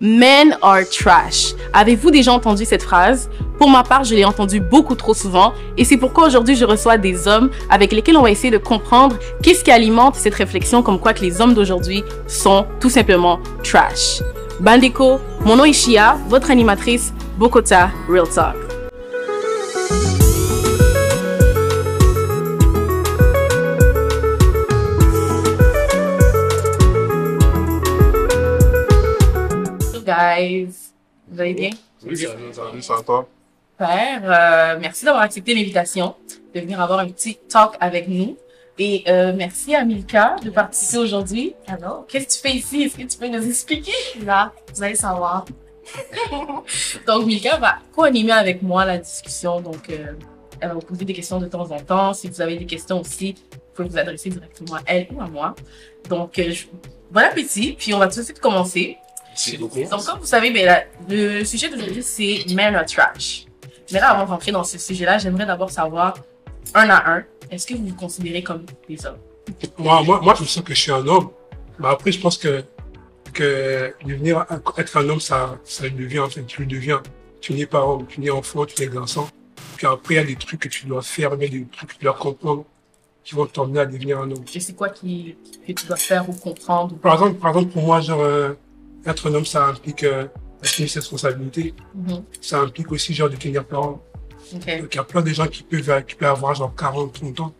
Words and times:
Men 0.00 0.56
are 0.62 0.88
trash. 0.88 1.54
Avez-vous 1.72 2.12
déjà 2.12 2.32
entendu 2.32 2.64
cette 2.64 2.84
phrase? 2.84 3.28
Pour 3.58 3.68
ma 3.68 3.82
part, 3.82 4.04
je 4.04 4.14
l'ai 4.14 4.24
entendue 4.24 4.60
beaucoup 4.60 4.94
trop 4.94 5.12
souvent 5.12 5.52
et 5.76 5.84
c'est 5.84 5.96
pourquoi 5.96 6.28
aujourd'hui 6.28 6.54
je 6.54 6.64
reçois 6.64 6.98
des 6.98 7.26
hommes 7.26 7.50
avec 7.68 7.90
lesquels 7.90 8.16
on 8.16 8.22
va 8.22 8.30
essayer 8.30 8.52
de 8.52 8.58
comprendre 8.58 9.16
qu'est-ce 9.42 9.64
qui 9.64 9.72
alimente 9.72 10.14
cette 10.14 10.36
réflexion 10.36 10.84
comme 10.84 11.00
quoi 11.00 11.14
que 11.14 11.22
les 11.22 11.40
hommes 11.40 11.54
d'aujourd'hui 11.54 12.04
sont 12.28 12.64
tout 12.78 12.90
simplement 12.90 13.40
trash. 13.64 14.22
Bandeko, 14.60 15.18
mon 15.44 15.56
nom 15.56 15.64
est 15.64 15.72
Shia, 15.72 16.16
votre 16.28 16.52
animatrice 16.52 17.12
Bokota 17.36 17.90
Real 18.08 18.28
Talk. 18.28 18.67
Guys, 30.18 30.92
vous 31.28 31.40
allez 31.40 31.54
bien? 31.54 31.70
Oui, 32.04 32.16
salut, 32.16 32.52
salut, 32.52 32.82
ça 32.82 32.96
va 32.96 33.02
toi? 33.02 33.28
Super. 33.72 34.20
Euh, 34.24 34.78
merci 34.80 35.04
d'avoir 35.04 35.22
accepté 35.22 35.54
l'invitation 35.54 36.16
de 36.54 36.60
venir 36.60 36.80
avoir 36.80 37.00
un 37.00 37.08
petit 37.08 37.36
talk 37.48 37.76
avec 37.80 38.08
nous. 38.08 38.36
Et 38.80 39.04
euh, 39.08 39.32
merci 39.36 39.74
à 39.74 39.84
Milka 39.84 40.36
de 40.42 40.50
participer 40.50 40.98
aujourd'hui. 40.98 41.54
Alors, 41.66 42.06
qu'est-ce 42.06 42.26
que 42.26 42.32
tu 42.32 42.38
fais 42.38 42.56
ici? 42.56 42.82
Est-ce 42.82 42.96
que 42.96 43.02
tu 43.02 43.18
peux 43.18 43.28
nous 43.28 43.46
expliquer? 43.46 43.92
Là, 44.24 44.52
vous 44.72 44.82
allez 44.82 44.94
savoir. 44.94 45.46
Donc, 47.06 47.26
Milka 47.26 47.56
va 47.56 47.78
co-animer 47.94 48.32
avec 48.32 48.62
moi 48.62 48.84
la 48.84 48.98
discussion. 48.98 49.60
Donc, 49.60 49.90
euh, 49.90 50.12
elle 50.60 50.68
va 50.68 50.74
vous 50.74 50.80
poser 50.80 51.04
des 51.04 51.12
questions 51.12 51.40
de 51.40 51.46
temps 51.46 51.70
en 51.70 51.80
temps. 51.80 52.14
Si 52.14 52.28
vous 52.28 52.40
avez 52.40 52.56
des 52.56 52.66
questions 52.66 53.00
aussi, 53.00 53.34
vous 53.52 53.58
pouvez 53.74 53.88
vous 53.88 53.98
adresser 53.98 54.30
directement 54.30 54.76
à 54.76 54.82
elle 54.86 55.08
ou 55.12 55.20
à 55.20 55.26
moi. 55.26 55.56
Donc, 56.08 56.38
euh, 56.38 56.50
je... 56.50 56.66
bon 57.10 57.20
appétit. 57.20 57.74
Puis, 57.78 57.94
on 57.94 57.98
va 57.98 58.06
tout 58.06 58.18
de 58.18 58.24
suite 58.24 58.40
commencer. 58.40 58.96
Donc, 59.90 60.04
comme 60.04 60.18
vous 60.20 60.26
savez, 60.26 60.50
ben, 60.50 60.66
la- 60.66 60.84
le 61.08 61.44
sujet 61.44 61.68
d'aujourd'hui, 61.68 62.02
c'est 62.02 62.44
Men 62.54 62.74
are 62.74 62.84
trash. 62.86 63.46
Mais 63.92 64.00
là, 64.00 64.10
avant 64.10 64.24
de 64.24 64.28
rentrer 64.30 64.52
dans 64.52 64.64
ce 64.64 64.78
sujet-là, 64.78 65.18
j'aimerais 65.18 65.46
d'abord 65.46 65.70
savoir, 65.70 66.14
un 66.74 66.90
à 66.90 67.10
un, 67.12 67.24
est-ce 67.50 67.66
que 67.66 67.74
vous 67.74 67.86
vous 67.86 67.94
considérez 67.94 68.42
comme 68.42 68.64
des 68.88 69.04
hommes? 69.06 69.16
Moi, 69.78 70.02
moi, 70.02 70.20
moi, 70.22 70.34
je 70.38 70.44
sens 70.44 70.62
que 70.62 70.74
je 70.74 70.80
suis 70.80 70.92
un 70.92 71.06
homme. 71.06 71.30
Mais 71.78 71.88
après, 71.88 72.12
je 72.12 72.20
pense 72.20 72.36
que, 72.36 72.64
que 73.32 73.94
devenir, 74.04 74.44
être 74.76 74.96
un 74.96 75.08
homme, 75.08 75.20
ça, 75.20 75.58
ça 75.64 75.84
le 75.84 75.90
devient, 75.90 76.18
en 76.20 76.28
fait, 76.28 76.44
tu 76.44 76.62
le 76.62 76.66
deviens. 76.66 77.02
Tu 77.40 77.52
n'es 77.54 77.66
pas 77.66 77.84
homme, 77.84 78.06
tu 78.08 78.20
n'es 78.20 78.30
enfant, 78.30 78.66
tu 78.66 78.82
n'es 78.82 78.88
garçon. 78.88 79.26
Puis 79.76 79.86
après, 79.86 80.14
il 80.14 80.16
y 80.16 80.20
a 80.20 80.24
des 80.24 80.36
trucs 80.36 80.60
que 80.60 80.68
tu 80.68 80.86
dois 80.86 81.02
faire, 81.02 81.32
a 81.32 81.36
des 81.36 81.64
trucs 81.72 81.90
que 81.90 81.94
tu 81.96 82.04
dois 82.04 82.14
comprendre 82.14 82.64
qui 83.24 83.34
vont 83.34 83.46
t'emmener 83.46 83.80
à 83.80 83.86
devenir 83.86 84.18
un 84.18 84.30
homme. 84.30 84.44
Et 84.52 84.60
c'est 84.60 84.72
quoi 84.74 84.88
qui, 84.88 85.36
que 85.66 85.72
tu 85.72 85.86
dois 85.86 85.96
faire 85.96 86.28
ou 86.28 86.32
comprendre? 86.32 86.96
Par 86.98 87.14
exemple, 87.14 87.34
par 87.34 87.50
exemple, 87.50 87.72
pour 87.72 87.82
moi, 87.84 88.00
genre, 88.00 88.20
euh, 88.22 88.54
être 89.06 89.30
un 89.30 89.34
homme, 89.34 89.46
ça 89.46 89.66
implique, 89.66 90.04
euh, 90.04 90.26
assumer 90.62 90.88
ses 90.88 90.98
responsabilités. 91.00 91.74
Mhm. 91.94 92.24
Ça 92.40 92.60
implique 92.60 92.90
aussi, 92.92 93.14
genre, 93.14 93.30
de 93.30 93.36
tenir 93.36 93.64
parole. 93.64 93.96
Donc, 94.52 94.62
il 94.66 94.96
y 94.96 94.98
a 94.98 95.04
plein 95.04 95.20
de 95.22 95.30
gens 95.30 95.46
qui 95.46 95.62
peuvent, 95.62 96.04
qui 96.06 96.14
peuvent 96.14 96.30
avoir 96.30 96.54
genre 96.54 96.74
40, 96.74 97.12
30 97.12 97.40
ans, 97.40 97.54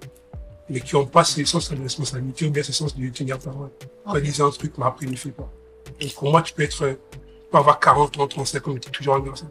mais 0.70 0.80
qui 0.80 0.94
n'ont 0.96 1.06
pas 1.06 1.22
ce 1.24 1.44
sens 1.44 1.70
de 1.70 1.82
responsabilité 1.82 2.46
ou 2.46 2.50
bien 2.50 2.62
ce 2.62 2.72
sens 2.72 2.96
de 2.96 3.08
tenir 3.10 3.38
parole. 3.38 3.70
On 4.06 4.12
Ok. 4.12 4.22
disait 4.22 4.42
un 4.42 4.50
truc, 4.50 4.72
mais 4.78 4.86
après, 4.86 5.04
il 5.04 5.08
ne 5.08 5.12
le 5.14 5.18
fait 5.18 5.30
pas. 5.30 5.50
Donc, 6.00 6.14
pour 6.14 6.30
moi, 6.30 6.42
tu 6.42 6.52
peux 6.54 6.62
être, 6.62 6.82
euh, 6.84 6.94
tu 7.12 7.18
peux 7.52 7.58
avoir 7.58 7.78
40 7.78 8.18
ans, 8.18 8.26
35 8.26 8.68
ans, 8.68 8.70
mais 8.74 8.80
tu 8.80 8.88
es 8.88 8.92
toujours 8.92 9.16
un 9.16 9.20
garçon. 9.20 9.46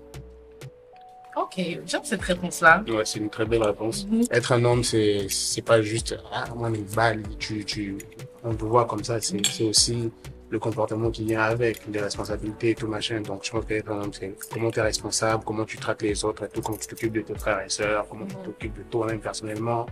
Ok, 1.36 1.62
j'aime 1.86 2.02
cette 2.04 2.22
réponse-là. 2.24 2.84
Ouais, 2.88 3.06
c'est 3.06 3.20
une 3.20 3.30
très 3.30 3.46
belle 3.46 3.62
réponse. 3.62 4.08
Mhm. 4.10 4.24
Être 4.32 4.52
un 4.54 4.66
homme, 4.66 4.84
c'est 4.84 5.28
c'est 5.30 5.62
pas 5.62 5.82
juste 5.84 6.18
ah 6.34 6.46
moi 6.56 6.70
une 6.70 6.84
balle, 6.84 7.22
tu 7.38 7.64
tu 7.64 7.98
on 8.44 8.56
te 8.56 8.66
voit 8.66 8.86
comme 8.86 9.04
ça, 9.04 9.22
c'est 9.22 9.46
c'est 9.46 9.66
aussi 9.66 10.12
le 10.50 10.60
comportement 10.60 11.12
qui 11.12 11.26
vient 11.26 11.42
avec, 11.42 11.82
les 11.92 12.00
responsabilités 12.00 12.70
et 12.72 12.76
tout 12.76 12.88
machin. 12.88 13.20
Donc 13.22 13.44
je 13.44 13.52
pense 13.52 13.66
qu'être 13.66 13.92
un 13.92 14.02
homme, 14.04 14.14
c'est 14.14 14.34
comment 14.52 14.72
tu 14.72 14.80
es 14.80 14.82
responsable, 14.82 15.44
comment 15.46 15.66
tu 15.66 15.78
traites 15.78 16.02
les 16.02 16.24
autres 16.24 16.46
et 16.46 16.50
tout, 16.50 16.62
comment 16.62 16.78
tu 16.78 16.88
t'occupes 16.88 17.14
de 17.14 17.22
tes 17.22 17.36
frères 17.36 17.60
et 17.66 17.70
sœurs, 17.70 18.08
comment 18.10 18.26
tu 18.26 18.36
t'occupes 18.36 18.78
de 18.78 18.84
toi-même 18.84 19.20
personnellement, 19.20 19.86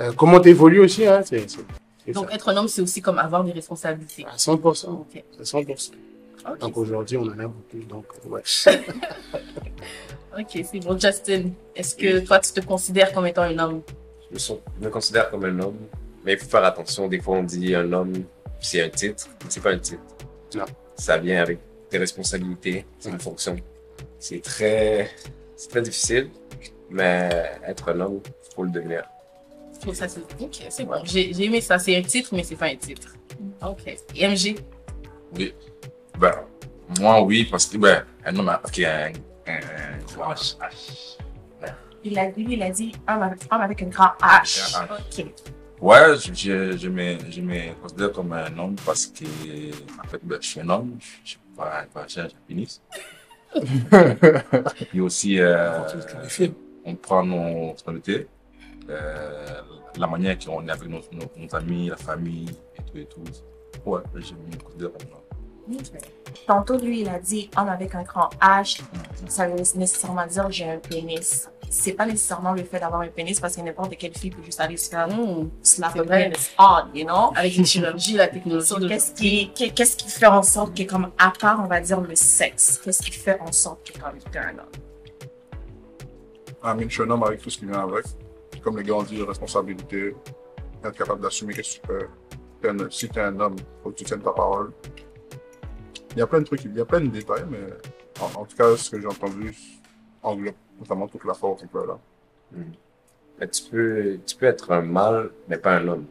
euh, 0.00 0.12
comment 0.16 0.40
tu 0.40 0.48
évolues 0.50 0.80
aussi, 0.80 1.06
hein, 1.06 1.20
c'est 1.24 1.48
c'est- 1.50 1.60
c'est 2.04 2.12
Donc, 2.12 2.28
ça. 2.30 2.34
être 2.36 2.48
un 2.48 2.56
homme, 2.56 2.68
c'est 2.68 2.80
aussi 2.82 3.02
comme 3.02 3.18
avoir 3.18 3.44
des 3.44 3.52
responsabilités. 3.52 4.24
À 4.24 4.36
100%, 4.38 4.92
Ok. 5.12 5.22
à 5.40 5.44
100%. 5.44 5.92
Ok, 6.48 6.58
Donc 6.60 6.76
aujourd'hui, 6.78 7.16
on 7.16 7.22
en 7.24 7.38
a 7.40 7.46
beaucoup, 7.48 7.78
donc 7.88 8.04
ouais. 8.26 8.42
ok, 10.38 10.64
c'est 10.70 10.80
bon. 10.80 10.98
Justin, 10.98 11.50
est-ce 11.74 11.96
que 11.96 12.20
toi, 12.20 12.38
tu 12.38 12.52
te 12.52 12.60
considères 12.64 13.12
comme 13.12 13.26
étant 13.26 13.42
un 13.42 13.58
homme? 13.58 13.82
Je 14.30 14.34
me, 14.34 14.38
sens- 14.38 14.58
je 14.80 14.84
me 14.86 14.90
considère 14.90 15.30
comme 15.30 15.44
un 15.44 15.58
homme, 15.60 15.76
mais 16.24 16.34
il 16.34 16.38
faut 16.38 16.48
faire 16.48 16.64
attention. 16.64 17.08
Des 17.08 17.20
fois, 17.20 17.38
on 17.38 17.42
dit 17.42 17.74
un 17.74 17.92
homme, 17.92 18.12
c'est 18.60 18.82
un 18.82 18.88
titre, 18.88 19.28
mais 19.42 19.50
c'est 19.50 19.60
pas 19.60 19.72
un 19.72 19.78
titre. 19.78 20.02
Non. 20.54 20.64
Ça 20.96 21.18
vient 21.18 21.42
avec 21.42 21.58
des 21.90 21.98
responsabilités, 21.98 22.86
c'est 22.98 23.10
une 23.10 23.20
fonction. 23.20 23.56
C'est 24.18 24.40
très, 24.42 25.10
c'est 25.56 25.68
très 25.68 25.82
difficile, 25.82 26.30
mais 26.90 27.30
être 27.66 27.90
un 27.90 28.00
homme, 28.00 28.20
faut 28.54 28.64
le 28.64 28.70
devenir. 28.70 29.04
Je 29.74 29.80
trouve 29.80 29.94
ça, 29.94 30.08
c'est 30.08 30.20
ok, 30.40 30.56
c'est 30.70 30.84
bon. 30.84 31.04
J'ai 31.04 31.32
j'ai 31.34 31.44
aimé 31.44 31.60
ça. 31.60 31.78
C'est 31.78 31.96
un 31.96 32.02
titre, 32.02 32.30
mais 32.32 32.42
c'est 32.42 32.56
pas 32.56 32.66
un 32.66 32.76
titre. 32.76 33.14
Ok. 33.62 33.94
Et 34.14 34.26
MG? 34.26 34.56
Oui. 35.36 35.54
Ben, 36.18 36.32
moi, 36.98 37.20
oui, 37.22 37.46
parce 37.50 37.66
que, 37.66 37.76
ben, 37.76 38.04
un 38.24 38.36
homme 38.36 38.48
a 38.48 38.62
un, 38.64 39.12
un, 39.46 39.60
H. 40.16 40.56
Il 42.04 42.18
a 42.18 42.30
dit, 42.30 42.46
il 42.48 42.62
a 42.62 42.70
dit 42.70 42.92
homme 43.08 43.22
avec, 43.22 43.40
homme 43.50 43.60
avec 43.60 43.82
un 43.82 43.86
grand 43.86 44.12
H. 44.20 44.76
Un 44.76 44.94
Ok. 44.94 45.26
Ouais, 45.86 46.16
je, 46.18 46.34
je, 46.34 46.76
je, 46.76 46.88
me, 46.88 47.16
je 47.30 47.40
me 47.40 47.72
considère 47.80 48.10
comme 48.10 48.32
un 48.32 48.58
homme 48.58 48.74
parce 48.84 49.06
que, 49.06 49.24
en 50.00 50.08
fait, 50.08 50.18
ben, 50.20 50.36
je 50.40 50.48
suis 50.48 50.60
un 50.60 50.68
homme, 50.68 50.98
je 51.22 51.28
suis 51.28 51.38
pas 51.56 51.82
un 51.82 51.86
pas 51.86 52.06
un 52.16 52.28
pénis. 52.48 52.82
Puis 54.90 55.00
aussi, 55.00 55.38
euh, 55.38 55.78
on 56.84 56.96
prend 56.96 57.24
nos 57.24 57.70
responsabilités, 57.70 58.26
euh, 58.90 59.60
la 59.96 60.08
manière 60.08 60.36
qu'on 60.40 60.66
est 60.66 60.72
avec 60.72 60.88
nos, 60.88 61.02
nos, 61.12 61.30
nos 61.36 61.54
amis, 61.54 61.88
la 61.88 61.96
famille 61.96 62.50
et 62.76 62.82
tout 62.82 62.98
et 62.98 63.06
tout. 63.06 63.22
Ouais, 63.88 64.00
je 64.16 64.32
me 64.34 64.60
considère 64.60 64.90
comme 64.90 65.08
un 65.08 65.14
homme. 65.14 65.25
Tantôt, 66.46 66.76
lui, 66.78 67.00
il 67.00 67.08
a 67.08 67.18
dit 67.18 67.50
homme 67.56 67.68
avec 67.68 67.94
un 67.94 68.02
grand 68.02 68.30
H. 68.40 68.80
Ça 69.28 69.48
veut 69.48 69.56
nécessairement 69.56 70.26
dire 70.26 70.50
j'ai 70.50 70.70
un 70.70 70.78
pénis. 70.78 71.48
C'est 71.68 71.94
pas 71.94 72.06
nécessairement 72.06 72.52
le 72.52 72.62
fait 72.62 72.78
d'avoir 72.78 73.00
un 73.00 73.08
pénis 73.08 73.40
parce 73.40 73.56
que 73.56 73.60
n'importe 73.60 73.96
quelle 73.98 74.16
fille 74.16 74.30
peut 74.30 74.42
juste 74.44 74.60
aller 74.60 74.76
se 74.76 74.88
faire 74.88 75.08
Hmm. 75.08 75.48
slap 75.62 75.92
C'est 75.94 75.98
a 75.98 76.02
vrai. 76.04 76.30
penis 76.30 76.50
on, 76.58 76.78
you 76.94 77.04
know? 77.04 77.32
Avec 77.34 77.56
une 77.56 77.66
chirurgie, 77.66 78.14
la 78.14 78.28
technologie. 78.28 78.66
So, 78.68 78.78
qu'est-ce 78.86 79.12
qui, 79.12 79.50
qu'est- 79.52 79.70
qu'est-ce 79.70 79.96
qui 79.96 80.08
fait 80.08 80.26
en 80.26 80.44
sorte 80.44 80.76
que, 80.76 80.84
comme, 80.84 81.10
à 81.18 81.32
part, 81.40 81.60
on 81.60 81.66
va 81.66 81.80
dire, 81.80 82.00
le 82.00 82.14
sexe, 82.14 82.80
qu'est-ce 82.84 83.02
qui 83.02 83.10
fait 83.10 83.40
en 83.40 83.50
sorte 83.50 83.90
que, 83.90 83.98
comme, 83.98 84.16
t'es 84.30 84.38
un 84.38 84.50
homme? 84.58 84.70
I 86.62 86.68
mean, 86.74 86.88
je 86.88 86.94
suis 86.94 87.02
un 87.02 87.10
homme 87.10 87.22
avec 87.24 87.40
tout 87.42 87.50
ce 87.50 87.58
qui 87.58 87.66
vient 87.66 87.80
avec. 87.82 88.04
Comme 88.62 88.78
les 88.78 88.84
gars 88.84 88.94
ont 88.94 89.02
dit, 89.02 89.20
responsabilité, 89.22 90.14
être 90.84 90.96
capable 90.96 91.20
d'assumer 91.20 91.52
qu'est-ce 91.52 91.80
que 91.80 91.86
tu 91.86 91.92
fais. 91.98 92.06
T'es 92.62 92.68
un- 92.68 92.90
si 92.90 93.08
tu 93.08 93.18
es 93.18 93.22
un 93.22 93.38
homme, 93.40 93.56
faut 93.82 93.90
que 93.90 93.96
tu 93.96 94.04
tiennes 94.04 94.22
ta 94.22 94.30
parole. 94.30 94.70
Il 96.16 96.20
y 96.20 96.22
a 96.22 96.26
plein 96.26 96.40
de 96.40 96.44
trucs, 96.44 96.64
il 96.64 96.74
y 96.74 96.80
a 96.80 96.84
plein 96.86 97.00
de 97.00 97.08
détails, 97.08 97.44
mais 97.50 97.58
en, 98.20 98.40
en 98.40 98.44
tout 98.46 98.56
cas, 98.56 98.74
ce 98.76 98.88
que 98.90 98.98
j'ai 99.00 99.06
entendu 99.06 99.54
englobe 100.22 100.54
notamment 100.80 101.06
toute 101.08 101.24
la 101.24 101.34
force 101.34 101.62
un 101.62 101.66
peu 101.66 101.86
là. 101.86 101.98
Mais 103.38 103.48
tu 103.48 103.62
peux, 103.70 104.18
tu 104.26 104.34
peux 104.36 104.46
être 104.46 104.70
un 104.72 104.80
mâle, 104.80 105.30
mais 105.46 105.58
pas 105.58 105.72
un 105.76 105.86
homme. 105.88 106.06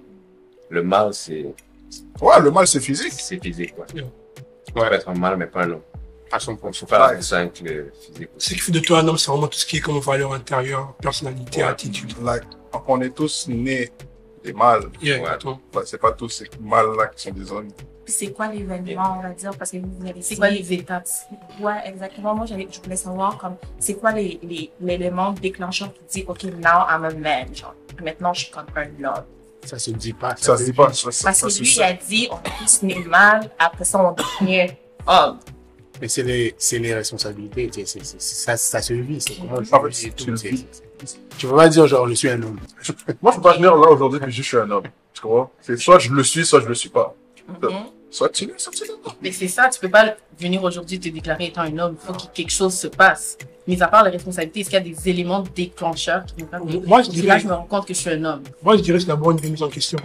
Le 0.70 0.84
mâle, 0.84 1.14
c'est, 1.14 1.46
Ouais, 2.22 2.40
le 2.40 2.52
mal, 2.52 2.68
c'est 2.68 2.80
physique. 2.80 3.14
c'est 3.14 3.42
physique, 3.44 3.74
ouais. 3.80 3.86
Yeah. 3.96 4.06
Tu 4.68 4.74
peux 4.74 4.84
être 4.84 5.10
un 5.10 5.16
mâle, 5.16 5.38
mais 5.38 5.48
pas 5.48 5.64
un 5.64 5.72
homme. 5.72 5.82
À 6.32 6.38
100%. 6.38 6.62
Donc, 6.62 6.76
faut 6.76 6.86
faire 6.86 7.00
Ouais. 7.00 7.34
avec 7.36 7.62
le 7.62 7.92
physique 8.00 8.30
aussi. 8.36 8.50
Ce 8.50 8.54
qui 8.56 8.60
fait 8.60 8.72
de 8.72 8.80
toi 8.80 9.00
un 9.00 9.08
homme, 9.08 9.18
c'est 9.18 9.32
vraiment 9.32 9.48
tout 9.48 9.58
ce 9.58 9.66
qui 9.66 9.78
est 9.78 9.82
comme 9.82 10.00
valeur 10.00 10.34
intérieure, 10.34 10.94
personnalité, 11.02 11.62
Ouais. 11.64 11.68
attitude. 11.70 12.14
Like, 12.24 12.44
on 12.88 13.02
est 13.02 13.10
tous 13.16 13.48
nés 13.48 13.92
des 14.46 14.54
mâles. 14.54 14.90
Yeah, 15.02 15.22
Ouais. 15.22 15.54
Ouais, 15.74 15.84
c'est 15.86 16.00
pas 16.00 16.12
tous 16.12 16.30
ces 16.30 16.50
mâles-là 16.60 17.08
qui 17.08 17.24
sont 17.24 17.32
des 17.32 17.52
hommes. 17.52 17.70
C'est 18.08 18.32
quoi 18.32 18.48
l'événement, 18.48 19.18
on 19.18 19.22
va 19.24 19.30
dire, 19.30 19.52
parce 19.58 19.72
que 19.72 19.78
vous 19.78 20.08
avez 20.08 20.22
C'est 20.22 20.36
quoi 20.36 20.50
les 20.50 20.72
étapes? 20.74 21.08
Ouais, 21.60 21.82
exactement. 21.86 22.36
Moi, 22.36 22.46
je 22.46 22.54
voulais 22.84 22.96
savoir, 22.96 23.38
comme, 23.38 23.56
c'est 23.80 23.96
quoi 23.96 24.12
les, 24.12 24.40
les, 24.44 24.72
l'élément 24.80 25.32
déclencheur 25.32 25.92
qui 25.94 26.22
dit, 26.22 26.26
OK, 26.28 26.44
now 26.44 26.86
I'm 26.88 27.04
a 27.04 27.12
man, 27.12 27.56
genre, 27.56 27.74
maintenant, 28.04 28.34
je 28.34 28.42
suis 28.46 28.52
comme 28.52 28.68
un 28.76 29.04
homme. 29.04 29.24
Ça 29.66 29.80
se 29.80 29.90
dit 29.90 30.14
pas. 30.14 30.36
Ça 30.36 30.56
se 30.56 30.64
dit 30.66 30.74
pas. 30.74 30.94
Ça, 30.94 31.12
ça, 31.12 31.26
Parce 31.26 31.40
ça 31.40 31.48
que 31.48 31.54
lui, 31.60 31.74
il 31.76 31.82
a 31.82 31.94
dit, 31.94 32.28
on 32.32 32.36
est 32.38 32.52
tous 32.60 32.84
nés 32.84 33.04
mâles, 33.06 33.50
après 33.58 33.86
ça, 33.86 34.00
on 34.00 34.12
devient 34.14 34.72
homme. 35.08 35.40
Mais 36.00 36.08
c'est 36.08 36.24
les, 36.24 36.54
c'est 36.58 36.78
les 36.78 36.94
responsabilités, 36.94 37.72
ça, 38.18 38.58
ça 38.58 38.82
se 38.82 38.94
vit, 38.94 39.20
c'est 39.22 39.36
comment 39.36 39.62
tout, 39.62 40.36
c'est- 41.00 41.08
c'est- 41.08 41.08
c'est- 41.08 41.38
Tu 41.38 41.48
peux 41.48 41.56
pas 41.56 41.68
dire 41.70 41.88
genre 41.88 42.08
je 42.08 42.14
suis 42.14 42.30
un 42.30 42.42
homme. 42.42 42.60
Moi, 43.22 43.32
je 43.32 43.36
peux 43.38 43.42
pas 43.42 43.54
venir 43.56 43.76
là 43.76 43.90
aujourd'hui 43.90 44.20
dire 44.20 44.30
je 44.30 44.42
suis 44.42 44.58
un 44.58 44.70
homme. 44.72 44.84
Tu 45.14 45.22
comprends? 45.22 45.52
C'est 45.62 45.78
soit 45.78 46.00
je 46.00 46.12
le 46.12 46.24
suis, 46.24 46.46
soit 46.46 46.62
je 46.62 46.68
le 46.68 46.76
suis 46.76 46.90
pas. 46.90 47.14
Soit 48.12 48.30
tu 48.30 48.46
l'es, 48.46 48.54
soit 48.58 48.72
tu 48.72 48.84
l'es 48.84 48.94
pas. 49.04 49.14
Mais 49.22 49.32
c'est 49.32 49.48
ça, 49.50 49.68
tu 49.70 49.80
peux 49.80 49.90
pas 49.90 50.16
venir 50.40 50.64
aujourd'hui 50.64 51.00
te 51.00 51.10
déclarer 51.10 51.48
étant 51.48 51.62
un 51.62 51.78
homme. 51.78 51.96
Il 52.02 52.06
faut 52.08 52.14
que 52.14 52.34
quelque 52.34 52.52
chose 52.52 52.74
se 52.74 52.88
passe. 52.88 53.38
Mais 53.68 53.82
à 53.82 53.88
part 53.88 54.04
les 54.06 54.12
responsabilités, 54.12 54.62
est-ce 54.62 54.70
qu'il 54.70 54.78
y 54.78 54.82
a 54.82 54.96
des 54.96 55.10
éléments 55.10 55.44
déclencheurs 55.56 56.24
qui 56.26 56.42
vont 56.42 56.48
faire 56.48 56.60
que 56.62 56.88
Moi, 56.88 57.02
je 57.02 57.10
Ok, 57.10 57.16
là, 57.16 57.22
dirais, 57.22 57.40
je 57.42 57.48
me 57.48 57.54
rends 57.54 57.64
compte 57.66 57.86
que 57.88 57.94
je 57.94 58.00
suis 58.00 58.10
un 58.12 58.24
homme. 58.24 58.44
moi, 58.64 58.78
je 58.78 58.82
dirais 58.84 58.98
que 58.98 59.02
c'est 59.02 59.08
d'abord 59.08 59.32
une 59.32 59.40
remise 59.42 59.62
en 59.64 59.70
question. 59.70 60.00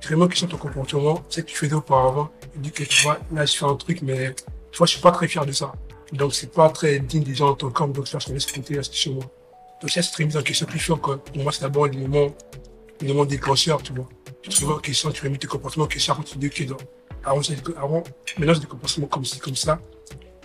Tu 0.00 0.12
remets 0.12 0.24
en 0.24 0.28
question 0.28 0.48
ton 0.48 0.56
comportement, 0.56 1.22
ce 1.28 1.40
que 1.42 1.46
tu 1.46 1.54
faisais 1.56 1.74
auparavant. 1.74 2.28
Tu 2.54 2.58
dis 2.58 2.70
que 2.72 2.82
tu 2.84 3.02
vois, 3.04 3.18
là, 3.32 3.44
je 3.44 3.56
fais 3.56 3.64
un 3.66 3.76
truc, 3.76 4.02
mais 4.02 4.34
Tu 4.72 4.78
vois, 4.78 4.86
je 4.88 4.92
suis 4.92 5.00
pas 5.00 5.12
très 5.12 5.28
fier 5.28 5.46
de 5.46 5.52
ça. 5.52 5.72
Donc, 6.12 6.34
c'est 6.34 6.50
pas 6.52 6.68
très 6.70 6.98
digne 6.98 7.22
des 7.22 7.34
gens 7.36 7.50
en 7.50 7.54
tant 7.54 7.70
qu'homme. 7.70 7.92
Donc, 7.92 8.06
je 8.06 8.18
je 8.18 8.26
te 8.26 8.32
laisse 8.32 8.50
compter 8.50 8.76
rester 8.76 8.96
chez 8.96 9.10
moi. 9.10 9.22
Donc, 9.80 9.90
ça, 9.90 10.02
c'est 10.02 10.12
très 10.12 10.24
mise 10.24 10.36
en 10.36 10.42
question 10.42 10.66
plus 10.66 10.78
fort, 10.78 11.00
quoi. 11.00 11.18
Pour 11.22 11.42
moi, 11.42 11.52
c'est 11.52 11.62
d'abord 11.62 11.86
le 11.86 11.98
moment, 11.98 12.28
le 13.00 13.08
moment 13.08 13.24
déclencheur, 13.24 13.82
tu 13.82 13.92
vois. 13.92 14.08
Tu 14.42 14.50
te 14.50 14.60
remets 14.64 14.74
en 14.74 14.78
question, 14.78 15.10
tu 15.10 15.22
remets 15.24 15.38
tes 15.38 15.46
comportements 15.46 15.84
en 15.84 15.88
question 15.88 16.14
avant 16.14 16.22
tu 16.22 16.34
te 16.34 16.38
dis, 16.38 16.46
ok, 16.46 16.66
donc, 16.66 16.80
avant, 17.24 17.42
c'est- 17.42 17.56
avant, 17.76 18.02
maintenant, 18.38 18.54
j'ai 18.54 18.60
des 18.60 18.66
comportements 18.66 19.06
comme 19.06 19.24
ci, 19.24 19.38
comme 19.38 19.56
ça. 19.56 19.78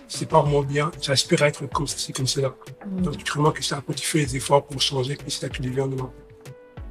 C'est 0.08 0.26
pas 0.28 0.40
vraiment 0.42 0.62
bien. 0.62 0.90
J'aspire 1.00 1.42
à 1.42 1.48
être 1.48 1.64
comme 1.68 1.86
ceci, 1.86 2.12
comme 2.12 2.26
cela. 2.26 2.54
Donc, 2.86 3.16
tu 3.16 3.24
te 3.24 3.32
remets 3.32 3.48
en 3.48 3.52
question 3.52 3.76
après, 3.76 3.94
tu 3.94 4.04
fais 4.06 4.18
les 4.18 4.36
efforts 4.36 4.66
pour 4.66 4.80
changer, 4.80 5.14
puis 5.16 5.30
c'est 5.30 5.42
là 5.42 5.48
que 5.48 5.56
tu 5.56 5.62
deviens 5.62 5.86
demain. 5.86 6.10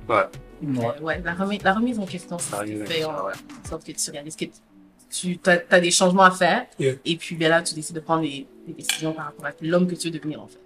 Ouais. 0.07 0.23
Euh, 0.63 1.01
ouais, 1.01 1.21
la 1.23 1.33
remise, 1.35 1.61
la 1.63 1.73
remise 1.73 1.99
en 1.99 2.05
question, 2.05 2.37
c'est 2.39 2.53
en 2.55 2.59
fait 2.59 3.03
en 3.05 3.25
ouais. 3.25 3.33
sorte 3.67 3.85
que 3.85 3.91
tu 3.91 4.11
réalises 4.11 4.35
que 4.35 4.45
tu 5.09 5.39
as, 5.45 5.79
des 5.79 5.91
changements 5.91 6.23
à 6.23 6.31
faire. 6.31 6.65
Yeah. 6.77 6.95
Et 7.05 7.15
puis, 7.15 7.35
ben 7.35 7.49
là, 7.49 7.61
tu 7.61 7.73
décides 7.73 7.95
de 7.95 8.01
prendre 8.01 8.21
des, 8.21 8.47
des 8.67 8.73
décisions 8.73 9.13
par 9.13 9.25
rapport 9.25 9.45
à 9.45 9.51
l'homme 9.61 9.87
que 9.87 9.95
tu 9.95 10.09
veux 10.09 10.17
devenir, 10.17 10.41
en 10.41 10.47
fait. 10.47 10.59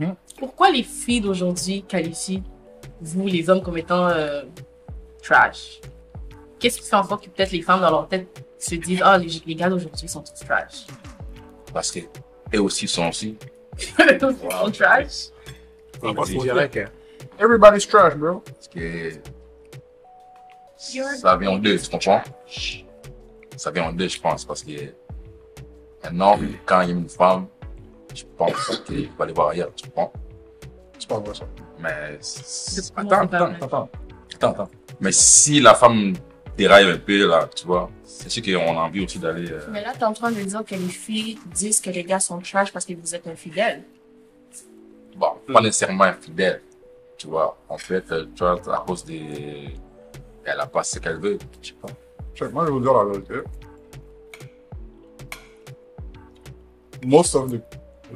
Mhm. 0.00 0.14
Pourquoi 0.38 0.70
les 0.70 0.82
filles 0.82 1.20
d'aujourd'hui 1.20 1.84
qualifient 1.86 2.42
vous, 3.00 3.26
les 3.26 3.48
hommes, 3.50 3.62
comme 3.62 3.78
étant 3.78 4.08
euh, 4.08 4.42
trash? 5.22 5.80
Qu'est-ce 6.58 6.78
qui 6.78 6.88
fait 6.88 6.96
en 6.96 7.04
sorte 7.04 7.24
que 7.24 7.30
peut-être 7.30 7.52
les 7.52 7.62
femmes 7.62 7.80
dans 7.80 7.90
leur 7.90 8.08
tête 8.08 8.28
se 8.58 8.76
disent 8.76 9.02
Ah, 9.04 9.18
les, 9.18 9.28
les 9.44 9.54
gars 9.54 9.68
d'aujourd'hui 9.68 10.08
sont 10.08 10.22
tous 10.22 10.44
trash? 10.44 10.86
Parce 11.72 11.90
que 11.90 12.00
eux 12.54 12.62
aussi 12.62 12.86
sont 12.86 13.08
aussi. 13.08 13.36
Trash? 14.72 15.30
Everybody's 17.38 17.86
trash, 17.86 18.14
bro. 18.14 18.42
Parce 18.44 18.68
que 18.68 19.12
ça 20.76 21.36
vient 21.36 21.50
en 21.50 21.58
deux, 21.58 21.78
tu 21.78 21.88
comprends? 21.88 22.22
Ça 23.62 23.70
vient 23.70 23.84
en 23.84 23.92
deux, 23.92 24.08
je 24.08 24.20
pense, 24.20 24.44
parce 24.44 24.64
que 24.64 24.72
un 26.02 26.18
homme, 26.20 26.48
quand 26.66 26.80
il 26.80 26.90
aime 26.90 26.98
une 26.98 27.08
femme, 27.08 27.46
je 28.12 28.24
pense 28.36 28.82
qu'il 28.84 29.08
va 29.16 29.22
aller 29.22 29.32
voir 29.32 29.50
ailleurs, 29.50 29.72
tu 29.76 29.88
comprends? 29.88 30.12
C'est 30.98 31.08
pas 31.08 31.20
vrai, 31.20 31.32
ça. 31.32 31.44
Mais 31.78 32.18
attends, 32.96 33.20
attends, 33.20 33.44
attends, 33.44 33.88
attends, 34.34 34.50
attends. 34.50 34.68
Mais 34.98 35.12
si 35.12 35.60
la 35.60 35.76
femme 35.76 36.12
déraille 36.56 36.90
un 36.90 36.98
peu, 36.98 37.28
là, 37.28 37.48
tu 37.54 37.64
vois, 37.64 37.88
c'est 38.02 38.28
sûr 38.30 38.42
qu'on 38.42 38.76
a 38.76 38.80
envie 38.80 39.04
aussi 39.04 39.20
d'aller. 39.20 39.48
euh, 39.52 39.60
Mais 39.70 39.80
là, 39.82 39.92
t'es 39.96 40.06
en 40.06 40.12
train 40.12 40.32
de 40.32 40.42
dire 40.42 40.64
que 40.64 40.74
les 40.74 40.88
filles 40.88 41.38
disent 41.54 41.80
que 41.80 41.90
les 41.90 42.02
gars 42.02 42.18
sont 42.18 42.40
trash 42.40 42.72
parce 42.72 42.84
que 42.84 42.94
vous 42.94 43.14
êtes 43.14 43.28
infidèles. 43.28 43.84
bon, 45.14 45.34
pas 45.52 45.60
nécessairement 45.60 46.02
infidèle, 46.02 46.62
tu 47.16 47.28
vois. 47.28 47.56
En 47.68 47.78
fait, 47.78 48.10
euh, 48.10 48.26
tu 48.34 48.42
vois, 48.42 48.60
à 48.74 48.84
cause 48.84 49.04
des. 49.04 49.72
Elle 50.44 50.58
a 50.58 50.66
pas 50.66 50.82
ce 50.82 50.98
qu'elle 50.98 51.20
veut, 51.20 51.38
je 51.62 51.68
sais 51.68 51.74
pas. 51.74 51.86
Check, 52.34 52.52
moi, 52.52 52.64
je 52.64 52.68
vais 52.68 52.72
vous 52.72 52.80
dire 52.80 52.94
la 52.94 53.04
vérité. 53.04 53.34
Most 57.04 57.34
of 57.34 57.50
the 57.50 57.60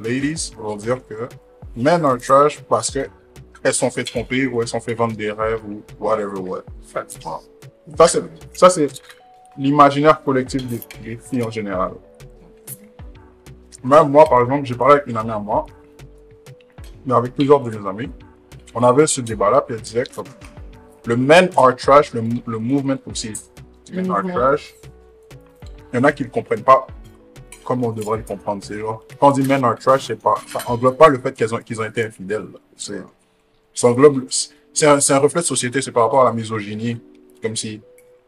ladies 0.01 0.53
vont 0.57 0.75
dire 0.75 0.97
que 1.07 1.27
men 1.75 2.03
are 2.05 2.17
trash 2.17 2.61
parce 2.63 2.89
que 2.89 3.07
elles 3.63 3.73
sont 3.73 3.91
fait 3.91 4.03
tromper 4.03 4.47
ou 4.47 4.61
elles 4.61 4.67
sont 4.67 4.79
fait 4.79 4.93
vendre 4.93 5.15
des 5.15 5.31
rêves 5.31 5.61
ou 5.67 5.83
whatever 5.99 6.39
what. 6.39 6.63
Ça, 6.85 8.07
c'est, 8.07 8.23
ça, 8.53 8.69
c'est 8.69 8.87
l'imaginaire 9.57 10.23
collectif 10.23 10.63
des, 10.67 11.17
filles 11.17 11.43
en 11.43 11.51
général. 11.51 11.93
Même 13.83 14.09
moi, 14.09 14.25
par 14.27 14.41
exemple, 14.41 14.65
j'ai 14.65 14.75
parlé 14.75 14.95
avec 14.95 15.07
une 15.07 15.17
amie 15.17 15.31
à 15.31 15.39
moi, 15.39 15.65
mais 17.05 17.13
avec 17.13 17.35
plusieurs 17.35 17.59
de 17.59 17.69
mes 17.69 17.87
amis. 17.87 18.09
On 18.73 18.83
avait 18.83 19.07
ce 19.07 19.21
débat-là, 19.21 19.61
puis 19.61 19.75
elle 19.75 19.81
disait 19.81 20.03
que 20.03 20.21
le 21.05 21.17
men 21.17 21.49
are 21.55 21.75
trash, 21.75 22.13
le, 22.13 22.23
le 22.45 22.59
movement 22.59 22.97
aussi 23.05 23.33
Are 23.95 24.23
mouvement. 24.23 24.33
trash. 24.33 24.75
Il 25.93 25.97
y 25.97 25.99
en 25.99 26.03
a 26.03 26.11
qui 26.11 26.23
ne 26.23 26.29
comprennent 26.29 26.63
pas 26.63 26.87
comme 27.67 27.83
on 27.83 27.91
devrait 27.91 28.19
le 28.19 28.23
comprendre. 28.23 28.63
C'est 28.63 28.79
genre, 28.79 29.03
quand 29.19 29.27
on 29.27 29.31
dit 29.31 29.43
men 29.45 29.63
are 29.65 29.77
trash, 29.77 30.07
c'est 30.07 30.21
pas, 30.21 30.35
ça 30.47 30.59
englobe 30.67 30.95
pas 30.95 31.09
le 31.09 31.19
fait 31.19 31.33
qu'ils 31.33 31.53
ont, 31.53 31.57
qu'ils 31.57 31.81
ont 31.81 31.83
été 31.83 32.05
infidèles. 32.05 32.47
C'est, 32.77 33.01
ça 33.73 33.87
englobe, 33.87 34.25
c'est 34.29 34.87
un, 34.87 35.01
c'est 35.01 35.13
un 35.13 35.19
reflet 35.19 35.41
de 35.41 35.45
société, 35.45 35.81
c'est 35.81 35.91
par 35.91 36.03
rapport 36.03 36.21
à 36.21 36.25
la 36.25 36.31
misogynie. 36.31 36.97
Comme 37.41 37.57
si, 37.57 37.81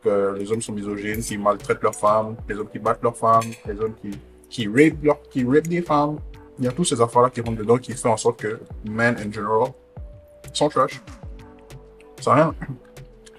que 0.03 0.35
les 0.37 0.51
hommes 0.51 0.61
sont 0.61 0.73
misogynes, 0.73 1.21
qu'ils 1.21 1.39
maltraitent 1.39 1.81
leurs 1.81 1.95
femmes, 1.95 2.35
les 2.49 2.55
hommes 2.55 2.69
qui 2.69 2.79
battent 2.79 3.01
leurs 3.01 3.15
femmes, 3.15 3.49
les 3.65 3.79
hommes 3.79 3.95
qui, 4.01 4.11
qui 4.49 4.67
rape 4.67 5.01
leur, 5.01 5.21
qui 5.29 5.45
rape 5.45 5.67
des 5.67 5.81
femmes. 5.81 6.19
Il 6.57 6.65
y 6.65 6.67
a 6.67 6.71
toutes 6.73 6.87
ces 6.87 6.99
affaires-là 6.99 7.29
qui 7.29 7.39
rentrent 7.39 7.59
dedans 7.59 7.77
qui 7.77 7.93
font 7.93 8.11
en 8.11 8.17
sorte 8.17 8.41
que 8.41 8.59
men 8.83 9.15
in 9.17 9.31
general 9.31 9.71
sont 10.51 10.67
trash. 10.67 11.01
Ça 12.19 12.35
n'a 12.35 12.35
rien. 12.35 12.55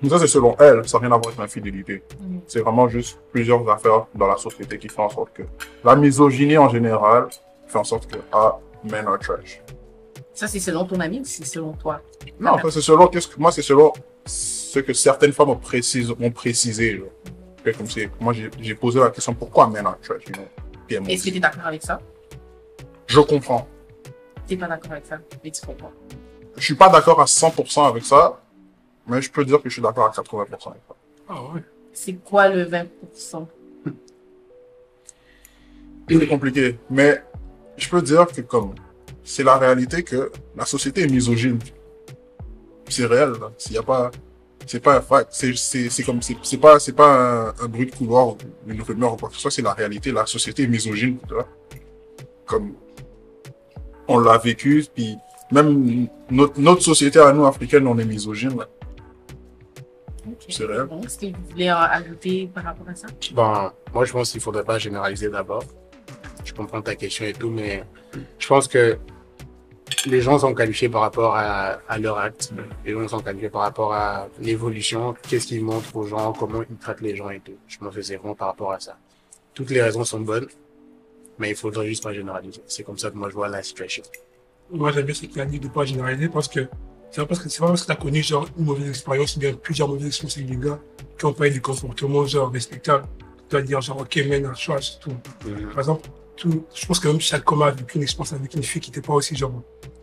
Ça, 0.08 0.18
c'est 0.18 0.26
selon 0.26 0.56
elle, 0.58 0.88
ça 0.88 0.98
n'a 0.98 1.06
rien 1.06 1.14
à 1.14 1.18
voir 1.18 1.28
avec 1.28 1.38
l'infidélité. 1.38 2.02
Mhm. 2.20 2.40
C'est 2.46 2.60
vraiment 2.60 2.88
juste 2.88 3.18
plusieurs 3.32 3.68
affaires 3.68 4.06
dans 4.14 4.26
la 4.26 4.36
société 4.36 4.78
qui 4.78 4.88
font 4.88 5.04
en 5.04 5.10
sorte 5.10 5.32
que 5.34 5.42
la 5.84 5.94
misogynie 5.94 6.56
en 6.56 6.68
général 6.68 7.28
fait 7.66 7.78
en 7.78 7.84
sorte 7.84 8.06
que 8.10 8.18
ah, 8.32 8.58
men 8.84 9.06
are 9.06 9.18
trash. 9.18 9.62
Ça, 10.32 10.46
c'est 10.46 10.60
selon 10.60 10.84
ton 10.86 10.98
ami 11.00 11.20
ou 11.20 11.24
c'est 11.24 11.44
selon 11.44 11.72
toi? 11.72 12.00
Non, 12.38 12.56
c'est 12.70 12.80
selon 12.80 13.08
qu'est-ce 13.08 13.28
que 13.28 13.38
moi, 13.38 13.52
c'est 13.52 13.62
selon 13.62 13.92
ce 14.24 14.78
que 14.78 14.92
certaines 14.94 15.32
femmes 15.32 15.50
ont 15.50 15.56
précisé. 15.56 16.14
Ont 16.18 16.30
précisé 16.30 16.96
genre. 16.96 17.08
Comme 17.76 17.90
c'est, 17.90 18.10
moi, 18.18 18.32
j'ai 18.32 18.50
j'ai 18.58 18.74
posé 18.74 18.98
la 19.00 19.10
question 19.10 19.34
pourquoi 19.34 19.66
men 19.66 19.86
are 19.86 19.98
trash, 20.00 20.22
you 20.26 20.32
know? 20.32 21.08
Est-ce 21.08 21.24
que 21.24 21.30
tu 21.30 21.36
es 21.36 21.40
d'accord 21.40 21.66
avec 21.66 21.82
ça? 21.82 22.00
Je 23.06 23.20
comprends. 23.20 23.68
Tu 24.48 24.56
pas 24.56 24.66
d'accord 24.66 24.92
avec 24.92 25.06
ça, 25.06 25.18
mais 25.44 25.50
tu 25.50 25.64
comprends. 25.64 25.92
Je 26.56 26.64
suis 26.64 26.74
pas 26.74 26.88
d'accord 26.88 27.20
à 27.20 27.26
100% 27.26 27.88
avec 27.88 28.04
ça, 28.04 28.40
mais 29.10 29.20
je 29.20 29.30
peux 29.30 29.44
dire 29.44 29.60
que 29.60 29.68
je 29.68 29.74
suis 29.74 29.82
d'accord 29.82 30.06
à 30.06 30.10
80% 30.10 30.40
avec 30.40 30.52
ça. 30.60 30.96
Ah 31.28 31.42
ouais. 31.52 31.62
C'est 31.92 32.14
quoi 32.14 32.48
le 32.48 32.64
20%? 32.64 33.46
C'est 36.08 36.26
compliqué, 36.26 36.78
mais 36.88 37.22
je 37.76 37.88
peux 37.88 38.02
dire 38.02 38.26
que 38.26 38.40
comme 38.40 38.74
c'est 39.22 39.44
la 39.44 39.56
réalité 39.58 40.02
que 40.02 40.32
la 40.56 40.64
société 40.64 41.02
est 41.02 41.08
misogyne. 41.08 41.58
C'est 42.88 43.06
réel, 43.06 43.32
là. 43.40 43.52
S'il 43.58 43.74
y 43.74 43.78
a 43.78 43.82
pas, 43.82 44.10
c'est 44.66 44.80
pas 44.80 44.96
un 44.96 45.00
fact. 45.00 45.28
C'est, 45.30 45.54
c'est, 45.56 45.88
c'est 45.88 46.02
comme, 46.02 46.20
c'est, 46.20 46.36
c'est 46.42 46.56
pas, 46.58 46.80
c'est 46.80 46.92
pas 46.92 47.10
un, 47.14 47.64
un 47.64 47.68
bruit 47.68 47.86
de 47.86 47.94
couloir 47.94 48.28
ou 48.28 48.36
une 48.66 48.82
rumeur 48.82 49.12
ou 49.12 49.16
quoi 49.16 49.28
que 49.28 49.36
ce 49.36 49.40
soit. 49.40 49.52
C'est 49.52 49.62
la 49.62 49.72
réalité. 49.72 50.10
La 50.10 50.26
société 50.26 50.64
est 50.64 50.66
misogyne, 50.66 51.18
tu 51.28 51.34
vois. 51.34 51.46
Comme, 52.44 52.72
on 54.08 54.18
l'a 54.18 54.38
vécu, 54.38 54.84
puis 54.92 55.16
même 55.52 56.08
notre, 56.30 56.58
notre 56.58 56.82
société 56.82 57.20
à 57.20 57.32
nous, 57.32 57.46
africaine, 57.46 57.86
on 57.86 57.96
est 57.98 58.04
misogyne, 58.04 58.58
là. 58.58 58.68
C'est. 60.48 60.66
Bon, 60.86 61.00
Est-ce 61.02 61.18
que 61.18 61.26
vous 61.26 61.44
voulez 61.50 61.68
euh, 61.68 61.74
ajouter 61.76 62.50
par 62.54 62.64
rapport 62.64 62.88
à 62.88 62.94
ça? 62.94 63.06
Bon, 63.32 63.70
moi, 63.94 64.04
je 64.04 64.12
pense 64.12 64.32
qu'il 64.32 64.40
faudrait 64.40 64.64
pas 64.64 64.78
généraliser 64.78 65.28
d'abord. 65.28 65.64
Je 66.44 66.52
comprends 66.54 66.82
ta 66.82 66.94
question 66.96 67.24
et 67.26 67.32
tout, 67.32 67.50
mais 67.50 67.84
je 68.38 68.46
pense 68.46 68.66
que 68.66 68.98
les 70.06 70.20
gens 70.20 70.38
sont 70.38 70.54
qualifiés 70.54 70.88
par 70.88 71.02
rapport 71.02 71.36
à, 71.36 71.78
à 71.88 71.98
leur 71.98 72.18
acte. 72.18 72.52
Les 72.84 72.92
gens 72.92 73.06
sont 73.08 73.20
qualifiés 73.20 73.50
par 73.50 73.62
rapport 73.62 73.92
à 73.92 74.28
l'évolution, 74.40 75.14
qu'est-ce 75.28 75.46
qu'ils 75.46 75.64
montrent 75.64 75.94
aux 75.96 76.06
gens, 76.06 76.32
comment 76.32 76.62
ils 76.68 76.76
traitent 76.76 77.02
les 77.02 77.14
gens 77.14 77.30
et 77.30 77.40
tout. 77.40 77.56
Je 77.66 77.78
me 77.82 77.90
faisais 77.90 78.16
vraiment 78.16 78.34
par 78.34 78.48
rapport 78.48 78.72
à 78.72 78.80
ça. 78.80 78.96
Toutes 79.52 79.70
les 79.70 79.82
raisons 79.82 80.04
sont 80.04 80.20
bonnes, 80.20 80.46
mais 81.38 81.50
il 81.50 81.56
faudrait 81.56 81.86
juste 81.86 82.02
pas 82.02 82.14
généraliser. 82.14 82.62
C'est 82.66 82.82
comme 82.82 82.96
ça 82.98 83.10
que 83.10 83.16
moi 83.16 83.28
je 83.28 83.34
vois 83.34 83.48
la 83.48 83.62
situation. 83.62 84.02
Moi, 84.70 84.92
j'aime 84.92 85.04
bien 85.04 85.14
ce 85.14 85.26
qu'il 85.26 85.40
a 85.40 85.44
dit 85.44 85.58
de 85.58 85.68
pas 85.68 85.84
généraliser 85.84 86.28
parce 86.28 86.48
que 86.48 86.68
c'est 87.10 87.20
pas 87.22 87.26
parce 87.26 87.40
que 87.40 87.48
c'est 87.48 87.60
pas 87.60 87.66
parce 87.68 87.82
que 87.82 87.86
t'as 87.88 87.96
connu 87.96 88.22
genre 88.22 88.46
une 88.58 88.64
mauvaise 88.64 88.88
expérience 88.88 89.36
ou 89.36 89.40
bien 89.40 89.52
plusieurs 89.54 89.88
mauvaises 89.88 90.06
expériences 90.06 90.36
avec 90.38 90.48
des 90.50 90.66
gars 90.66 90.78
qui 91.18 91.24
ont 91.26 91.32
pas 91.32 91.48
eu 91.48 91.50
des 91.50 91.60
comportements 91.60 92.24
genre 92.26 92.50
respectables. 92.52 93.04
Tu 93.48 93.56
dois 93.56 93.62
dire 93.62 93.80
genre, 93.80 94.00
ok, 94.00 94.16
man, 94.28 94.46
un 94.46 94.54
choix, 94.54 94.80
c'est 94.80 94.98
tout. 95.00 95.12
Par 95.70 95.78
exemple, 95.80 96.08
tout, 96.36 96.64
je 96.74 96.86
pense 96.86 97.00
que 97.00 97.08
même 97.08 97.20
chaque 97.20 97.50
homme 97.50 97.62
a 97.62 97.70
vécu 97.72 97.96
une 97.96 98.02
expérience 98.02 98.32
avec 98.32 98.54
une 98.54 98.62
fille 98.62 98.80
qui 98.80 98.90
était 98.90 99.00
pas 99.02 99.12
aussi 99.14 99.34
genre, 99.36 99.52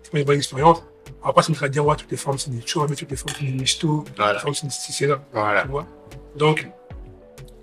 c'est 0.04 0.12
pas 0.12 0.20
une 0.20 0.26
bonne 0.26 0.38
expérience. 0.38 0.84
On 1.24 1.28
va 1.28 1.34
pas 1.34 1.42
se 1.42 1.52
mettre 1.52 1.64
à 1.64 1.70
dire, 1.70 1.86
ouais, 1.86 1.96
toutes 1.96 2.12
les 2.12 2.18
femmes, 2.18 2.38
c'est 2.38 2.52
des 2.52 2.62
chouas, 2.66 2.86
mais 2.90 2.96
toutes 2.96 3.10
les 3.10 3.16
femmes, 3.18 3.34
c'est 3.40 3.46
des 3.46 3.52
michtos, 3.54 4.04
toutes 4.06 4.16
Voilà. 4.18 4.34
les 4.34 4.40
femmes, 4.40 4.54
c'est 4.54 4.66
des 4.68 4.72
ci, 4.74 4.92
c'est 4.94 5.08
là. 5.08 5.24
Voilà. 5.32 5.62
Tu 5.64 5.70
vois? 5.70 5.88
Donc, 6.36 6.68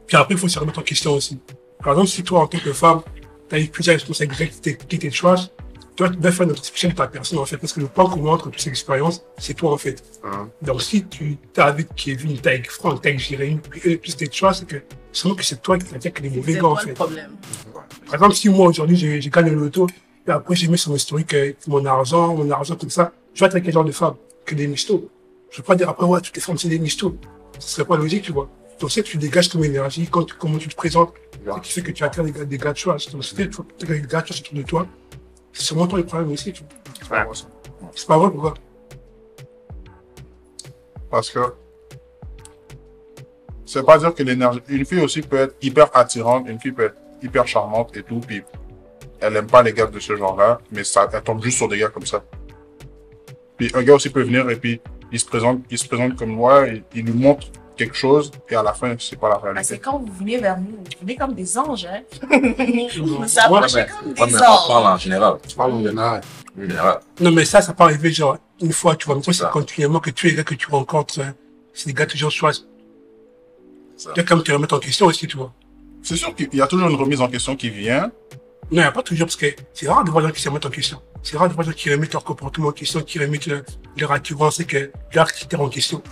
puis 0.06 0.16
après, 0.16 0.34
il 0.34 0.38
faut 0.40 0.48
se 0.48 0.58
remettre 0.58 0.78
en 0.78 0.82
question 0.82 1.12
aussi. 1.12 1.38
Par 1.82 1.92
exemple, 1.92 2.08
si 2.08 2.22
toi, 2.24 2.40
en 2.40 2.46
tant 2.46 2.58
que 2.58 2.72
femme, 2.72 3.02
tu 3.48 3.54
as 3.54 3.58
eu 3.60 3.68
plusieurs 3.68 3.94
expériences 3.94 4.20
avec 4.22 4.36
des 4.36 4.44
gars 4.46 4.50
qui 4.50 4.58
étaient- 4.58 4.76
qui 4.86 4.96
étaient 4.96 5.10
trash, 5.10 5.48
toi, 5.96 6.08
tu 6.08 6.16
dois 6.16 6.32
faire 6.32 6.44
une 6.44 6.50
introspection 6.50 6.88
de 6.88 6.94
ta 6.94 7.06
personne, 7.06 7.38
en 7.38 7.44
fait, 7.44 7.56
parce 7.56 7.72
que 7.72 7.80
le 7.80 7.86
point 7.86 8.08
commun 8.08 8.32
entre 8.32 8.50
toutes 8.50 8.60
ces 8.60 8.70
expériences, 8.70 9.22
c'est 9.38 9.54
toi, 9.54 9.72
en 9.72 9.76
fait. 9.78 10.02
Hein. 10.24 10.48
Donc, 10.62 10.82
si 10.82 11.04
tu 11.04 11.36
t'as 11.52 11.66
avec 11.66 11.94
Kevin, 11.94 12.36
t'as 12.38 12.50
avec 12.50 12.70
Franck, 12.70 13.00
t'as 13.02 13.10
avec 13.10 13.20
Jérémy, 13.20 13.58
plus 13.58 14.16
t'es 14.16 14.26
trash, 14.26 14.58
c'est 14.58 14.66
que, 14.66 14.76
sûrement 15.12 15.36
que 15.36 15.44
c'est 15.44 15.62
toi 15.62 15.78
qui 15.78 15.84
t'as 15.84 15.98
dit 15.98 16.10
que 16.10 16.22
les 16.22 16.30
mauvais 16.30 16.54
C'est 16.54 16.58
gars, 16.60 16.66
en 16.66 16.76
fait. 16.76 16.92
problème? 16.94 17.30
Par 18.06 18.14
exemple, 18.14 18.34
si 18.34 18.48
moi, 18.48 18.68
aujourd'hui, 18.68 18.96
j'ai 18.96 19.20
j'ai 19.20 19.30
gagné 19.30 19.50
le 19.50 19.56
loto, 19.56 19.86
et 20.26 20.30
après, 20.30 20.56
j'ai 20.56 20.68
mis 20.68 20.78
sur 20.78 20.90
mon 20.90 20.96
historique 20.96 21.32
euh, 21.34 21.52
mon 21.68 21.84
argent, 21.84 22.34
mon 22.34 22.50
argent, 22.50 22.76
comme 22.76 22.90
ça, 22.90 23.12
je 23.32 23.40
vais 23.40 23.46
être 23.46 23.52
avec 23.52 23.64
quel 23.64 23.74
genre 23.74 23.84
de 23.84 23.92
femme? 23.92 24.14
Que 24.44 24.54
des 24.54 24.66
michtos. 24.66 25.08
Je 25.50 25.58
vais 25.58 25.62
pas 25.62 25.76
dire 25.76 25.88
après, 25.88 26.06
ouais, 26.06 26.20
toutes 26.20 26.34
les 26.34 26.42
femmes, 26.42 26.58
c'est 26.58 26.68
des 26.68 26.78
michtos. 26.78 27.16
Ce 27.58 27.68
serait 27.68 27.86
pas 27.86 27.96
logique, 27.96 28.22
tu 28.24 28.32
vois. 28.32 28.48
Donc, 28.80 28.90
c'est 28.90 29.02
que 29.02 29.08
tu 29.08 29.16
dégages 29.18 29.48
ton 29.48 29.62
énergie, 29.62 30.08
quand 30.10 30.32
comment 30.34 30.58
tu 30.58 30.68
te 30.68 30.74
présentes, 30.74 31.14
ce 31.46 31.60
qui 31.60 31.72
fait 31.72 31.82
que 31.82 31.92
tu 31.92 32.02
attires 32.02 32.24
des 32.24 32.32
gars, 32.32 32.44
des 32.44 32.58
gars 32.58 32.72
de 32.72 32.78
choix. 32.78 32.96
Donc, 33.12 33.22
as 33.22 33.34
des 33.36 34.00
gars 34.00 34.20
de 34.22 34.26
choix 34.26 34.36
autour 34.36 34.54
de 34.54 34.62
toi, 34.62 34.86
c'est 35.54 35.62
sûrement 35.62 35.86
toi 35.86 35.98
le 35.98 36.04
problème 36.04 36.32
aussi, 36.32 36.52
tu 36.52 36.62
vois. 36.62 36.70
C'est 37.00 37.08
pas 37.08 37.24
vrai, 37.24 37.34
ça. 37.34 37.46
C'est 37.94 38.06
pas 38.06 38.18
vrai, 38.18 38.30
pourquoi? 38.30 38.54
Parce 41.10 41.30
que 41.30 41.40
veut 43.78 43.84
pas 43.84 43.98
dire 43.98 44.14
que 44.14 44.22
l'énergie. 44.22 44.60
Une 44.68 44.84
fille 44.84 45.00
aussi 45.00 45.22
peut 45.22 45.36
être 45.36 45.56
hyper 45.62 45.88
attirante, 45.96 46.48
une 46.48 46.60
fille 46.60 46.72
peut 46.72 46.84
être 46.84 46.96
hyper 47.22 47.46
charmante 47.46 47.96
et 47.96 48.02
tout, 48.02 48.20
puis 48.20 48.42
elle 49.20 49.36
aime 49.36 49.46
pas 49.46 49.62
les 49.62 49.72
gars 49.72 49.86
de 49.86 49.98
ce 49.98 50.16
genre-là, 50.16 50.60
mais 50.70 50.84
ça, 50.84 51.08
elle 51.12 51.22
tombe 51.22 51.42
juste 51.42 51.58
sur 51.58 51.68
des 51.68 51.78
gars 51.78 51.88
comme 51.88 52.06
ça. 52.06 52.22
Puis 53.56 53.70
un 53.74 53.82
gars 53.82 53.94
aussi 53.94 54.10
peut 54.10 54.22
venir 54.22 54.48
et 54.50 54.56
puis 54.56 54.80
il 55.12 55.18
se 55.18 55.26
présente, 55.26 55.62
il 55.70 55.78
se 55.78 55.86
présente 55.86 56.16
comme 56.16 56.30
moi, 56.30 56.68
et 56.68 56.82
il 56.94 57.04
nous 57.04 57.14
montre 57.14 57.46
quelque 57.76 57.96
chose 57.96 58.30
et 58.48 58.54
à 58.54 58.62
la 58.62 58.72
fin 58.72 58.94
c'est 58.98 59.16
pas 59.16 59.28
la 59.28 59.34
Ah, 59.36 59.40
c'est 59.42 59.50
réalité. 59.52 59.78
quand 59.78 59.98
vous 59.98 60.12
venez 60.12 60.38
vers 60.38 60.58
nous, 60.58 60.70
vous 60.76 61.00
venez 61.00 61.16
comme 61.16 61.34
des 61.34 61.58
anges, 61.58 61.86
hein. 61.86 62.02
vous 62.30 63.16
Ouais, 63.16 63.28
s'approchez 63.28 63.76
mais, 63.76 63.86
comme 63.86 64.08
ouais, 64.08 64.14
des 64.26 64.32
mais 64.32 64.38
on 64.38 64.68
parle 64.68 64.86
anges. 64.86 64.92
en 64.94 64.96
général. 64.98 65.34
Je 65.48 65.54
parle 65.54 65.72
en 65.72 65.82
général. 65.84 66.20
Non, 67.20 67.32
mais 67.32 67.44
ça, 67.44 67.60
ça 67.62 67.72
peut 67.74 67.82
arriver 67.84 68.12
genre 68.12 68.38
une 68.60 68.72
fois, 68.72 68.94
tu 68.96 69.06
vois. 69.06 69.16
Mais 69.16 69.22
toi, 69.22 69.32
C'est 69.32 69.44
c'est 69.44 69.50
continuellement 69.50 70.00
que 70.00 70.10
tous 70.10 70.26
les 70.26 70.34
gars 70.34 70.44
que 70.44 70.54
tu 70.54 70.68
rencontres, 70.70 71.20
euh, 71.20 71.24
c'est 71.72 71.86
des 71.86 71.94
gars 71.94 72.06
toujours 72.06 72.30
choisis. 72.30 72.66
Ça. 73.96 74.10
Tu 74.14 74.22
même 74.34 74.42
te 74.42 74.52
remettre 74.52 74.74
en 74.74 74.78
question 74.80 75.06
aussi, 75.06 75.26
tu 75.26 75.36
vois. 75.36 75.52
C'est 76.02 76.16
sûr 76.16 76.34
qu'il 76.34 76.54
y 76.54 76.60
a 76.60 76.66
toujours 76.66 76.88
une 76.88 76.96
remise 76.96 77.20
en 77.20 77.28
question 77.28 77.56
qui 77.56 77.70
vient. 77.70 78.10
Non, 78.70 78.70
il 78.70 78.76
n'y 78.78 78.82
a 78.82 78.92
pas 78.92 79.02
toujours, 79.02 79.26
parce 79.26 79.36
que 79.36 79.46
c'est 79.72 79.88
rare 79.88 80.04
de 80.04 80.10
voir 80.10 80.22
des 80.22 80.28
gens 80.28 80.34
qui 80.34 80.40
se 80.42 80.48
remettent 80.48 80.66
en 80.66 80.70
question. 80.70 81.00
C'est 81.22 81.36
rare 81.36 81.48
de 81.48 81.54
voir 81.54 81.64
des 81.66 81.72
gens 81.72 81.76
qui 81.76 81.90
remettent 81.90 82.12
leur 82.12 82.24
comportement 82.24 82.68
en 82.68 82.72
question, 82.72 83.00
qui 83.02 83.18
remettent 83.18 83.46
leur, 83.46 83.62
leur 83.98 84.12
assurance 84.12 84.60
et 84.60 84.64
que 84.64 84.90
leur 85.14 85.30
critère 85.32 85.60
en 85.60 85.68
question. 85.68 86.02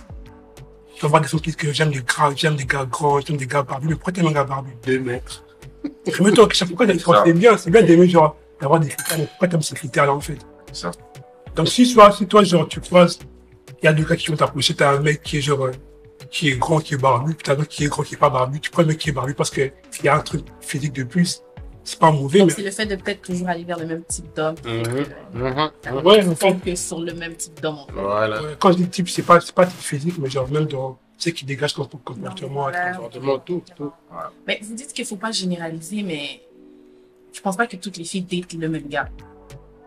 Tu 1.03 1.07
vas 1.07 1.09
voir 1.09 1.21
des 1.21 1.27
gens 1.27 1.37
qui 1.37 1.43
disent 1.49 1.57
que 1.57 1.73
j'aime 1.73 1.91
des 1.91 2.01
gras, 2.01 2.31
j'aime 2.33 2.55
des 2.55 2.63
gars 2.65 2.85
grands, 2.89 3.19
j'aime 3.19 3.35
des 3.35 3.45
gars 3.45 3.61
barbus, 3.61 3.87
mais 3.89 3.95
pourquoi 3.95 4.13
t'aimes 4.13 4.27
un 4.27 4.31
gars 4.31 4.45
barbu? 4.45 4.71
Deux 4.85 5.01
mètres. 5.01 5.43
Question, 6.05 6.65
pourquoi 6.67 6.87
t'aimes- 6.87 6.97
Ça. 6.99 7.23
c'est 7.25 7.33
bien, 7.33 7.57
c'est 7.57 7.69
bien 7.71 7.81
d'aimer, 7.81 8.07
genre, 8.07 8.37
d'avoir 8.61 8.79
des 8.79 8.87
critères, 8.87 9.17
mais 9.17 9.25
pourquoi 9.25 9.49
t'aimes 9.49 9.61
ces 9.61 9.75
critères-là, 9.75 10.13
en 10.13 10.21
fait? 10.21 10.37
Ça. 10.71 10.91
Donc, 11.57 11.67
si 11.67 11.93
toi, 11.93 12.09
si 12.13 12.25
toi, 12.25 12.41
genre, 12.45 12.69
tu 12.69 12.79
croises, 12.79 13.19
il 13.81 13.85
y 13.85 13.87
a 13.89 13.91
deux 13.91 14.05
gars 14.05 14.15
qui 14.15 14.29
vont 14.31 14.37
t'approcher, 14.37 14.75
t'as 14.75 14.91
un 14.95 14.99
mec 15.01 15.21
qui 15.23 15.39
est 15.39 15.41
genre, 15.41 15.65
euh, 15.65 15.71
qui 16.31 16.47
est 16.47 16.55
grand, 16.57 16.79
qui 16.79 16.93
est 16.93 16.97
barbu, 16.97 17.33
puis 17.33 17.43
t'as 17.43 17.55
un 17.55 17.59
autre 17.59 17.67
qui 17.67 17.83
est 17.83 17.87
grand, 17.87 18.03
qui 18.03 18.13
est 18.13 18.17
pas 18.17 18.29
barbu, 18.29 18.61
tu 18.61 18.71
prends 18.71 18.83
le 18.83 18.87
mec 18.87 18.97
qui 18.97 19.09
est 19.09 19.11
barbu 19.11 19.33
parce 19.33 19.49
que 19.49 19.59
il 19.99 20.05
y 20.05 20.07
a 20.07 20.15
un 20.15 20.21
truc 20.21 20.45
physique 20.61 20.93
de 20.93 21.03
plus. 21.03 21.41
C'est 21.85 21.99
pas 21.99 22.11
mauvais, 22.11 22.39
Donc, 22.39 22.49
mais 22.49 22.53
c'est 22.53 22.63
le 22.63 22.71
fait 22.71 22.85
de 22.85 22.95
peut-être 22.95 23.21
toujours 23.21 23.49
aller 23.49 23.65
vers 23.65 23.77
le 23.77 23.85
même 23.85 24.03
type 24.05 24.33
d'homme. 24.35 24.55
Mhm. 24.65 25.05
Mhm. 25.33 26.05
ouais, 26.05 26.25
en 26.25 26.35
fait, 26.35 26.55
que 26.63 26.75
sur 26.75 27.01
le 27.01 27.13
même 27.13 27.35
type 27.35 27.59
d'homme. 27.61 27.79
en 27.79 27.87
fait. 27.87 27.93
Voilà. 27.93 28.39
quand 28.57 28.71
je 28.71 28.77
dis 28.77 28.87
type, 28.87 29.09
c'est 29.09 29.23
pas, 29.23 29.41
c'est 29.41 29.53
pas 29.53 29.65
type 29.65 29.79
physique, 29.79 30.17
mais 30.17 30.29
genre, 30.29 30.49
même 30.49 30.65
dans, 30.65 30.97
sais, 31.23 31.31
qui 31.33 31.45
dégage 31.45 31.73
ton 31.73 31.85
comportement. 31.85 32.69
Comportement, 32.95 33.39
tout, 33.39 33.63
tout. 33.75 33.91
Mais 34.47 34.59
vous 34.61 34.75
dites 34.75 34.93
qu'il 34.93 35.05
faut 35.05 35.15
pas 35.15 35.31
généraliser, 35.31 36.03
mais 36.03 36.41
je 37.31 37.41
pense 37.41 37.57
pas 37.57 37.67
que 37.67 37.77
toutes 37.77 37.97
les 37.97 38.03
filles 38.03 38.23
datent 38.23 38.53
le 38.53 38.69
même 38.69 38.87
gars. 38.87 39.09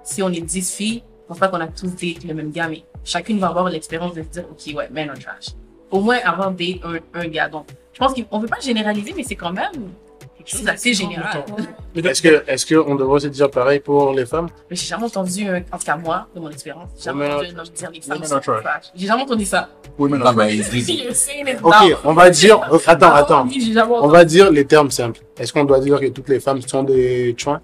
Si 0.03 0.23
on 0.23 0.31
est 0.31 0.41
10 0.41 0.77
filles, 0.77 1.03
je 1.23 1.29
pense 1.29 1.39
pas 1.39 1.49
qu'on 1.49 1.61
a 1.61 1.67
tous 1.67 1.89
date 1.89 2.25
le 2.25 2.35
même 2.35 2.51
gars, 2.51 2.69
mais 2.69 2.85
chacune 3.05 3.39
va 3.39 3.49
avoir 3.49 3.69
l'expérience 3.69 4.15
de 4.15 4.23
se 4.23 4.29
dire, 4.29 4.45
OK, 4.51 4.75
ouais, 4.75 4.89
men 4.91 5.11
are 5.11 5.19
trash. 5.19 5.49
Au 5.91 6.01
moins 6.01 6.19
avoir 6.25 6.51
date 6.53 6.81
un, 6.85 6.99
un 7.15 7.29
gars. 7.29 7.49
Donc, 7.49 7.69
je 7.93 7.99
pense 7.99 8.13
qu'on 8.15 8.39
veut 8.39 8.49
pas 8.49 8.61
généraliser, 8.61 9.13
mais 9.17 9.23
c'est 9.23 9.37
quand 9.37 9.53
même 9.53 9.91
chose 10.47 10.63
d'assez 10.63 10.95
général. 10.95 11.45
Mais 11.95 12.03
donc, 12.03 12.13
Est-ce 12.13 12.23
que, 12.23 12.45
est-ce 12.47 12.75
qu'on 12.75 12.95
devrait 12.95 13.21
se 13.21 13.27
dire 13.29 13.51
pareil 13.51 13.81
pour 13.81 14.13
les 14.13 14.25
femmes? 14.27 14.49
Mais 14.71 14.77
j'ai 14.77 14.87
jamais 14.87 15.05
entendu, 15.05 15.49
un, 15.49 15.59
en 15.73 15.79
tout 15.79 15.85
cas 15.85 15.97
moi, 15.97 16.27
de 16.35 16.41
mon 16.41 16.51
expérience, 16.51 16.89
j'ai 16.97 17.05
jamais 17.05 17.27
entendu 17.33 17.49
un 17.55 17.59
homme 17.59 17.67
dire 17.75 17.91
les 17.93 18.01
femmes 18.01 18.25
sont 18.25 18.41
trash. 18.41 18.85
J'ai 18.95 19.07
jamais 19.07 19.23
entendu 19.23 19.45
ça. 19.45 19.69
Women 19.99 20.21
Non, 20.21 20.27
are 20.27 20.35
mais 20.37 20.57
ils 20.57 20.63
disent, 20.69 21.29
Ok, 21.63 21.75
on 22.05 22.13
va 22.13 22.31
dire, 22.31 22.61
attends, 22.87 23.11
Ah, 23.13 23.17
attends. 23.17 23.47
oui, 23.47 23.75
On 23.91 24.09
va 24.09 24.25
dire 24.25 24.51
les 24.51 24.65
termes 24.65 24.91
simples. 24.91 25.21
Est-ce 25.39 25.53
qu'on 25.53 25.65
doit 25.65 25.81
dire 25.81 25.99
que 26.01 26.07
toutes 26.09 26.29
les 26.29 26.41
femmes 26.41 26.61
sont 26.63 26.83
des 26.83 27.35
chouins? 27.37 27.61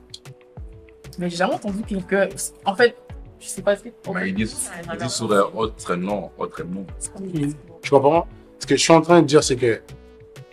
Mais 1.19 1.29
j'ai 1.29 1.37
jamais 1.37 1.55
entendu 1.55 1.83
quelqu'un. 1.83 2.29
En 2.65 2.75
fait, 2.75 2.97
je 3.39 3.47
sais 3.49 3.63
pas 3.63 3.77
ce 3.77 3.83
que. 3.83 3.89
mais 4.15 4.29
ils 4.31 4.35
disent, 4.35 4.71
ils 4.93 4.99
disent 4.99 5.13
sur 5.13 5.31
autre 5.57 5.95
nom, 5.95 6.31
autre 6.39 6.63
nom. 6.65 6.87
Tu 7.83 7.91
comprends? 7.91 8.27
Ce 8.59 8.67
que 8.67 8.77
je 8.77 8.81
suis 8.81 8.93
en 8.93 9.01
train 9.03 9.21
de 9.21 9.27
dire, 9.27 9.43
c'est 9.45 9.57
que 9.57 9.83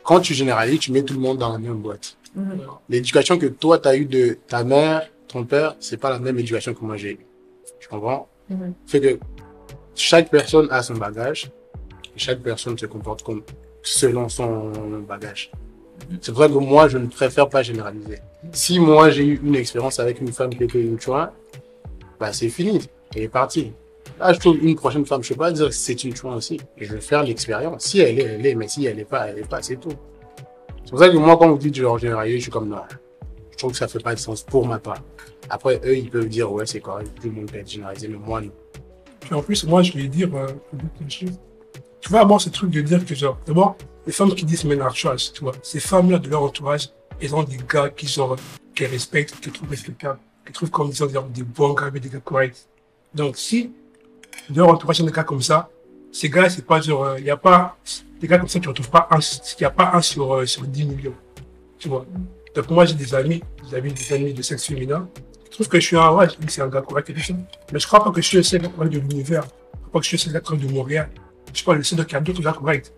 quand 0.03 0.19
tu 0.19 0.33
généralises, 0.33 0.79
tu 0.79 0.91
mets 0.91 1.03
tout 1.03 1.13
le 1.13 1.19
monde 1.19 1.37
dans 1.37 1.51
la 1.53 1.59
même 1.59 1.75
boîte. 1.77 2.17
Mhm. 2.35 2.61
L'éducation 2.89 3.37
que 3.37 3.47
toi, 3.47 3.79
tu 3.79 3.87
as 3.87 3.95
eue 3.95 4.05
de 4.05 4.37
ta 4.47 4.63
mère, 4.63 5.09
ton 5.27 5.43
père, 5.43 5.75
c'est 5.79 5.97
pas 5.97 6.09
la 6.09 6.19
même 6.19 6.37
éducation 6.39 6.73
que 6.73 6.83
moi 6.83 6.97
j'ai 6.97 7.13
eue. 7.13 7.25
Tu 7.79 7.87
comprends? 7.87 8.27
Mhm. 8.49 8.73
Fait 8.85 8.99
que 8.99 9.19
chaque 9.95 10.29
personne 10.29 10.67
a 10.71 10.81
son 10.81 10.95
bagage 10.95 11.51
et 12.15 12.19
chaque 12.19 12.39
personne 12.39 12.77
se 12.77 12.85
comporte 12.85 13.23
comme 13.23 13.43
selon 13.83 14.29
son 14.29 14.71
bagage. 15.07 15.51
C'est 16.21 16.31
pour 16.31 16.41
ça 16.43 16.47
que 16.47 16.53
moi, 16.53 16.87
je 16.87 16.97
ne 16.97 17.07
préfère 17.07 17.49
pas 17.49 17.61
généraliser. 17.61 18.19
Si 18.53 18.79
moi, 18.79 19.09
j'ai 19.09 19.25
eu 19.25 19.41
une 19.43 19.55
expérience 19.55 19.99
avec 19.99 20.21
une 20.21 20.31
femme 20.31 20.49
qui 20.49 20.63
était 20.63 20.81
une 20.81 20.99
chouin, 20.99 21.31
bah, 22.19 22.31
c'est 22.31 22.49
fini. 22.49 22.79
Elle 23.15 23.23
est 23.23 23.29
partie. 23.29 23.73
Là, 24.19 24.33
je 24.33 24.39
trouve 24.39 24.57
une 24.57 24.75
prochaine 24.75 25.05
femme, 25.05 25.23
je 25.23 25.29
peux 25.29 25.39
pas 25.39 25.51
dire 25.51 25.71
c'est 25.73 26.03
une 26.03 26.15
chouin 26.15 26.35
aussi. 26.35 26.59
Je 26.77 26.93
vais 26.93 27.01
faire 27.01 27.23
l'expérience. 27.23 27.83
Si 27.83 27.99
elle 27.99 28.19
est, 28.19 28.23
elle 28.23 28.45
est, 28.45 28.55
mais 28.55 28.67
si 28.67 28.85
elle 28.85 28.99
est 28.99 29.05
pas, 29.05 29.27
elle 29.27 29.39
est 29.39 29.47
pas, 29.47 29.61
c'est 29.61 29.77
tout. 29.77 29.93
C'est 30.89 30.93
pour 30.93 31.01
ça 31.01 31.09
que 31.09 31.17
moi, 31.17 31.37
quand 31.37 31.47
vous 31.47 31.57
dites 31.59 31.75
genre 31.75 31.99
généraliser, 31.99 32.37
je 32.37 32.41
suis 32.41 32.51
comme 32.51 32.67
non. 32.67 32.81
Je 33.51 33.57
trouve 33.57 33.73
que 33.73 33.77
ça 33.77 33.87
fait 33.87 33.99
pas 33.99 34.15
de 34.15 34.19
sens 34.19 34.41
pour 34.41 34.65
ma 34.65 34.79
part. 34.79 35.03
Après, 35.47 35.79
eux, 35.85 35.95
ils 35.95 36.09
peuvent 36.09 36.27
dire 36.27 36.51
ouais, 36.51 36.65
c'est 36.65 36.79
correct, 36.79 37.11
tout 37.21 37.27
le 37.27 37.33
monde 37.35 37.51
peut 37.51 37.59
être 37.59 37.69
généralisé, 37.69 38.07
mais 38.07 38.17
moi, 38.17 38.41
non. 38.41 38.49
Puis 39.19 39.35
en 39.35 39.43
plus, 39.43 39.63
moi, 39.65 39.83
je 39.83 39.93
vais 39.93 40.07
dire 40.07 40.35
euh. 40.35 40.47
Tu 41.07 41.29
vois, 42.09 42.25
moi, 42.25 42.39
ce 42.39 42.49
truc 42.49 42.71
de 42.71 42.81
dire 42.81 43.05
que, 43.05 43.13
genre, 43.13 43.37
d'abord, 43.45 43.77
les 44.07 44.11
femmes 44.11 44.33
qui 44.33 44.45
disent 44.45 44.65
trash, 44.95 45.31
tu 45.31 45.43
vois, 45.43 45.53
ces 45.61 45.79
femmes-là, 45.79 46.17
de 46.17 46.27
leur 46.27 46.41
entourage, 46.41 46.89
elles 47.21 47.35
ont 47.35 47.43
des 47.43 47.59
gars 47.71 47.91
qui, 47.91 48.07
genre, 48.07 48.35
qu'elles 48.73 48.89
respectent, 48.89 49.39
qu'elles 49.39 49.53
trouvent 49.53 49.69
respectables, 49.69 50.17
qu'elles 50.43 50.55
trouvent 50.55 50.71
comme 50.71 50.89
disant, 50.89 51.05
des 51.05 51.43
bons 51.43 51.73
gars, 51.73 51.91
des 51.91 52.09
gars 52.09 52.17
corrects. 52.17 52.65
Donc, 53.13 53.37
si 53.37 53.71
leur 54.51 54.69
entourage, 54.69 55.01
ont 55.01 55.05
des 55.05 55.11
gars 55.11 55.23
comme 55.23 55.43
ça, 55.43 55.69
ces 56.11 56.31
gars, 56.31 56.49
c'est 56.49 56.65
pas 56.65 56.81
genre, 56.81 57.19
il 57.19 57.25
y 57.25 57.29
a 57.29 57.37
pas, 57.37 57.77
des 58.19 58.27
gars 58.27 58.37
comme 58.37 58.47
ça, 58.47 58.59
tu 58.59 58.67
retrouves 58.67 58.89
pas 58.89 59.07
un, 59.11 59.19
il 59.19 59.61
y 59.61 59.65
a 59.65 59.69
pas 59.69 59.91
un 59.93 60.01
sur, 60.01 60.35
euh, 60.35 60.45
sur 60.45 60.63
10 60.63 60.85
millions. 60.85 61.15
Tu 61.77 61.87
vois. 61.87 62.05
Donc, 62.53 62.69
moi, 62.69 62.85
j'ai 62.85 62.95
des 62.95 63.15
amis, 63.15 63.41
des 63.69 63.77
amis, 63.77 63.93
des 63.93 64.13
amis 64.13 64.33
de 64.33 64.41
sexe 64.41 64.65
féminin. 64.65 65.07
Je 65.45 65.51
trouve 65.51 65.67
que 65.67 65.79
je 65.79 65.85
suis 65.85 65.97
un, 65.97 66.11
ouais, 66.11 66.29
je 66.29 66.35
dis 66.35 66.45
que 66.45 66.51
c'est 66.51 66.61
un 66.61 66.67
gars 66.67 66.81
correct 66.81 67.09
et 67.09 67.13
tout 67.13 67.21
ça. 67.21 67.33
Mais 67.71 67.79
je 67.79 67.87
crois 67.87 68.03
pas 68.03 68.11
que 68.11 68.21
je 68.21 68.27
suis 68.27 68.37
le 68.37 68.43
seul 68.43 68.61
gars 68.61 68.69
correct 68.69 68.93
de 68.93 68.99
l'univers. 68.99 69.43
Je 69.43 69.79
crois 69.79 69.93
pas 69.93 69.99
que 69.99 70.05
je 70.05 70.09
suis 70.09 70.17
le 70.17 70.21
seul 70.21 70.33
gars 70.33 70.39
correct 70.41 70.63
de 70.63 70.73
Montréal. 70.73 71.09
Je 71.51 71.57
suis 71.57 71.65
pas 71.65 71.73
le 71.73 71.83
seul 71.83 71.99
gars 71.99 72.05
qui 72.05 72.15
a 72.15 72.19
d'autres 72.19 72.41
gars 72.41 72.53
corrects. 72.53 72.93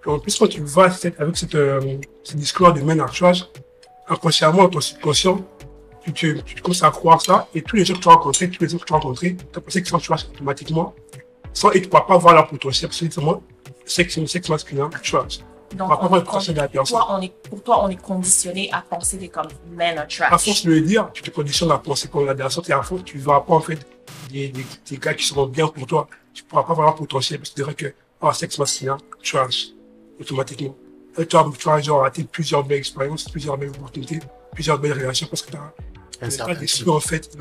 Puis 0.00 0.10
en 0.10 0.18
plus, 0.18 0.36
quand 0.36 0.48
tu 0.48 0.60
vas 0.60 0.84
avec 0.84 1.36
cette, 1.36 1.54
euh, 1.54 1.96
ce 2.22 2.36
discours 2.36 2.72
de 2.72 3.00
are 3.00 3.10
trash, 3.10 3.44
inconsciemment, 4.08 4.68
ton 4.68 4.80
subconscient, 4.80 5.40
tu, 6.04 6.12
tu, 6.12 6.42
tu 6.44 6.60
commences 6.60 6.82
à 6.82 6.90
croire 6.90 7.22
ça, 7.22 7.48
et 7.54 7.62
tous 7.62 7.76
les 7.76 7.84
gens 7.84 7.94
que 7.94 8.00
tu 8.00 8.08
as 8.08 8.12
rencontrés, 8.12 8.50
tous 8.50 8.62
les 8.62 8.68
gens 8.68 8.76
que 8.76 8.84
tu 8.84 8.92
as 8.92 8.96
rencontrés, 8.96 9.36
tu 9.36 9.60
pensé 9.60 9.80
qu'ils 9.80 9.90
sont 9.90 9.98
trash 9.98 10.26
automatiquement, 10.26 10.94
sans, 11.54 11.70
et 11.70 11.80
tu 11.80 11.86
ne 11.86 11.90
pourras 11.90 12.02
pas 12.02 12.18
voir 12.18 12.34
leur 12.34 12.48
potentiel, 12.48 12.90
parce 12.90 13.00
que 13.00 13.06
sexe, 13.86 14.24
sexe 14.26 14.48
masculin, 14.48 14.90
trash. 15.02 15.40
Donc, 15.76 15.88
Par 15.88 15.98
contre, 15.98 16.12
on 16.12 16.18
est 16.18 16.68
personne. 16.68 16.98
toi, 16.98 17.06
on 17.10 17.20
est, 17.20 17.32
pour 17.48 17.62
toi, 17.62 17.84
on 17.84 17.88
est 17.88 18.00
conditionné 18.00 18.70
à 18.72 18.80
penser 18.82 19.16
des 19.16 19.28
comme 19.28 19.48
men 19.72 19.98
are 19.98 20.04
À 20.04 20.06
trash. 20.06 20.44
force 20.44 20.64
de 20.64 20.70
le 20.70 20.80
dire, 20.82 21.10
tu 21.12 21.22
te 21.22 21.30
conditionnes 21.30 21.72
à 21.72 21.78
penser 21.78 22.08
de 22.08 22.20
la 22.38 22.50
sorte, 22.50 22.68
et 22.70 22.72
à 22.72 22.82
force, 22.82 23.02
tu 23.04 23.16
ne 23.18 23.22
verras 23.22 23.40
pas, 23.40 23.54
en 23.54 23.60
fait, 23.60 23.78
des, 24.30 24.48
des, 24.48 24.64
des 24.88 24.96
gars 24.98 25.14
qui 25.14 25.26
seront 25.26 25.46
bien 25.46 25.66
pour 25.66 25.86
toi. 25.86 26.06
Tu 26.32 26.42
ne 26.44 26.48
pourras 26.48 26.62
pas 26.62 26.74
voir 26.74 26.86
leur 26.88 26.94
potentiel, 26.96 27.40
parce 27.40 27.50
que 27.50 27.54
tu 27.56 27.60
diras 27.62 27.74
que, 27.74 27.92
oh, 28.20 28.32
sexe 28.32 28.58
masculin, 28.58 28.98
trash, 29.24 29.68
automatiquement. 30.20 30.76
Et 31.18 31.26
tu 31.26 31.36
vas, 31.36 31.44
tu 31.58 31.66
vas, 31.68 31.80
genre, 31.80 32.02
rater 32.02 32.22
plusieurs 32.24 32.62
belles 32.62 32.78
expériences, 32.78 33.24
plusieurs 33.24 33.56
belles 33.58 33.70
opportunités, 33.70 34.20
plusieurs 34.52 34.78
belles 34.78 34.92
relations, 34.92 35.26
parce 35.28 35.42
que 35.42 35.50
tu 35.50 35.56
as 35.56 35.72
Un 36.20 36.30
certain 36.30 36.54
d'esprit, 36.54 36.88
en 36.90 37.00
fait, 37.00 37.36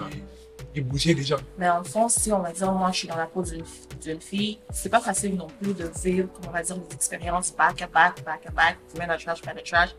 est 0.75 0.81
bougé 0.81 1.13
déjà. 1.13 1.37
Mais 1.57 1.69
en 1.69 1.83
fond, 1.83 2.09
si 2.09 2.31
on 2.31 2.39
va 2.39 2.51
dire, 2.51 2.71
moi, 2.71 2.91
je 2.91 2.97
suis 2.99 3.07
dans 3.07 3.15
la 3.17 3.25
peau 3.27 3.43
d'une 3.43 4.21
fille, 4.21 4.59
c'est 4.71 4.89
pas 4.89 4.99
facile 4.99 5.35
non 5.35 5.47
plus 5.61 5.73
de 5.73 5.89
vivre, 6.03 6.29
on 6.47 6.51
va 6.51 6.61
dire, 6.63 6.77
des 6.77 6.95
expériences 6.95 7.53
back 7.55 7.81
à 7.81 7.87
back, 7.87 8.23
back 8.25 8.41
à 8.47 8.51
back, 8.51 8.77
men 8.97 9.09
are 9.09 9.17
trash, 9.17 9.43
men 9.45 9.57
are 9.57 9.63
trash. 9.63 9.89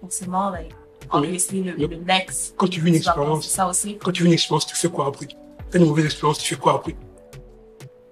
Forcément, 0.00 0.50
like, 0.50 0.72
obviously, 1.10 1.62
le, 1.62 1.72
le 1.74 1.96
next, 1.96 2.54
Quand 2.56 2.68
tu 2.68 2.80
vis 2.80 2.88
une 2.88 2.94
expérience, 2.96 3.46
ça 3.48 3.68
aussi. 3.68 3.98
quand 3.98 4.12
tu 4.12 4.22
vis 4.22 4.28
une 4.28 4.34
expérience, 4.34 4.66
tu 4.66 4.74
fais 4.76 4.88
quoi 4.88 5.06
après? 5.06 5.26
T'as 5.70 5.78
une 5.78 5.86
mauvaise 5.86 6.04
expérience, 6.06 6.38
tu 6.38 6.54
fais 6.54 6.60
quoi 6.60 6.74
après? 6.76 6.96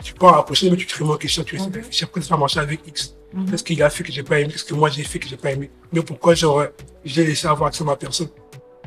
Tu 0.03 0.13
pars 0.15 0.35
à 0.35 0.37
la 0.39 0.43
prochaine, 0.43 0.71
mais 0.71 0.77
tu 0.77 0.87
te 0.87 0.99
remets 0.99 1.15
en 1.15 1.17
question, 1.17 1.43
tu 1.45 1.57
de 1.57 1.63
réfléchir, 1.63 2.09
pourquoi 2.09 2.23
ça 2.23 2.37
marché 2.37 2.61
avec 2.61 2.87
X. 2.87 3.17
Mhm. 3.33 3.51
Qu'est-ce 3.51 3.65
qu'il 3.65 3.83
a 3.83 3.89
fait 3.91 4.05
que 4.05 4.13
j'ai 4.13 4.23
pas 4.23 4.39
aimé? 4.39 4.53
Qu'est-ce 4.53 4.65
que 4.65 4.75
moi 4.75 4.91
j'ai 4.91 5.03
fait 5.03 5.19
que 5.19 5.27
j'ai 5.27 5.37
pas 5.39 5.53
aimé? 5.53 5.71
Mais 5.93 6.03
pourquoi, 6.03 6.35
genre, 6.35 6.65
j'ai 7.05 7.25
laissé 7.25 7.47
avoir 7.47 7.69
accès 7.69 7.83
à 7.83 7.87
ma 7.87 7.97
personne? 7.97 8.29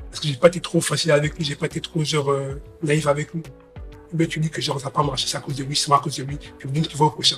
Parce 0.10 0.20
que 0.22 0.28
j'ai 0.28 0.36
pas 0.36 0.48
été 0.48 0.60
trop 0.62 0.82
facile 0.82 1.12
avec 1.12 1.38
lui, 1.38 1.44
j'ai 1.46 1.56
pas 1.56 1.66
été 1.68 1.82
trop, 1.82 2.04
genre, 2.04 2.32
euh, 2.32 2.62
naïf 2.84 3.06
avec 3.08 3.34
lui. 3.34 3.44
Mais 4.14 4.26
tu 4.28 4.40
dis 4.40 4.50
que, 4.50 4.62
genre, 4.62 4.80
ça 4.80 4.86
n'a 4.86 4.92
pas 4.92 5.04
marché, 5.04 5.28
c'est 5.28 5.38
à 5.38 5.42
cause 5.42 5.56
de 5.56 5.64
lui, 5.64 5.76
c'est 5.76 5.92
à 5.92 6.00
cause 6.00 6.16
de 6.16 6.24
lui, 6.24 6.38
puis 6.58 6.70
donc 6.70 6.88
tu 6.88 6.96
vas 6.98 7.06
au 7.06 7.10
prochain. 7.12 7.38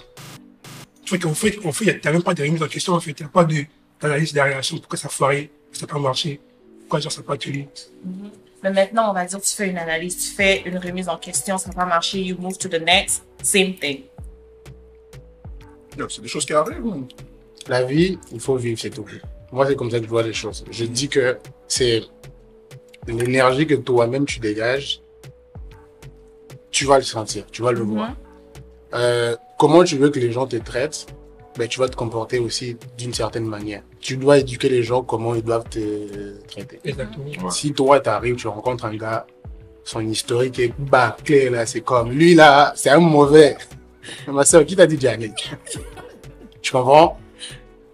Tu 1.03 1.15
vois 1.15 1.17
qu'en 1.17 1.33
fait, 1.33 1.57
en 1.65 1.71
fait, 1.71 1.85
il 1.85 1.99
n'y 2.01 2.07
a 2.07 2.11
même 2.11 2.21
pas 2.23 2.33
de 2.35 2.43
remise 2.43 2.61
en 2.61 2.67
question, 2.67 2.93
en 2.93 2.99
fait, 2.99 3.11
il 3.11 3.23
n'y 3.23 3.25
a 3.25 3.29
pas 3.29 3.43
de- 3.43 3.65
d'analyse 3.99 4.31
des 4.33 4.41
réactions, 4.41 4.77
pourquoi 4.77 4.97
ça 4.99 5.07
a 5.07 5.11
foiré, 5.11 5.49
pourquoi 5.71 5.79
ça 5.79 5.85
n'a 5.88 5.93
pas 5.93 5.99
marché, 5.99 6.39
pourquoi, 6.81 6.99
genre, 6.99 7.11
ça 7.11 7.21
n'a 7.21 7.27
pas 7.27 7.38
tenu. 7.38 7.67
Mhm. 8.05 8.29
Mais 8.61 8.71
maintenant, 8.71 9.09
on 9.09 9.13
va 9.13 9.25
dire, 9.25 9.41
tu 9.41 9.55
fais 9.55 9.69
une 9.69 9.77
analyse, 9.77 10.17
tu 10.17 10.35
fais 10.35 10.61
une 10.65 10.77
remise 10.77 11.09
en 11.09 11.17
question, 11.17 11.57
ça 11.57 11.69
n'a 11.69 11.75
pas 11.75 11.85
marché, 11.85 12.19
you 12.21 12.38
move 12.38 12.57
to 12.57 12.67
the 12.69 12.81
next, 12.81 13.23
same 13.41 13.73
thing. 13.75 14.03
Yo, 15.97 16.07
C'est 16.07 16.21
des 16.21 16.27
choses 16.27 16.45
qui 16.45 16.53
arrivent. 16.53 16.85
hein. 16.85 17.07
La 17.67 17.83
vie, 17.83 18.17
il 18.31 18.39
faut 18.39 18.55
vivre, 18.57 18.79
c'est 18.79 18.89
tout. 18.89 19.05
Moi, 19.51 19.65
c'est 19.67 19.75
comme 19.75 19.89
ça 19.89 19.97
que 19.99 20.05
je 20.05 20.09
vois 20.09 20.23
les 20.23 20.33
choses. 20.33 20.63
Je 20.69 20.85
dis 20.85 21.07
que 21.09 21.38
c'est 21.67 22.03
l'énergie 23.08 23.68
que 23.68 23.75
toi-même 23.75 24.25
tu 24.25 24.39
dégages, 24.39 25.01
tu 26.72 26.86
vas 26.86 26.98
le 26.98 27.03
sentir, 27.03 27.46
tu 27.51 27.62
vas 27.62 27.72
le 27.72 27.82
voir. 27.82 28.13
Euh, 28.94 29.36
comment 29.58 29.84
tu 29.84 29.98
veux 29.98 30.10
que 30.10 30.20
les 30.20 30.32
gens 30.32 30.48
te 30.48 30.56
traitent 30.56 31.08
ben, 31.58 31.68
tu 31.68 31.79
vas 31.79 31.89
te 31.89 31.96
comporter 31.98 32.39
aussi 32.39 32.77
d'une 32.98 33.13
certaine 33.13 33.44
manière. 33.44 33.82
Tu 34.00 34.15
dois 34.15 34.38
éduquer 34.38 34.70
les 34.70 34.82
gens 34.82 35.03
comment 35.03 35.36
ils 35.36 35.41
doivent 35.41 35.68
te 35.68 36.39
traiter. 36.48 36.79
Exactement. 36.86 37.25
Ouais. 37.25 37.51
Si 37.51 37.74
toi, 37.74 38.00
t'arrives, 38.00 38.38
tu 38.38 38.48
rencontres 38.48 38.86
un 38.86 38.96
gars, 38.96 39.27
son 39.84 40.00
historique 40.00 40.58
est 40.60 40.74
bâclé, 40.79 41.50
là, 41.50 41.65
c'est 41.65 41.82
comme, 41.82 42.12
lui, 42.12 42.34
là, 42.34 42.72
c'est 42.77 42.91
un 42.91 43.00
mauvais. 43.00 43.58
Ma 44.27 44.46
soeur, 44.46 44.65
qui 44.65 44.75
t'a 44.75 44.88
dit 44.88 45.00
Janik? 45.00 45.51
Tu 46.62 46.74
comprends? 46.74 47.18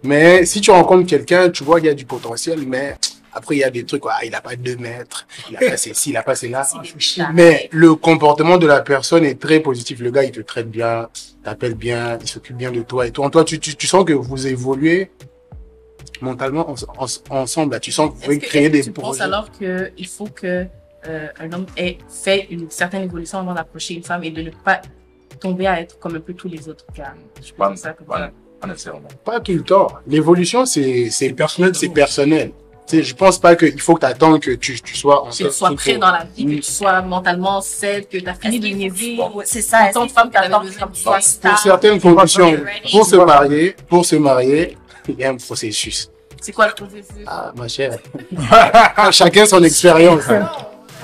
Mais 0.02 0.44
si 0.44 0.60
tu 0.60 0.70
rencontres 0.70 1.06
quelqu'un, 1.06 1.50
tu 1.50 1.64
vois 1.64 1.78
qu'il 1.78 1.86
y 1.86 1.90
a 1.90 1.94
du 1.94 2.04
potentiel, 2.04 2.66
mais 2.66 2.96
après, 3.36 3.54
il 3.56 3.58
y 3.58 3.64
a 3.64 3.70
des 3.70 3.84
trucs, 3.84 4.02
ah, 4.08 4.24
il 4.24 4.34
a 4.34 4.40
pas 4.40 4.56
deux 4.56 4.76
mètres, 4.76 5.26
il 5.50 5.56
a 5.56 5.60
pas 5.70 5.76
ceci, 5.76 6.10
il 6.10 6.16
a 6.16 6.22
pas 6.22 6.34
cela. 6.34 6.66
Mais 7.34 7.68
le 7.70 7.94
comportement 7.94 8.56
de 8.58 8.66
la 8.66 8.80
personne 8.80 9.24
est 9.24 9.38
très 9.46 9.60
positif. 9.60 10.00
Le 10.00 10.10
gars, 10.10 10.24
il 10.24 10.32
te 10.32 10.40
traite 10.40 10.70
bien, 10.70 11.08
t'appelle 11.44 11.74
bien, 11.74 12.18
il 12.20 12.28
s'occupe 12.28 12.56
bien 12.56 12.72
de 12.72 12.82
toi 12.82 13.06
et 13.06 13.10
tout. 13.10 13.22
En 13.22 13.30
toi, 13.30 13.44
tu, 13.44 13.58
tu, 13.60 13.74
tu 13.76 13.86
sens 13.86 14.04
que 14.04 14.12
vous 14.12 14.46
évoluez 14.46 15.10
mentalement 16.20 16.70
en- 16.70 16.74
en- 17.04 17.06
ensemble. 17.42 17.72
Là. 17.74 17.80
Tu 17.80 17.92
sens 17.92 18.10
que 18.10 18.14
vous 18.14 18.20
pouvez 18.22 18.38
que, 18.38 18.46
créer 18.46 18.62
est-ce 18.64 18.70
que 18.72 18.76
des 18.78 18.82
tu 18.84 18.92
penses 18.92 19.04
projets. 19.18 19.22
alors 19.22 19.50
qu'il 19.50 20.06
faut 20.08 20.26
que 20.26 20.66
euh, 21.08 21.28
un 21.38 21.52
homme 21.52 21.66
ait 21.76 21.98
fait 22.08 22.46
une 22.50 22.70
certaine 22.70 23.02
évolution 23.02 23.38
avant 23.38 23.54
d'approcher 23.54 23.94
une 23.94 24.02
femme 24.02 24.24
et 24.24 24.30
de 24.30 24.42
ne 24.42 24.50
pas 24.50 24.80
tomber 25.40 25.66
à 25.66 25.80
être 25.80 25.98
comme 25.98 26.16
un 26.16 26.20
peu 26.20 26.32
tous 26.34 26.48
les 26.48 26.68
autres 26.68 26.86
gars? 26.96 27.14
Je 27.44 27.52
Pas, 27.52 27.68
dire 27.68 27.78
ça 27.78 27.92
comme 27.92 28.06
pas, 28.06 28.30
ça. 28.76 29.40
tout 29.40 29.52
le 29.52 29.62
temps. 29.62 29.88
L'évolution, 30.06 30.64
c'est 30.64 31.10
c'est 31.10 31.30
personnel. 31.32 31.74
c'est 31.74 31.90
personnel. 31.90 32.52
Tu 32.88 32.98
sais, 32.98 33.02
je 33.02 33.14
pense 33.16 33.38
pas 33.38 33.56
qu'il 33.56 33.80
faut 33.80 33.94
que 33.94 34.00
tu 34.00 34.06
attendes 34.06 34.40
que 34.40 34.52
tu, 34.52 34.80
tu 34.80 34.96
sois 34.96 35.22
en 35.24 35.30
Que 35.30 35.36
tu 35.44 35.50
sois 35.50 35.74
prêt 35.74 35.96
dans 35.98 36.12
la 36.12 36.24
vie, 36.36 36.44
que 36.44 36.50
Mm. 36.52 36.60
tu 36.60 36.62
sois 36.72 37.02
mentalement 37.02 37.60
saine, 37.60 38.04
que 38.04 38.18
tu 38.18 38.28
as 38.28 38.34
fini 38.34 38.60
de 38.60 38.68
niaiser. 38.68 39.18
C'est 39.44 39.62
ça. 39.62 39.90
Tant 39.92 40.06
de 40.06 40.12
femmes 40.12 40.30
qui 40.30 40.48
comme 40.50 40.64
de 40.64 40.94
tu 40.94 41.02
sois 41.02 41.14
Pour 41.14 41.22
stable? 41.22 41.58
certaines 41.62 42.00
conditions, 42.00 42.56
pour 42.92 43.04
se 43.06 43.16
marier, 43.16 43.76
pour 43.88 44.04
se 44.06 44.16
marier, 44.16 44.76
il 45.08 45.16
y 45.18 45.24
a 45.24 45.30
un 45.30 45.36
processus. 45.36 46.08
C'est 46.40 46.52
quoi 46.52 46.68
le 46.68 46.74
processus? 46.74 47.24
Ah, 47.26 47.52
ma 47.56 47.66
chère. 47.66 47.98
Chacun 49.10 49.46
son 49.46 49.62
expérience. 49.64 50.22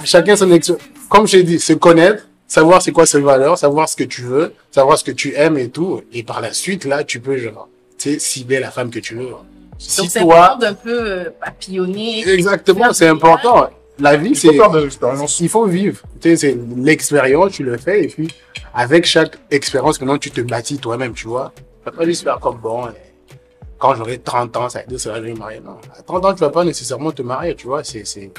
Chacun 0.05 0.37
son 0.37 0.51
expérience. 0.53 0.85
Comme 1.09 1.27
je 1.27 1.39
t'ai 1.39 1.43
dit, 1.43 1.59
se 1.59 1.73
connaître, 1.73 2.29
savoir 2.47 2.81
c'est 2.81 2.93
quoi 2.93 3.07
ses 3.07 3.21
valeurs, 3.21 3.59
savoir 3.59 3.89
ce 3.89 3.97
que 3.97 4.05
tu 4.05 4.23
veux, 4.23 4.55
savoir 4.71 4.97
ce 4.99 5.05
que 5.05 5.11
tu 5.11 5.35
aimes 5.35 5.59
et 5.59 5.69
tout. 5.69 6.03
Et 6.13 6.23
par 6.23 6.41
la 6.41 6.53
suite, 6.53 6.85
là, 6.85 7.03
tu 7.05 7.19
peux, 7.21 7.37
genre, 7.39 7.69
tu 7.99 8.13
sais, 8.13 8.19
cibler 8.19 8.61
la 8.61 8.71
femme 8.71 8.91
que 8.91 8.99
tu 9.01 9.15
veux. 9.17 9.29
Si 9.89 10.01
Donc 10.01 10.11
c'est 10.11 10.21
toi, 10.21 10.45
important 10.45 10.59
d'un 10.59 10.75
peu 10.75 11.11
euh, 11.11 11.31
papillonner. 11.41 12.29
exactement, 12.29 12.93
c'est 12.93 13.09
important. 13.09 13.69
La 13.99 14.17
vie, 14.17 14.31
Il 14.31 14.37
c'est, 14.37 14.49
il 15.41 15.49
faut 15.49 15.67
vivre. 15.67 16.01
Tu 16.21 16.31
sais, 16.31 16.37
c'est 16.37 16.59
l'expérience, 16.77 17.53
tu 17.53 17.63
le 17.63 17.77
fais, 17.77 18.05
et 18.05 18.09
puis, 18.09 18.29
avec 18.75 19.05
chaque 19.05 19.37
expérience, 19.51 20.01
maintenant, 20.01 20.19
tu 20.19 20.31
te 20.31 20.41
bâtis 20.41 20.79
toi-même, 20.79 21.13
tu 21.13 21.29
vois. 21.29 21.53
Tu 21.57 21.63
vas 21.85 21.93
pas 21.93 22.05
juste 22.05 22.23
faire 22.25 22.39
comme 22.41 22.57
bon, 22.59 22.87
euh, 22.87 22.91
quand 23.79 23.95
j'aurai 23.95 24.19
30 24.19 24.57
ans, 24.57 24.69
ça 24.69 24.81
va 24.81 24.87
dire, 24.87 24.99
ça 25.01 25.11
va 25.11 25.17
je 25.19 25.23
vais 25.25 25.33
me 25.35 25.39
marier. 25.39 25.61
Non. 25.61 25.77
À 25.99 26.03
30 26.03 26.25
ans, 26.25 26.33
tu 26.35 26.41
vas 26.41 26.51
pas 26.51 26.65
nécessairement 26.65 27.13
te 27.13 27.23
marier, 27.23 27.55
tu 27.55 27.67
vois. 27.67 27.85
C'est, 27.85 28.05
c'est, 28.07 28.31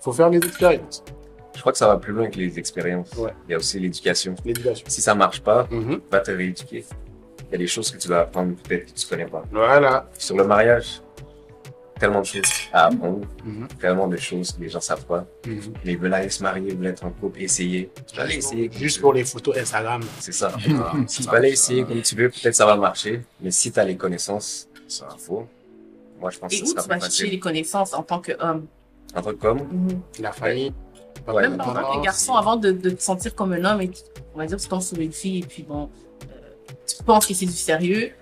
faut 0.00 0.12
faire 0.12 0.30
des 0.30 0.38
expériences. 0.38 1.04
Je 1.54 1.60
crois 1.60 1.72
que 1.72 1.78
ça 1.78 1.88
va 1.88 1.96
plus 1.96 2.12
loin 2.12 2.28
que 2.28 2.36
les 2.38 2.58
expériences. 2.58 3.10
Ouais. 3.16 3.32
Il 3.48 3.52
y 3.52 3.54
a 3.54 3.58
aussi 3.58 3.78
l'éducation. 3.80 4.34
L'éducation. 4.44 4.86
Si 4.88 5.00
ça 5.00 5.14
marche 5.14 5.40
pas, 5.40 5.66
Mhm. 5.70 6.00
va 6.10 6.20
te 6.20 6.30
rééduquer. 6.30 6.84
Il 7.48 7.52
y 7.52 7.54
a 7.54 7.58
des 7.58 7.66
choses 7.66 7.90
que 7.90 7.96
tu 7.98 8.08
dois 8.08 8.20
apprendre 8.20 8.54
peut-être 8.62 8.92
que 8.92 8.98
tu 8.98 9.06
connais 9.06 9.24
pas. 9.26 9.42
Voilà. 9.50 10.08
Sur 10.18 10.36
le 10.36 10.44
mariage, 10.44 11.00
tellement 11.98 12.20
de 12.20 12.26
choses 12.26 12.42
à 12.72 12.86
apprendre, 12.86 13.26
Mhm. 13.44 13.68
tellement 13.80 14.06
de 14.06 14.16
choses 14.18 14.52
que 14.52 14.60
les 14.60 14.68
gens 14.68 14.80
savent 14.80 15.04
pas. 15.06 15.24
Mhm. 15.46 15.60
Mais 15.84 15.92
ils 15.92 15.98
veulent 15.98 16.14
aller 16.14 16.28
se 16.28 16.42
marier, 16.42 16.68
ils 16.70 16.76
veulent 16.76 16.86
être 16.88 17.04
en 17.04 17.10
couple, 17.10 17.40
essayer. 17.42 17.90
J'allais 18.12 18.36
essayer. 18.36 18.68
comme 18.68 18.78
Juste 18.78 18.96
tu 18.96 19.00
pour 19.02 19.12
les 19.14 19.24
photos 19.24 19.56
Instagram. 19.56 20.02
C'est 20.20 20.32
ça. 20.32 20.52
Ah, 20.54 20.92
tu 21.08 21.22
vas 21.22 21.32
aller 21.38 21.50
essayer 21.50 21.84
comme 21.84 22.02
tu 22.02 22.14
veux, 22.14 22.28
peut-être 22.28 22.54
ça 22.54 22.66
va 22.66 22.76
marcher. 22.76 23.22
Mais 23.40 23.50
si 23.50 23.72
tu 23.72 23.80
as 23.80 23.84
les 23.84 23.96
connaissances 23.96 24.68
Ça. 24.86 25.08
faut, 25.18 25.46
moi 26.20 26.30
je 26.30 26.38
pense 26.38 26.52
Et 26.52 26.58
que 26.58 26.64
où 26.64 26.66
ce 26.66 26.74
tu 26.74 26.78
sera 26.80 26.88
vas 26.88 26.94
plus 26.96 27.00
chercher 27.04 27.16
facile. 27.24 27.30
les 27.32 27.38
connaissances 27.40 27.94
en 27.94 28.02
tant 28.02 28.20
qu'homme? 28.20 28.66
Un 29.14 29.22
truc 29.22 29.38
comme, 29.38 29.60
La 30.20 30.32
famille. 30.32 30.72
Ouais, 31.26 31.42
Même 31.48 31.60
en 31.60 31.64
tant 31.74 31.98
que 31.98 32.04
garçon, 32.04 32.34
avant 32.34 32.56
de, 32.56 32.70
de 32.70 32.90
te 32.90 33.02
sentir 33.02 33.34
comme 33.34 33.52
un 33.52 33.64
homme, 33.64 33.80
et 33.82 33.88
tu- 33.88 34.00
on 34.34 34.38
va 34.38 34.46
dire, 34.46 34.56
tu 34.56 34.68
tombes 34.68 34.80
sur 34.82 34.98
une 34.98 35.12
fille, 35.12 35.40
et 35.40 35.42
puis 35.46 35.62
bon, 35.62 35.90
tu 36.86 37.02
penses 37.04 37.26
que 37.26 37.34
c'est 37.34 37.46
du 37.46 37.52
sérieux, 37.52 38.12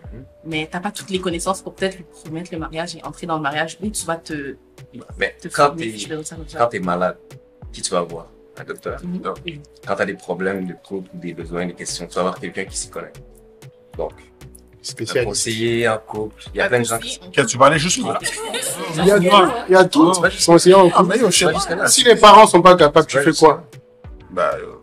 mais 0.44 0.68
t'as 0.70 0.80
pas 0.80 0.90
toutes 0.90 1.10
les 1.10 1.20
connaissances 1.20 1.62
pour 1.62 1.74
peut-être 1.74 1.96
lui 1.96 2.04
promettre 2.04 2.50
le 2.52 2.58
mariage 2.58 2.96
et 2.96 3.04
entrer 3.04 3.26
dans 3.26 3.36
le 3.36 3.42
mariage. 3.42 3.78
Oui, 3.82 3.90
tu 3.90 4.04
vas 4.06 4.16
te, 4.16 4.56
mais 5.18 5.34
te 5.40 5.48
quand 5.48 5.74
ça. 6.24 6.36
quand 6.58 6.74
es 6.74 6.78
malade, 6.80 7.16
qui 7.72 7.82
tu 7.82 7.90
vas 7.90 8.02
voir? 8.02 8.28
Un 8.58 8.64
docteur. 8.64 8.98
Mhm. 9.04 9.18
Donc, 9.18 9.36
quand 9.86 9.96
tu 9.96 10.02
as 10.02 10.06
des 10.06 10.14
problèmes 10.14 10.66
de 10.66 10.74
couple, 10.82 11.10
des 11.14 11.34
besoins, 11.34 11.66
des 11.66 11.74
questions, 11.74 12.06
tu 12.06 12.14
vas 12.14 12.20
avoir 12.22 12.40
quelqu'un 12.40 12.64
qui 12.64 12.76
s'y 12.76 12.88
connaît. 12.88 13.12
Donc, 13.98 14.12
un 14.12 14.88
Spécialiste. 14.88 15.26
conseiller 15.28 15.88
en 15.88 15.98
couple, 15.98 16.42
il 16.54 16.58
y 16.58 16.60
a 16.62 16.68
plein 16.68 16.78
de 16.78 16.84
gens 16.84 16.98
qui 16.98 17.18
Aussi, 17.18 17.20
on 17.22 17.28
Ok, 17.42 17.46
tu 17.46 17.58
vas 17.58 17.66
aller 17.66 17.78
jusqu'où 17.78 18.06
là 18.06 18.18
Il 18.98 19.04
y 19.04 19.10
a 19.10 19.18
tout. 19.18 19.52
Il 19.68 19.72
y 19.72 19.76
a 19.76 19.84
tout. 19.84 20.12
Conseiller 20.46 20.74
en 20.76 20.88
Ah, 20.88 21.02
couple. 21.02 21.18
mais. 21.18 21.88
Si 21.88 22.04
les 22.04 22.16
parents 22.16 22.46
sont 22.46 22.62
pas 22.62 22.76
capables, 22.76 23.06
tu 23.06 23.18
fais 23.18 23.32
quoi? 23.32 23.64
Bah, 24.30 24.52
euh, 24.54 24.76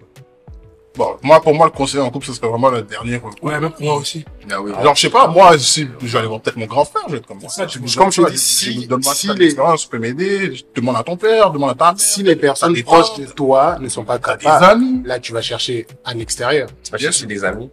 bon, 0.96 1.16
moi, 1.24 1.42
pour 1.42 1.54
moi, 1.54 1.66
le 1.68 1.72
conseiller 1.72 2.02
en 2.04 2.10
couple, 2.10 2.26
ce 2.28 2.34
serait 2.34 2.48
vraiment 2.48 2.70
le 2.70 2.82
dernier 2.82 3.18
recours. 3.18 3.34
Ouais, 3.44 3.60
même 3.60 3.72
pour 3.72 3.82
moi 3.84 3.96
aussi. 3.96 4.24
Ah 4.52 4.62
oui. 4.62 4.72
Genre, 4.82 4.96
je 4.96 5.02
sais 5.02 5.10
pas, 5.10 5.28
moi, 5.28 5.58
si 5.58 5.88
je 6.02 6.08
vais 6.08 6.18
aller 6.20 6.28
voir 6.28 6.42
peut-être 6.42 6.58
mon 6.58 6.66
grand 6.66 6.86
frère, 6.86 7.04
je 7.08 7.14
vais 7.14 7.18
être 7.20 7.28
comme 7.28 7.40
ça. 7.48 7.66
Tu 7.66 7.80
me 7.80 7.96
Comme 7.96 8.12
je 8.12 8.22
dis, 8.30 8.38
si- 8.38 8.88
donne-moi 8.88 9.14
si 9.14 9.22
si 9.22 9.28
les- 9.34 9.34
l'expérience, 9.46 9.82
tu 9.84 9.88
peux 9.90 10.00
m'aider, 10.00 10.54
demande 10.76 10.96
à 10.98 11.04
ton 11.04 11.18
père, 11.18 11.52
demande 11.52 11.72
à 11.72 11.76
ta 11.76 11.86
mère. 11.92 12.00
Si 12.00 12.24
les 12.24 12.36
personnes 12.36 12.82
proches 12.84 13.18
de 13.20 13.26
toi 13.26 13.78
ne 13.80 13.90
sont 13.90 14.04
pas 14.04 14.20
capables, 14.20 14.64
amis, 14.66 15.02
là, 15.06 15.20
tu 15.20 15.34
vas 15.34 15.42
chercher 15.42 15.88
à 16.04 16.14
l'extérieur. 16.14 16.70
Tu 16.84 16.92
vas 16.92 16.98
chercher 16.98 17.26
des 17.26 17.44
amis. 17.44 17.70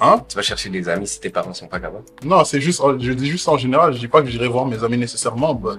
hein? 0.00 0.22
Tu 0.28 0.36
vas 0.36 0.42
chercher 0.42 0.68
des 0.68 0.88
amis 0.88 1.06
si 1.06 1.18
tes 1.20 1.30
parents 1.30 1.52
sont 1.54 1.66
pas 1.66 1.80
capables. 1.80 2.04
Non, 2.24 2.44
c'est 2.44 2.60
juste, 2.60 2.80
je 3.00 3.12
dis 3.12 3.28
juste 3.28 3.48
en 3.48 3.56
général, 3.58 3.92
je 3.94 3.98
dis 3.98 4.08
pas 4.08 4.22
que 4.22 4.28
j'irai 4.28 4.46
voir 4.48 4.64
mes 4.66 4.82
amis 4.84 4.96
nécessairement, 4.98 5.54
bah, 5.54 5.76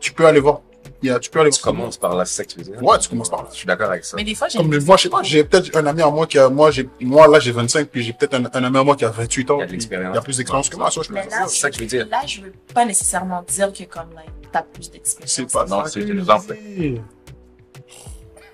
tu 0.00 0.12
peux 0.12 0.26
aller 0.26 0.40
voir, 0.40 0.60
y 1.02 1.10
a, 1.10 1.18
tu 1.18 1.30
peux 1.30 1.40
aller 1.40 1.50
Tu 1.50 1.62
commences 1.62 1.96
par 1.96 2.14
là, 2.16 2.24
c'est 2.24 2.34
ça 2.34 2.44
que 2.44 2.50
tu 2.50 2.58
veux 2.58 2.64
dire? 2.64 2.82
Ouais, 2.82 2.98
tu 2.98 3.08
commences 3.08 3.28
par 3.30 3.42
là. 3.42 3.48
Je 3.52 3.56
suis 3.56 3.66
d'accord 3.66 3.90
avec 3.90 4.04
ça. 4.04 4.16
Mais 4.16 4.24
des 4.24 4.34
fois, 4.34 4.48
j'ai 4.48 4.58
Comme 4.58 4.68
moi, 4.84 4.96
je 4.96 5.02
sais 5.02 5.08
pas, 5.08 5.22
j'ai 5.22 5.44
peut-être 5.44 5.76
un 5.76 5.86
ami 5.86 6.02
à 6.02 6.10
moi 6.10 6.26
qui 6.26 6.38
a, 6.38 6.48
moi, 6.48 6.70
j'ai, 6.70 6.88
moi, 7.00 7.26
là, 7.28 7.38
j'ai 7.38 7.52
25, 7.52 7.88
puis 7.88 8.02
j'ai 8.02 8.12
peut-être 8.12 8.34
un, 8.34 8.44
un 8.44 8.64
ami 8.64 8.78
à 8.78 8.84
moi 8.84 8.96
qui 8.96 9.04
a 9.04 9.10
28 9.10 9.50
ans. 9.50 9.56
Il 9.56 9.60
y 9.60 9.62
a 9.62 9.66
de 9.66 9.72
l'expérience. 9.72 10.12
Il 10.12 10.16
y 10.16 10.18
a 10.18 10.22
plus 10.22 10.36
d'expérience 10.36 10.68
que 10.68 10.76
moi, 10.76 10.90
ça, 10.90 11.00
je 11.02 11.08
peux. 11.08 11.16
C'est 11.48 11.60
ça 11.60 11.70
que 11.70 11.76
je 11.76 11.80
veux 11.80 11.86
dire. 11.86 12.06
Là, 12.10 12.22
je 12.26 12.40
veux 12.40 12.52
pas 12.72 12.84
nécessairement 12.84 13.42
dire 13.42 13.72
que 13.72 13.84
comme 13.84 14.12
là, 14.14 14.22
t'as 14.52 14.62
plus 14.62 14.90
d'expérience. 14.90 15.32
C'est 15.32 15.52
pas 15.52 15.66
Non, 15.66 15.84
c'est 15.86 16.00
une 16.00 16.18
exemple. 16.18 16.56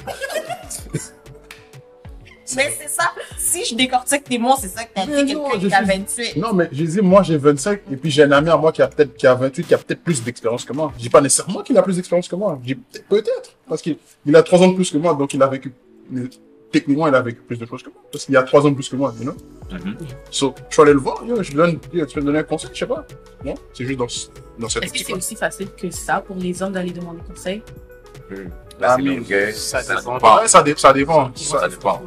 Mais 2.56 2.74
c'est 2.80 2.88
ça. 2.88 3.12
Si 3.38 3.64
je 3.64 3.74
décortique 3.74 4.24
tes 4.24 4.38
mots, 4.38 4.54
c'est 4.60 4.68
ça 4.68 4.84
que 4.84 4.90
t'as 4.94 5.06
dit 5.06 5.12
quelqu'un 5.12 5.34
je 5.60 5.66
qui 5.68 5.74
a 5.74 5.78
suis- 5.78 5.86
28. 5.86 6.36
Non, 6.36 6.52
mais 6.54 6.68
j'ai 6.72 6.86
dit, 6.86 7.00
moi, 7.00 7.22
j'ai 7.22 7.36
25, 7.36 7.80
et 7.90 7.96
puis 7.96 8.10
j'ai 8.10 8.22
un 8.24 8.32
ami 8.32 8.48
à 8.50 8.56
moi 8.56 8.72
qui 8.72 8.82
a 8.82 8.88
peut-être, 8.88 9.14
qui 9.16 9.26
a 9.26 9.34
28, 9.34 9.66
qui 9.66 9.74
a 9.74 9.78
peut-être 9.78 10.02
plus 10.02 10.22
d'expérience 10.22 10.64
que 10.64 10.72
moi. 10.72 10.92
Je 10.96 11.02
dis 11.02 11.10
pas 11.10 11.20
nécessairement 11.20 11.62
qu'il 11.62 11.76
a 11.78 11.82
plus 11.82 11.96
d'expérience 11.96 12.28
que 12.28 12.36
moi. 12.36 12.58
Je 12.62 12.66
dis 12.66 12.74
peut-être- 12.74 13.08
peut-être. 13.08 13.56
Parce 13.68 13.82
qu'il, 13.82 13.96
il 14.26 14.34
a 14.36 14.42
3 14.42 14.60
ans 14.60 14.68
de 14.68 14.74
plus 14.74 14.90
que 14.90 14.98
moi, 14.98 15.14
donc 15.14 15.32
il 15.34 15.42
a 15.42 15.46
vécu, 15.46 15.72
mais 16.10 16.22
techniquement, 16.70 17.06
il 17.08 17.14
a 17.14 17.20
vécu 17.22 17.40
plus 17.40 17.58
de 17.58 17.66
choses 17.66 17.82
que 17.82 17.90
moi. 17.90 18.02
Parce 18.10 18.24
qu'il 18.24 18.36
a 18.36 18.42
3 18.42 18.64
ans 18.66 18.70
de 18.70 18.74
plus 18.74 18.88
que 18.88 18.96
moi, 18.96 19.12
you 19.18 19.24
know? 19.24 19.34
Mhm. 19.70 19.96
So, 20.30 20.54
je 20.68 20.74
suis 20.74 20.82
allé 20.82 20.92
le 20.92 20.98
voir, 20.98 21.22
yo, 21.26 21.42
je 21.42 21.50
lui 21.50 21.56
donne, 21.56 21.78
yo, 21.92 22.04
tu 22.06 22.14
peux 22.14 22.20
me 22.20 22.26
donner 22.26 22.38
un 22.40 22.42
conseil, 22.44 22.70
je 22.74 22.78
sais 22.80 22.86
pas. 22.86 23.06
Non? 23.44 23.54
C'est 23.74 23.84
juste 23.84 23.98
dans, 23.98 24.08
ce- 24.08 24.28
dans 24.58 24.68
cette 24.68 24.84
Est-ce 24.84 24.92
que 24.92 24.98
c'est 24.98 25.12
aussi 25.14 25.36
facile 25.36 25.68
que 25.76 25.90
ça 25.90 26.20
pour 26.20 26.36
les 26.36 26.62
hommes 26.62 26.72
d'aller 26.72 26.90
demander 26.92 27.20
conseil? 27.28 27.62
Ah, 28.30 28.34
Là, 28.80 28.96
c'est 28.96 29.02
l'orgueil. 29.02 29.54
Ça 29.54 29.82
Ça 29.82 29.96
ça, 30.46 30.62
dé- 30.62 30.74
ça 30.76 30.92
dépend. 30.92 31.30
Ça, 31.36 31.60
Ça 31.60 31.68
dépend. 31.68 32.02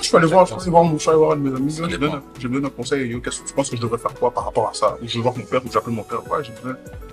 Je 0.00 0.10
peux 0.10 0.16
aller 0.16 0.26
voir, 0.26 0.46
je 0.46 0.54
peux 0.54 0.60
aller 0.60 0.70
voir, 0.70 0.84
mon- 0.84 0.96
peux 0.96 1.08
aller 1.10 1.18
voir 1.18 1.32
un 1.32 1.36
de 1.36 1.40
mes 1.50 1.56
amis, 1.56 1.88
dépend. 1.90 2.20
donne, 2.48 2.64
un- 2.66 2.70
conseil, 2.70 3.06
yo, 3.08 3.20
qu'est-ce 3.20 3.42
que 3.42 3.48
tu 3.48 3.54
penses 3.54 3.68
que 3.70 3.76
je 3.76 3.82
devrais 3.82 3.98
faire 3.98 4.14
quoi 4.14 4.30
par 4.30 4.44
rapport 4.46 4.68
à 4.70 4.74
ça? 4.74 4.96
Ou 5.02 5.06
je 5.06 5.14
vais 5.16 5.20
voir 5.22 5.36
mon 5.36 5.44
père, 5.44 5.64
ou 5.64 5.70
j'appelle 5.70 5.92
mon 5.92 6.02
père, 6.02 6.26
ouais, 6.30 6.42
je 6.42 6.50
dis, 6.50 6.58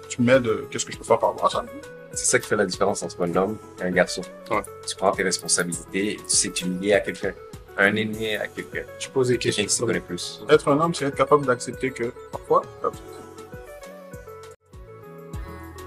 tu 0.08 0.22
m'aides, 0.22 0.48
euh, 0.48 0.68
qu'est-ce 0.72 0.86
que 0.86 0.94
je 0.94 0.98
peux 0.98 1.04
faire 1.04 1.20
par 1.20 1.32
rapport 1.32 1.46
à 1.48 1.50
ça? 1.50 1.66
C'est 2.14 2.26
ça 2.26 2.40
qui 2.40 2.48
fait 2.48 2.56
la 2.56 2.66
différence 2.66 3.04
entre 3.04 3.22
un 3.24 3.36
homme 3.36 3.58
et 3.80 3.84
un 3.84 3.92
garçon. 3.92 4.22
Ouais. 4.50 4.62
Tu 4.88 4.96
prends 4.96 5.12
tes 5.12 5.24
responsabilités, 5.24 6.16
tu 6.18 6.36
sais 6.36 6.50
que 6.50 6.54
tu 6.54 6.66
es 6.66 6.68
lié 6.70 6.94
à 6.94 7.00
quelqu'un. 7.02 7.34
Un 7.78 7.96
ennemi 7.96 8.36
à 8.36 8.48
quelqu'un. 8.48 8.82
Tu 8.98 9.10
poses 9.10 9.28
des 9.30 9.38
Quelqu'un 9.38 9.58
qui 9.58 9.68
questions. 9.68 9.86
connaît 9.86 10.00
plus. 10.00 10.44
Être 10.50 10.68
un 10.70 10.80
homme, 10.82 10.94
c'est 10.94 11.06
être 11.06 11.16
capable 11.16 11.46
d'accepter 11.46 11.92
que, 11.92 12.12
parfois, 12.32 12.64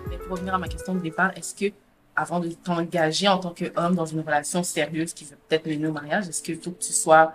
Mais 0.09 0.17
pour 0.19 0.37
revenir 0.37 0.55
à 0.55 0.59
ma 0.59 0.69
question 0.69 0.95
de 0.95 1.01
départ, 1.01 1.33
est-ce 1.37 1.55
que 1.55 1.75
avant 2.17 2.41
de 2.41 2.49
t'engager 2.51 3.29
en 3.29 3.39
tant 3.39 3.55
qu'homme 3.55 3.95
dans 3.95 4.07
une 4.07 4.21
relation 4.21 4.63
sérieuse 4.63 5.13
qui 5.15 5.25
veut 5.25 5.37
peut-être 5.49 5.67
mener 5.67 5.87
au 5.87 5.93
mariage, 5.93 6.29
est-ce 6.29 6.43
qu'il 6.43 6.57
faut 6.61 6.71
que 6.73 6.83
tu 6.83 6.93
sois, 6.93 7.33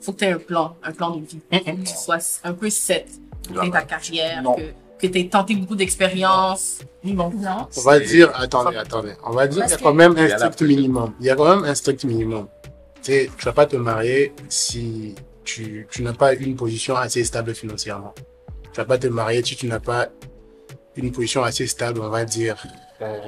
faut 0.00 0.12
que 0.12 0.18
tu 0.18 0.24
aies 0.24 0.32
un 0.32 0.38
plan, 0.38 0.76
un 0.82 0.92
plan 0.92 1.10
de 1.16 1.24
vie, 1.24 1.40
Faut 1.52 1.58
que 1.58 1.70
tu 1.82 1.94
sois 1.96 2.18
un 2.44 2.52
peu 2.52 2.70
set, 2.70 3.08
que 3.48 3.60
tu 3.64 3.70
ta 3.70 3.82
carrière, 3.82 4.42
Non. 4.42 4.54
que, 4.54 4.62
que 5.00 5.06
tu 5.08 5.18
aies 5.18 5.28
tenté 5.28 5.56
beaucoup 5.56 5.74
d'expériences. 5.76 6.78
Non. 7.02 7.30
Non. 7.30 7.66
On 7.76 7.80
va 7.80 7.98
dire, 7.98 8.30
attendez, 8.34 8.76
attendez. 8.76 9.14
On 9.24 9.32
va 9.32 9.46
dire, 9.48 9.64
il 9.66 9.70
y 9.70 9.72
a 9.72 9.76
quand 9.78 9.94
même 9.94 10.16
un 10.16 10.28
strict 10.28 10.62
minimum. 10.62 11.12
Il 11.20 11.26
y 11.26 11.30
a 11.30 11.34
quand 11.36 11.56
même 11.56 11.64
un 11.64 11.74
strict 11.74 12.04
minimum. 12.04 12.46
Tu 13.02 13.12
sais, 13.12 13.30
tu 13.36 13.44
vas 13.46 13.52
pas 13.52 13.66
te 13.66 13.76
marier 13.76 14.32
si 14.48 15.14
tu, 15.42 15.88
tu 15.90 16.02
n'as 16.02 16.12
pas 16.12 16.34
une 16.34 16.54
position 16.54 16.94
assez 16.96 17.24
stable 17.24 17.54
financièrement. 17.54 18.14
Tu 18.72 18.76
vas 18.76 18.84
pas 18.84 18.98
te 18.98 19.06
marier 19.08 19.42
si 19.42 19.56
tu 19.56 19.66
n'as 19.66 19.80
pas 19.80 20.08
une 20.96 21.10
position 21.10 21.42
assez 21.42 21.66
stable, 21.66 22.00
on 22.02 22.10
va 22.10 22.24
dire. 22.24 22.62
euh, 23.00 23.18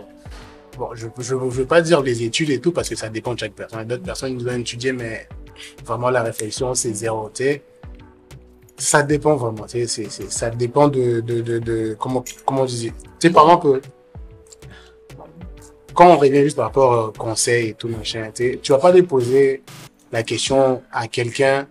bon, 0.78 0.88
je, 0.94 1.06
je 1.18 1.34
veux 1.34 1.64
pas 1.66 1.80
dire 1.82 2.02
les 2.02 2.22
études 2.22 2.50
et 2.50 2.60
tout 2.60 2.72
parce 2.72 2.88
que 2.88 2.96
ça 2.96 3.08
dépend 3.08 3.34
de 3.34 3.38
chaque 3.40 3.52
personne. 3.54 3.84
D'autres 3.86 4.02
personnes, 4.02 4.32
ils 4.32 4.44
doivent 4.44 4.58
étudier, 4.60 4.92
mais 4.92 5.28
vraiment 5.84 6.10
la 6.10 6.22
réflexion, 6.22 6.74
c'est 6.74 6.92
zéro, 6.92 7.30
tu 7.34 7.44
sais. 7.44 7.62
ça 8.78 9.02
dépend 9.02 9.36
vraiment. 9.36 9.64
tu 9.66 9.78
sais, 9.80 9.86
c'est- 9.86 10.10
c'est- 10.10 10.30
ça 10.32 10.50
dépend 10.50 10.88
de, 10.88 11.20
de, 11.20 11.40
de, 11.40 11.58
de 11.60 11.96
comment, 11.98 12.24
comment 12.44 12.62
on 12.62 12.64
disait. 12.64 12.92
Tu 13.20 13.28
sais, 13.28 13.30
par 13.32 13.44
exemple, 13.44 13.80
quand 15.94 16.06
on 16.14 16.16
revient 16.16 16.42
juste 16.42 16.56
par 16.56 16.66
rapport 16.66 17.08
au 17.08 17.12
conseil 17.12 17.68
et 17.70 17.74
tout, 17.74 17.88
machin, 17.88 18.30
tu 18.34 18.58
vas 18.72 18.78
pas 18.78 18.88
aller 18.88 19.02
poser 19.02 19.62
la 20.10 20.22
question 20.22 20.82
à 20.90 21.06
quelqu'un 21.06 21.66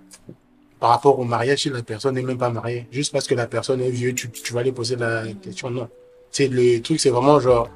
par 0.80 0.92
rapport 0.92 1.20
au 1.20 1.24
mariage 1.26 1.60
si 1.64 1.70
la 1.70 1.82
personne 1.84 2.16
n'est 2.16 2.22
même 2.22 2.38
pas 2.38 2.50
mariée. 2.50 2.88
Juste 2.92 3.12
parce 3.12 3.28
que 3.28 3.36
la 3.36 3.48
personne 3.48 3.82
est 3.82 3.90
vieux, 3.90 4.14
tu, 4.14 4.30
tu 4.32 4.54
vas 4.54 4.62
aller 4.62 4.72
poser 4.72 4.96
la 4.96 5.24
question. 5.42 5.70
Non. 5.70 5.90
Sais, 6.32 6.48
le 6.48 6.80
truc, 6.82 7.00
c'est 7.00 7.10
vraiment 7.10 7.40
genre, 7.40 7.70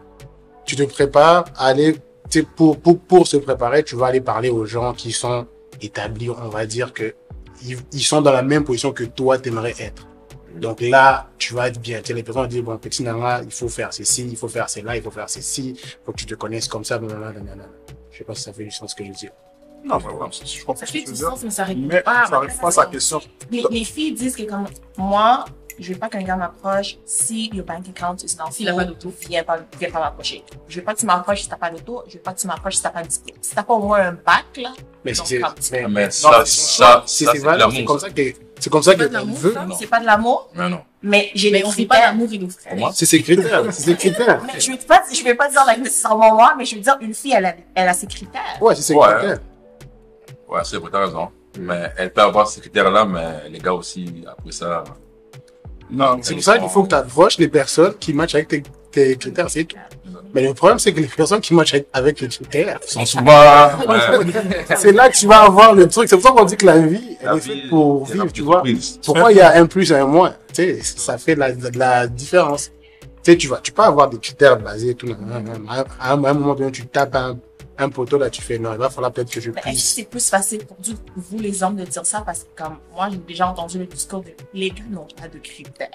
tu 0.65 0.75
te 0.75 0.83
prépares 0.83 1.45
à 1.55 1.67
aller, 1.67 1.93
tu 2.29 2.39
sais, 2.39 2.43
pour, 2.55 2.79
pour, 2.79 2.99
pour 2.99 3.27
se 3.27 3.37
préparer, 3.37 3.83
tu 3.83 3.95
vas 3.95 4.07
aller 4.07 4.21
parler 4.21 4.49
aux 4.49 4.65
gens 4.65 4.93
qui 4.93 5.11
sont 5.11 5.45
établis, 5.81 6.29
on 6.29 6.49
va 6.49 6.65
dire 6.65 6.93
que 6.93 7.13
ils, 7.63 7.77
ils 7.93 8.01
sont 8.03 8.21
dans 8.21 8.31
la 8.31 8.43
même 8.43 8.63
position 8.63 8.91
que 8.91 9.03
toi, 9.03 9.37
t'aimerais 9.37 9.75
être. 9.79 10.07
Donc 10.55 10.79
là, 10.81 11.29
tu 11.37 11.53
vas 11.53 11.67
être 11.67 11.79
bien. 11.81 11.99
Tu 12.01 12.07
sais, 12.07 12.13
les 12.13 12.23
personnes 12.23 12.43
vont 12.43 12.47
dire, 12.49 12.63
bon, 12.63 12.77
petit 12.77 13.03
nana, 13.03 13.41
il 13.43 13.51
faut 13.51 13.67
faire 13.67 13.93
ceci, 13.93 14.25
il 14.27 14.37
faut 14.37 14.47
faire 14.47 14.69
cela, 14.69 14.95
il 14.95 15.01
faut 15.01 15.11
faire 15.11 15.29
ceci, 15.29 15.71
il 15.71 15.79
faut 16.05 16.11
que 16.11 16.17
tu 16.17 16.25
te 16.25 16.35
connaisses 16.35 16.67
comme 16.67 16.85
ça, 16.85 16.97
blablabla. 16.97 17.41
Je 18.11 18.17
sais 18.19 18.23
pas 18.23 18.33
si 18.35 18.43
ça 18.43 18.53
fait 18.53 18.63
du 18.63 18.71
sens 18.71 18.91
ce 18.91 18.95
que 18.95 19.03
je 19.03 19.11
dis. 19.11 19.29
Non, 19.83 19.97
mais 19.99 20.05
ouais, 20.13 20.29
je 20.45 20.65
comprends 20.65 20.79
Ça 20.79 20.85
fait 20.85 21.03
du 21.03 21.15
sens, 21.15 21.43
mais 21.43 21.49
ça 21.49 21.63
répond 21.65 21.81
Mais 21.87 22.01
pas. 22.01 22.25
ça 22.27 22.39
répond 22.39 22.57
pas 22.61 22.67
à 22.69 22.71
sa 22.71 22.85
question. 22.87 23.21
Les, 23.51 23.63
les 23.69 23.83
filles 23.83 24.13
disent 24.13 24.35
que 24.35 24.43
comme 24.43 24.65
moi, 24.97 25.45
je 25.79 25.93
veux 25.93 25.99
pas 25.99 26.09
qu'un 26.09 26.21
gars 26.23 26.35
m'approche 26.35 26.97
si 27.05 27.49
your 27.53 27.65
bank 27.65 27.85
account 27.89 28.17
is 28.23 28.35
not 28.37 28.51
S'il 28.51 28.67
a 28.69 28.73
pas 28.73 28.85
d'auto. 28.85 29.13
Viens 29.27 29.43
pas, 29.43 29.59
viens 29.79 29.91
pas 29.91 29.99
m'approcher. 29.99 30.43
Je 30.67 30.79
veux 30.79 30.85
pas 30.85 30.93
que 30.93 30.99
tu 30.99 31.05
m'approches 31.05 31.41
si 31.41 31.49
t'as 31.49 31.57
pas 31.57 31.69
d'auto. 31.71 32.03
Je 32.07 32.13
veux 32.13 32.19
pas 32.19 32.33
que 32.33 32.39
tu 32.39 32.47
m'approches 32.47 32.75
si 32.75 32.81
t'as 32.83 32.89
pas 32.89 33.03
de. 33.03 33.09
Si 33.09 33.21
t'as 33.55 33.63
pas 33.63 33.73
au 33.73 33.79
moins 33.79 33.99
un 33.99 34.11
bac, 34.13 34.45
là. 34.57 34.71
Mais 35.03 35.13
c'est, 35.13 35.39
comme- 35.39 35.53
mais, 35.71 35.87
Mais 35.87 36.03
non, 36.05 36.09
ça, 36.11 36.43
c'est- 36.45 36.77
ça, 36.77 37.03
c'est, 37.05 37.25
comme 37.85 37.99
ça. 37.99 38.09
que, 38.09 38.21
c'est 38.59 38.69
comme 38.69 38.83
ça 38.83 38.91
C'est 38.91 38.97
pas 38.97 39.03
que 39.03 39.09
de 39.09 39.13
l'amour, 39.13 39.37
veut. 39.37 39.55
C'est 39.77 39.87
pas 39.87 39.99
de 39.99 40.05
l'amour, 40.05 40.49
Mais 40.55 40.69
non. 40.69 40.81
mais 41.03 41.29
j'ai 41.35 41.51
des 41.51 41.63
on 41.63 41.69
vit 41.69 41.85
pas 41.85 41.95
critères. 41.95 42.11
d'amour 42.13 42.29
et 42.33 42.39
Pour 42.69 42.77
moi, 42.77 42.91
C'est 42.93 43.05
ses 43.05 43.21
critères, 43.21 43.63
c'est 43.71 43.81
ses 43.83 43.95
critères. 43.95 44.41
Mais 44.47 44.59
je 44.59 44.71
veux 44.71 44.77
pas, 44.77 45.03
je 45.13 45.23
vais 45.23 45.35
pas 45.35 45.49
dire 45.49 45.63
like, 45.65 45.79
nécessairement 45.79 46.33
moi, 46.35 46.55
mais 46.57 46.65
je 46.65 46.75
veux 46.75 46.81
dire 46.81 46.97
une 47.01 47.13
fille, 47.13 47.33
elle 47.37 47.45
a, 47.45 47.55
elle 47.75 47.87
a 47.89 47.93
ses 47.93 48.07
critères. 48.07 48.41
Ouais, 48.61 48.73
c'est 48.75 48.81
ses 48.81 48.95
Ouais. 48.95 49.07
critères. 49.17 49.39
ouais, 50.49 50.61
c'est 50.63 50.77
vrai, 50.77 50.89
t'as 50.91 51.05
raison. 51.05 51.29
Mais 51.59 51.91
elle 51.97 52.11
peut 52.11 52.21
avoir 52.21 52.47
ces 52.47 52.59
critères-là, 52.61 53.05
mais 53.05 53.49
les 53.49 53.59
gars 53.59 53.73
aussi, 53.73 54.23
après 54.27 54.51
ça, 54.51 54.83
Non, 55.91 56.17
C'est 56.21 56.33
pour 56.33 56.43
ça 56.43 56.57
qu'il 56.57 56.69
faut 56.69 56.83
que 56.83 56.89
tu 56.89 56.95
approches 56.95 57.37
les 57.37 57.47
personnes 57.47 57.93
qui 57.99 58.13
matchent 58.13 58.35
avec 58.35 58.47
tes, 58.47 58.63
tes 58.91 59.15
critères, 59.17 59.49
c'est 59.49 59.65
tout. 59.65 59.77
Mais 60.33 60.41
le 60.41 60.53
problème, 60.53 60.79
c'est 60.79 60.91
que 60.91 60.99
les 60.99 61.07
personnes 61.07 61.39
qui 61.39 61.53
matchent 61.53 61.75
avec- 61.93 62.19
les 62.19 62.27
critères, 62.27 62.79
sont 62.85 63.05
souvent, 63.05 63.69
c'est 64.75 64.91
là 64.91 65.09
que 65.09 65.15
tu 65.15 65.27
vas 65.27 65.43
avoir 65.43 65.73
le 65.73 65.87
truc. 65.87 66.09
C'est 66.09 66.15
pour 66.17 66.25
ça 66.25 66.31
qu'on 66.31 66.43
dit 66.45 66.57
que 66.57 66.65
la 66.65 66.77
vie, 66.79 67.17
elle 67.21 67.27
la 67.27 67.35
est 67.35 67.39
faite 67.39 67.69
pour 67.69 68.05
vivre, 68.05 68.31
tu 68.33 68.41
vois. 68.41 68.61
Pourquoi 69.05 69.31
il 69.31 69.37
y 69.37 69.41
a 69.41 69.55
un 69.55 69.65
plus 69.65 69.91
et 69.91 69.95
un 69.95 70.05
moins? 70.07 70.33
Tu 70.53 70.55
sais, 70.55 70.79
ça 70.83 71.17
fait 71.17 71.35
la, 71.35 71.49
la, 71.49 71.69
la 71.75 72.07
différence. 72.07 72.71
Tu 73.23 73.31
sais, 73.31 73.37
tu 73.37 73.47
vas, 73.47 73.59
tu 73.61 73.71
peux 73.71 73.81
avoir 73.81 74.09
des 74.09 74.17
critères 74.19 74.57
basés 74.59 74.89
et 74.89 74.95
tout. 74.95 75.07
À 75.99 76.13
un 76.13 76.15
moment 76.17 76.53
donné, 76.53 76.71
tu 76.71 76.85
tapes 76.87 77.15
un, 77.15 77.37
un 77.77 77.89
poteau 77.89 78.17
là, 78.17 78.29
tu 78.29 78.41
fais 78.41 78.57
non, 78.57 78.71
il 78.73 78.77
va 78.77 78.89
falloir 78.89 79.11
peut-être 79.11 79.29
que 79.31 79.41
je 79.41 79.51
Mais 79.51 79.59
est-ce 79.61 79.65
que 79.65 79.71
puisse. 79.71 79.93
c'est 79.95 80.03
plus 80.03 80.29
facile 80.29 80.65
pour 80.65 80.77
vous, 81.15 81.39
les 81.39 81.61
hommes, 81.63 81.75
de 81.75 81.83
dire 81.85 82.05
ça? 82.05 82.21
Parce 82.21 82.39
que 82.43 82.63
comme 82.63 82.77
moi, 82.93 83.09
j'ai 83.11 83.17
déjà 83.17 83.47
entendu 83.49 83.79
le 83.79 83.85
discours 83.85 84.21
de 84.21 84.31
les 84.53 84.69
gars 84.69 84.83
n'ont 84.89 85.07
pas 85.19 85.27
de 85.27 85.37
critères. 85.39 85.89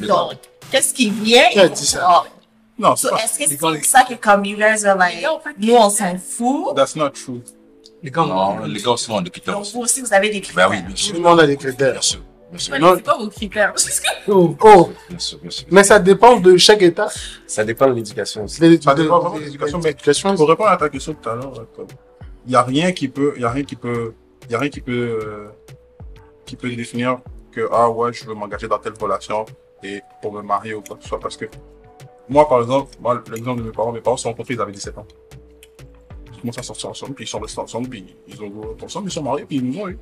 Donc, 0.00 0.32
qu'est-ce 0.70 0.92
qui 0.94 1.10
vient? 1.10 1.48
Qui 1.50 1.60
a 1.60 1.68
dit 1.68 1.86
ça? 1.86 2.24
Oh, 2.24 2.28
non, 2.78 2.96
so, 2.96 3.08
c'est 3.08 3.14
pas. 3.14 3.24
est-ce 3.24 3.34
que 3.38 3.50
les 3.72 3.80
c'est 3.82 3.84
ça 3.88 4.02
que 4.02 4.14
comme 4.14 4.44
you 4.44 4.56
guys 4.56 4.84
are 4.84 4.96
like, 4.96 5.24
nous, 5.58 5.74
on 5.74 5.88
s'en 5.90 6.18
fout? 6.18 6.74
That's 6.74 6.96
not 6.96 7.10
true. 7.10 7.42
Les 8.02 8.10
gars, 8.10 8.26
Non, 8.26 8.58
les 8.64 8.82
gars 8.82 8.90
aussi 8.90 9.10
ont 9.10 9.20
des 9.22 9.30
critères 9.30 9.54
Donc, 9.54 9.66
vous 9.72 9.80
aussi, 9.80 10.00
vous 10.02 10.12
avez 10.12 10.28
des 10.30 10.40
critères. 10.40 10.68
Ben 10.68 10.76
oui, 10.76 10.82
bien 10.82 10.90
Tout 10.90 10.96
sûr. 10.96 11.14
le 11.14 11.20
monde 11.20 11.40
a 11.40 11.46
des 11.46 11.56
critères. 11.56 11.92
Bien 11.92 12.00
sûr. 12.02 12.20
Non. 12.52 12.94
C'est 12.96 13.02
quoi 13.02 13.18
vos 13.18 13.28
critères? 13.28 13.74
Oh, 14.28 14.56
oh. 14.62 14.90
Bien 15.08 15.18
sûr, 15.18 15.38
bien 15.38 15.50
sûr. 15.50 15.66
Mais 15.70 15.84
ça 15.84 15.98
dépend 15.98 16.38
de 16.38 16.56
chaque 16.56 16.80
état. 16.82 17.08
Ça 17.46 17.64
dépend 17.64 17.88
de 17.88 17.92
l'éducation 17.94 18.44
aussi. 18.44 18.56
Ça 18.82 18.94
dépend 18.94 19.18
vraiment 19.18 19.38
de 19.38 19.44
l'éducation, 19.44 19.80
mais 19.82 19.94
Pour 20.36 20.48
répondre 20.48 20.70
à 20.70 20.76
ta 20.76 20.88
question 20.88 21.14
tout 21.14 21.28
à 21.28 21.34
l'heure, 21.34 21.66
il 22.46 22.52
y 22.52 22.56
a 22.56 22.62
rien 22.62 22.92
qui 22.92 23.08
peut, 23.08 23.32
il 23.36 23.42
y 23.42 23.44
a 23.44 23.50
rien 23.50 23.64
qui 23.64 23.76
peut, 23.76 24.14
il 24.46 24.52
y 24.52 24.54
a 24.54 24.58
rien 24.58 24.70
qui 24.70 24.80
peut, 24.80 25.18
euh, 25.22 25.48
qui 26.44 26.56
peut 26.56 26.74
définir 26.74 27.18
que 27.52 27.68
ah 27.72 27.90
ouais, 27.90 28.12
je 28.12 28.24
veux 28.26 28.34
m'engager 28.34 28.68
dans 28.68 28.78
telle 28.78 28.94
relation 29.00 29.46
et 29.82 30.00
pour 30.20 30.32
me 30.32 30.42
marier 30.42 30.74
ou 30.74 30.82
quoi 30.82 30.96
que 30.96 31.02
ce 31.02 31.08
soit 31.08 31.20
parce 31.20 31.36
que 31.36 31.46
moi 32.28 32.48
par 32.48 32.60
exemple, 32.60 32.90
moi 33.00 33.22
l'exemple 33.30 33.60
de 33.60 33.66
mes 33.66 33.72
parents, 33.72 33.92
mes 33.92 34.00
parents 34.00 34.16
se 34.16 34.24
sont 34.24 34.30
rencontrés, 34.30 34.54
ils 34.54 34.60
avaient 34.60 34.72
17 34.72 34.98
ans. 34.98 35.06
Ils 36.34 36.40
commencent 36.40 36.58
à 36.58 36.62
sortir 36.62 36.90
ensemble, 36.90 37.14
puis 37.14 37.24
ils 37.24 37.28
sont 37.28 37.38
restés 37.38 37.60
ensemble, 37.60 37.88
puis 37.88 38.16
ils 38.28 38.42
ont 38.42 38.76
ensemble, 38.82 39.08
ils 39.08 39.12
sont 39.12 39.22
mariés, 39.22 39.44
puis 39.46 39.56
ils 39.56 39.64
nous 39.64 39.80
ont 39.80 39.88
eu. 39.88 39.98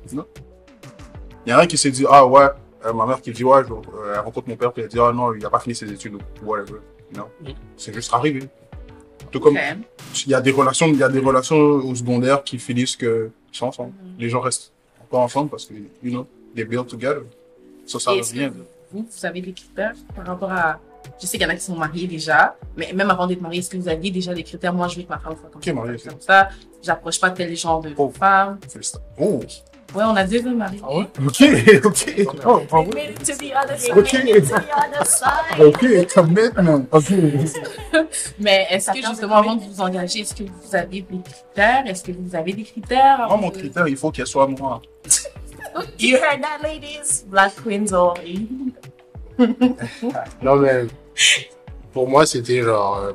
Il 1.45 1.49
y 1.49 1.51
a 1.51 1.57
rien 1.57 1.67
qui 1.67 1.77
s'est 1.77 1.91
dit 1.91 2.05
ah 2.09 2.25
ouais, 2.25 2.47
euh, 2.85 2.93
ma 2.93 3.05
mère 3.05 3.21
qui 3.21 3.31
dit 3.31 3.43
ouais, 3.43 3.61
je, 3.67 3.73
euh, 3.73 4.13
elle 4.13 4.19
rencontre 4.19 4.47
mon 4.49 4.55
père, 4.55 4.71
puis 4.71 4.83
elle 4.83 4.89
dit 4.89 4.99
ah 4.99 5.11
non, 5.13 5.33
il 5.33 5.45
a 5.45 5.49
pas 5.49 5.59
fini 5.59 5.75
ses 5.75 5.91
études 5.91 6.15
ou 6.15 6.19
whatever. 6.45 6.79
Non, 7.15 7.25
c'est 7.77 7.93
juste 7.93 8.13
arrivé. 8.13 8.47
Tout 9.31 9.39
comme 9.39 9.57
il 9.57 10.29
y 10.31 10.33
a 10.35 10.41
des 10.41 10.51
relations, 10.51 10.87
il 10.87 10.97
y 10.97 11.03
a 11.03 11.09
des 11.09 11.19
relations 11.19 11.55
au 11.57 11.95
secondaire 11.95 12.43
qui 12.43 12.57
finissent 12.59 12.95
que 12.95 13.29
ils 13.51 13.57
sont 13.57 13.67
ensemble. 13.67 13.93
Les 14.17 14.29
gens 14.29 14.39
restent 14.41 14.71
encore 15.03 15.21
ensemble 15.21 15.49
parce 15.49 15.65
que, 15.65 15.73
you 15.73 16.11
know, 16.11 16.27
they 16.55 16.63
build 16.65 16.87
together. 16.87 17.23
Ça, 17.85 17.99
ça 17.99 18.11
dire. 18.15 18.51
vous, 18.91 19.07
vous 19.09 19.25
avez 19.25 19.41
des 19.41 19.53
critères 19.53 19.93
par 20.15 20.25
rapport 20.25 20.51
à. 20.51 20.79
Je 21.21 21.25
sais 21.27 21.37
qu'il 21.37 21.45
y 21.45 21.49
en 21.49 21.53
a 21.53 21.55
qui 21.55 21.61
sont 21.63 21.75
mariés 21.75 22.07
déjà, 22.07 22.55
mais 22.77 22.93
même 22.93 23.09
avant 23.09 23.27
d'être 23.27 23.41
mariés, 23.41 23.59
est-ce 23.59 23.69
que 23.69 23.77
vous 23.77 23.89
aviez 23.89 24.09
déjà 24.09 24.33
des 24.33 24.43
critères? 24.43 24.73
Moi, 24.73 24.87
je 24.87 24.97
veux 24.97 25.03
que 25.03 25.09
ma 25.09 25.19
femme 25.19 25.35
soit 25.39 25.49
comme 25.51 25.61
ça, 25.61 26.09
comme 26.09 26.21
ça. 26.21 26.49
J'approche 26.81 27.19
pas 27.19 27.29
tel 27.31 27.55
genre 27.55 27.81
de 27.81 27.91
Oh. 27.97 28.09
femme? 28.09 28.59
Oh, 29.19 29.41
Ouais, 29.95 30.03
on 30.03 30.15
a 30.15 30.23
deux 30.25 30.45
hommes 30.45 30.57
mariés. 30.57 30.81
ah 30.83 30.95
ouais? 30.97 31.05
Ok, 31.25 31.43
ok. 31.85 32.27
Oh, 32.45 32.61
bravo. 32.69 32.91
They 32.91 33.13
Ok. 33.95 34.15
Ok, 35.59 36.13
commitment. 36.13 36.85
Ok. 36.91 37.09
Mais 38.39 38.67
est-ce 38.71 38.91
que 38.91 39.01
justement, 39.05 39.35
avant 39.35 39.55
de 39.55 39.63
vous 39.63 39.81
engager, 39.81 40.19
est-ce 40.21 40.33
que 40.35 40.43
vous 40.43 40.75
avez 40.75 41.01
des 41.01 41.19
critères? 41.23 41.83
Est-ce 41.87 42.03
que 42.03 42.11
vous 42.11 42.35
avez 42.35 42.53
des 42.53 42.63
critères? 42.63 43.25
Moi, 43.27 43.37
mon 43.37 43.49
critère, 43.51 43.87
il 43.87 43.95
faut 43.97 44.11
qu'elle 44.11 44.27
soit 44.27 44.47
moi. 44.47 44.81
You 45.99 46.17
heard 46.17 46.41
that, 46.41 46.61
ladies? 46.61 47.23
Black 47.27 47.53
queens 47.63 47.91
or 47.93 48.15
Non, 50.41 50.55
mais 50.57 50.85
pour 51.91 52.07
moi, 52.07 52.25
c'était 52.25 52.61
genre. 52.61 52.97
euh, 52.97 53.13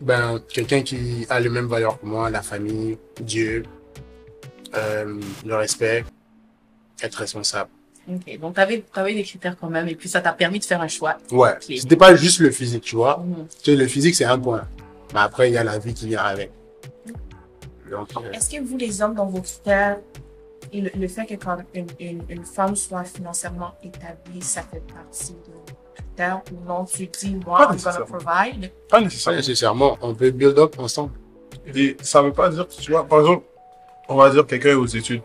ben, 0.00 0.40
quelqu'un 0.52 0.82
qui 0.82 1.24
a 1.30 1.38
les 1.38 1.48
mêmes 1.48 1.68
valeurs 1.68 2.00
que 2.00 2.06
moi, 2.06 2.28
la 2.28 2.42
famille, 2.42 2.98
Dieu, 3.20 3.62
euh, 4.74 5.20
le 5.44 5.54
respect, 5.56 6.04
être 7.02 7.14
responsable. 7.16 7.70
Ok, 8.08 8.38
donc 8.40 8.54
t'avais 8.54 8.84
avais 8.94 9.14
des 9.14 9.22
critères 9.22 9.56
quand 9.60 9.68
même, 9.70 9.86
et 9.88 9.94
puis 9.94 10.08
ça 10.08 10.20
t'a 10.20 10.32
permis 10.32 10.58
de 10.58 10.64
faire 10.64 10.80
un 10.80 10.88
choix. 10.88 11.18
Ouais, 11.30 11.50
Ok. 11.52 11.62
c'était 11.78 11.96
pas 11.96 12.14
juste 12.16 12.40
le 12.40 12.50
physique, 12.50 12.82
tu 12.82 12.96
vois. 12.96 13.22
Tu 13.62 13.70
sais, 13.72 13.76
le 13.76 13.86
physique, 13.86 14.14
c'est 14.16 14.24
un 14.24 14.38
point. 14.38 14.66
Mais 15.14 15.20
après, 15.20 15.50
il 15.50 15.54
y 15.54 15.56
a 15.58 15.62
la 15.64 15.78
vie 15.78 15.94
qui 15.94 16.08
vient 16.08 16.22
avec. 16.22 16.50
Euh, 17.92 18.32
Est-ce 18.32 18.50
que 18.50 18.62
vous, 18.62 18.76
les 18.76 19.02
hommes, 19.02 19.14
dans 19.14 19.26
vos 19.26 19.40
critères, 19.42 19.98
et 20.72 20.80
le, 20.80 20.90
le 20.98 21.08
fait 21.08 21.26
que 21.26 21.34
quand 21.34 21.58
une, 21.74 21.86
une, 22.00 22.22
une 22.28 22.44
femme 22.44 22.74
soit 22.74 23.04
financièrement 23.04 23.74
établie, 23.82 24.40
ça 24.40 24.62
fait 24.62 24.82
partie 24.92 25.34
de 25.34 25.52
vos 25.52 25.78
critères 25.94 26.40
ou 26.50 26.66
non? 26.66 26.84
Tu 26.86 27.06
dis, 27.06 27.36
moi, 27.46 27.58
Pas 27.58 27.74
I'm 27.74 27.76
gonna 27.78 27.98
nécessairement. 27.98 28.06
provide? 28.06 28.72
Pas 28.88 28.96
pas 28.96 29.00
nécessairement. 29.02 29.36
nécessairement, 29.36 29.98
on 30.00 30.14
peut 30.14 30.30
build 30.30 30.58
up 30.58 30.74
ensemble. 30.78 31.12
Et 31.74 31.96
ça 32.02 32.22
veut 32.22 32.32
pas 32.32 32.48
dire, 32.48 32.66
tu 32.66 32.90
vois, 32.90 33.06
par 33.06 33.20
exemple, 33.20 33.44
on 34.08 34.16
va 34.16 34.30
dire 34.30 34.46
quelqu'un 34.46 34.70
est 34.70 34.74
aux 34.74 34.86
études. 34.86 35.22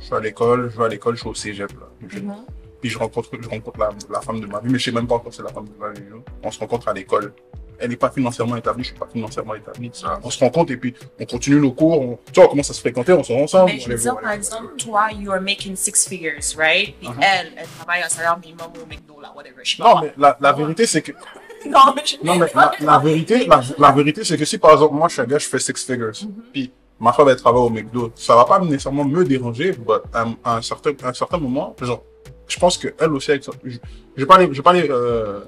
Je 0.00 0.04
suis 0.06 0.14
à 0.14 0.20
l'école, 0.20 0.70
je 0.72 0.78
vais 0.78 0.84
à 0.84 0.88
l'école, 0.88 1.14
je 1.16 1.20
suis 1.20 1.28
au 1.28 1.34
cégep, 1.34 1.70
là. 1.72 1.86
Je- 2.08 2.18
Mhm. 2.20 2.34
Puis 2.80 2.90
je 2.90 2.98
rencontre, 2.98 3.30
je 3.40 3.48
rencontre 3.48 3.78
la, 3.80 3.90
la 4.08 4.20
femme 4.20 4.38
de 4.40 4.46
ma 4.46 4.60
vie, 4.60 4.68
mais 4.70 4.78
je 4.78 4.84
sais 4.84 4.92
même 4.92 5.08
pas 5.08 5.16
encore 5.16 5.32
si 5.32 5.38
c'est 5.38 5.42
la 5.42 5.48
femme 5.52 5.64
de 5.66 5.72
ma 5.80 5.88
vie. 5.90 6.00
you 6.02 6.10
know. 6.10 6.22
On 6.44 6.50
se 6.52 6.60
rencontre 6.60 6.86
à 6.88 6.92
l'école. 6.92 7.32
Elle 7.80 7.90
n'est 7.90 7.96
pas 7.96 8.10
financièrement 8.10 8.54
établie, 8.56 8.82
je 8.84 8.88
suis 8.90 8.98
pas 8.98 9.06
financièrement 9.12 9.54
établi. 9.56 9.90
Ça. 9.92 10.18
On 10.22 10.30
se 10.30 10.38
rencontre 10.38 10.72
et 10.72 10.76
puis 10.76 10.94
on 11.20 11.24
continue 11.26 11.60
nos 11.60 11.72
cours. 11.72 12.00
On, 12.00 12.18
tu 12.32 12.34
vois, 12.40 12.44
on 12.46 12.48
commence 12.50 12.70
à 12.70 12.74
se 12.74 12.80
fréquenter, 12.80 13.12
on 13.12 13.22
sort 13.24 13.38
ensemble. 13.38 13.72
Mais 13.72 13.78
je 13.80 13.84
on 13.86 13.88
veux 13.88 13.94
les 13.96 14.00
dire, 14.02 14.12
voit, 14.12 14.22
par 14.22 14.30
exemple, 14.32 14.76
toi, 14.78 15.08
you 15.12 15.32
are 15.32 15.40
making 15.40 15.74
six 15.76 16.06
figures, 16.08 16.38
right? 16.56 16.94
Puis 17.00 17.08
Mhm. 17.08 17.20
elle, 17.20 17.52
elle 17.56 17.66
travaille 17.78 18.02
un 18.02 18.08
salaire 18.08 18.38
minimum 18.38 18.66
au 18.80 18.86
McDo, 18.86 19.20
là, 19.20 19.32
whatever. 19.36 19.60
Je 19.64 19.76
sais 19.76 19.82
pas. 19.82 19.94
Non, 19.94 20.00
mais 20.02 20.12
la, 20.16 20.36
la 20.40 20.52
vérité, 20.52 20.86
c'est 20.86 21.02
que, 21.02 21.12
Non, 21.66 21.92
mais 21.96 22.02
je... 22.04 22.16
non, 22.24 22.36
mais 22.36 22.46
la, 22.54 22.72
la 22.80 22.98
vérité, 22.98 23.44
la, 23.46 23.60
la 23.76 23.90
vérité, 23.92 24.22
c'est 24.24 24.36
que 24.38 24.44
si 24.44 24.58
par 24.58 24.72
exemple, 24.72 24.94
moi, 24.94 25.08
je 25.08 25.14
suis 25.14 25.22
un 25.22 25.26
gars, 25.26 25.38
je 25.38 25.46
fais 25.48 25.58
six 25.58 25.84
figures, 25.84 26.12
puis 26.52 26.70
ma 27.00 27.12
femme, 27.12 27.28
elle 27.28 27.36
travaille 27.36 27.60
au 27.62 27.70
McDo, 27.70 28.10
ça 28.14 28.34
va 28.36 28.44
pas 28.44 28.58
nécessairement 28.60 29.04
me 29.04 29.24
déranger, 29.24 29.72
but 29.72 29.92
à, 30.12 30.26
à 30.44 30.56
un 30.56 30.62
certain, 30.62 30.90
à 31.02 31.08
un 31.08 31.12
certain 31.14 31.38
moment, 31.38 31.74
genre, 31.80 32.02
je 32.46 32.58
pense 32.58 32.76
que 32.78 32.88
elle 32.98 33.12
aussi, 33.12 33.30
ça- 33.42 33.52
je, 33.64 33.70
je 34.16 34.20
vais 34.22 34.26
pas 34.26 34.36
aller, 34.36 34.48
je 34.50 34.56
vais 34.56 34.62
pas 34.62 34.70
aller, 34.70 34.88
euh, 34.90 35.40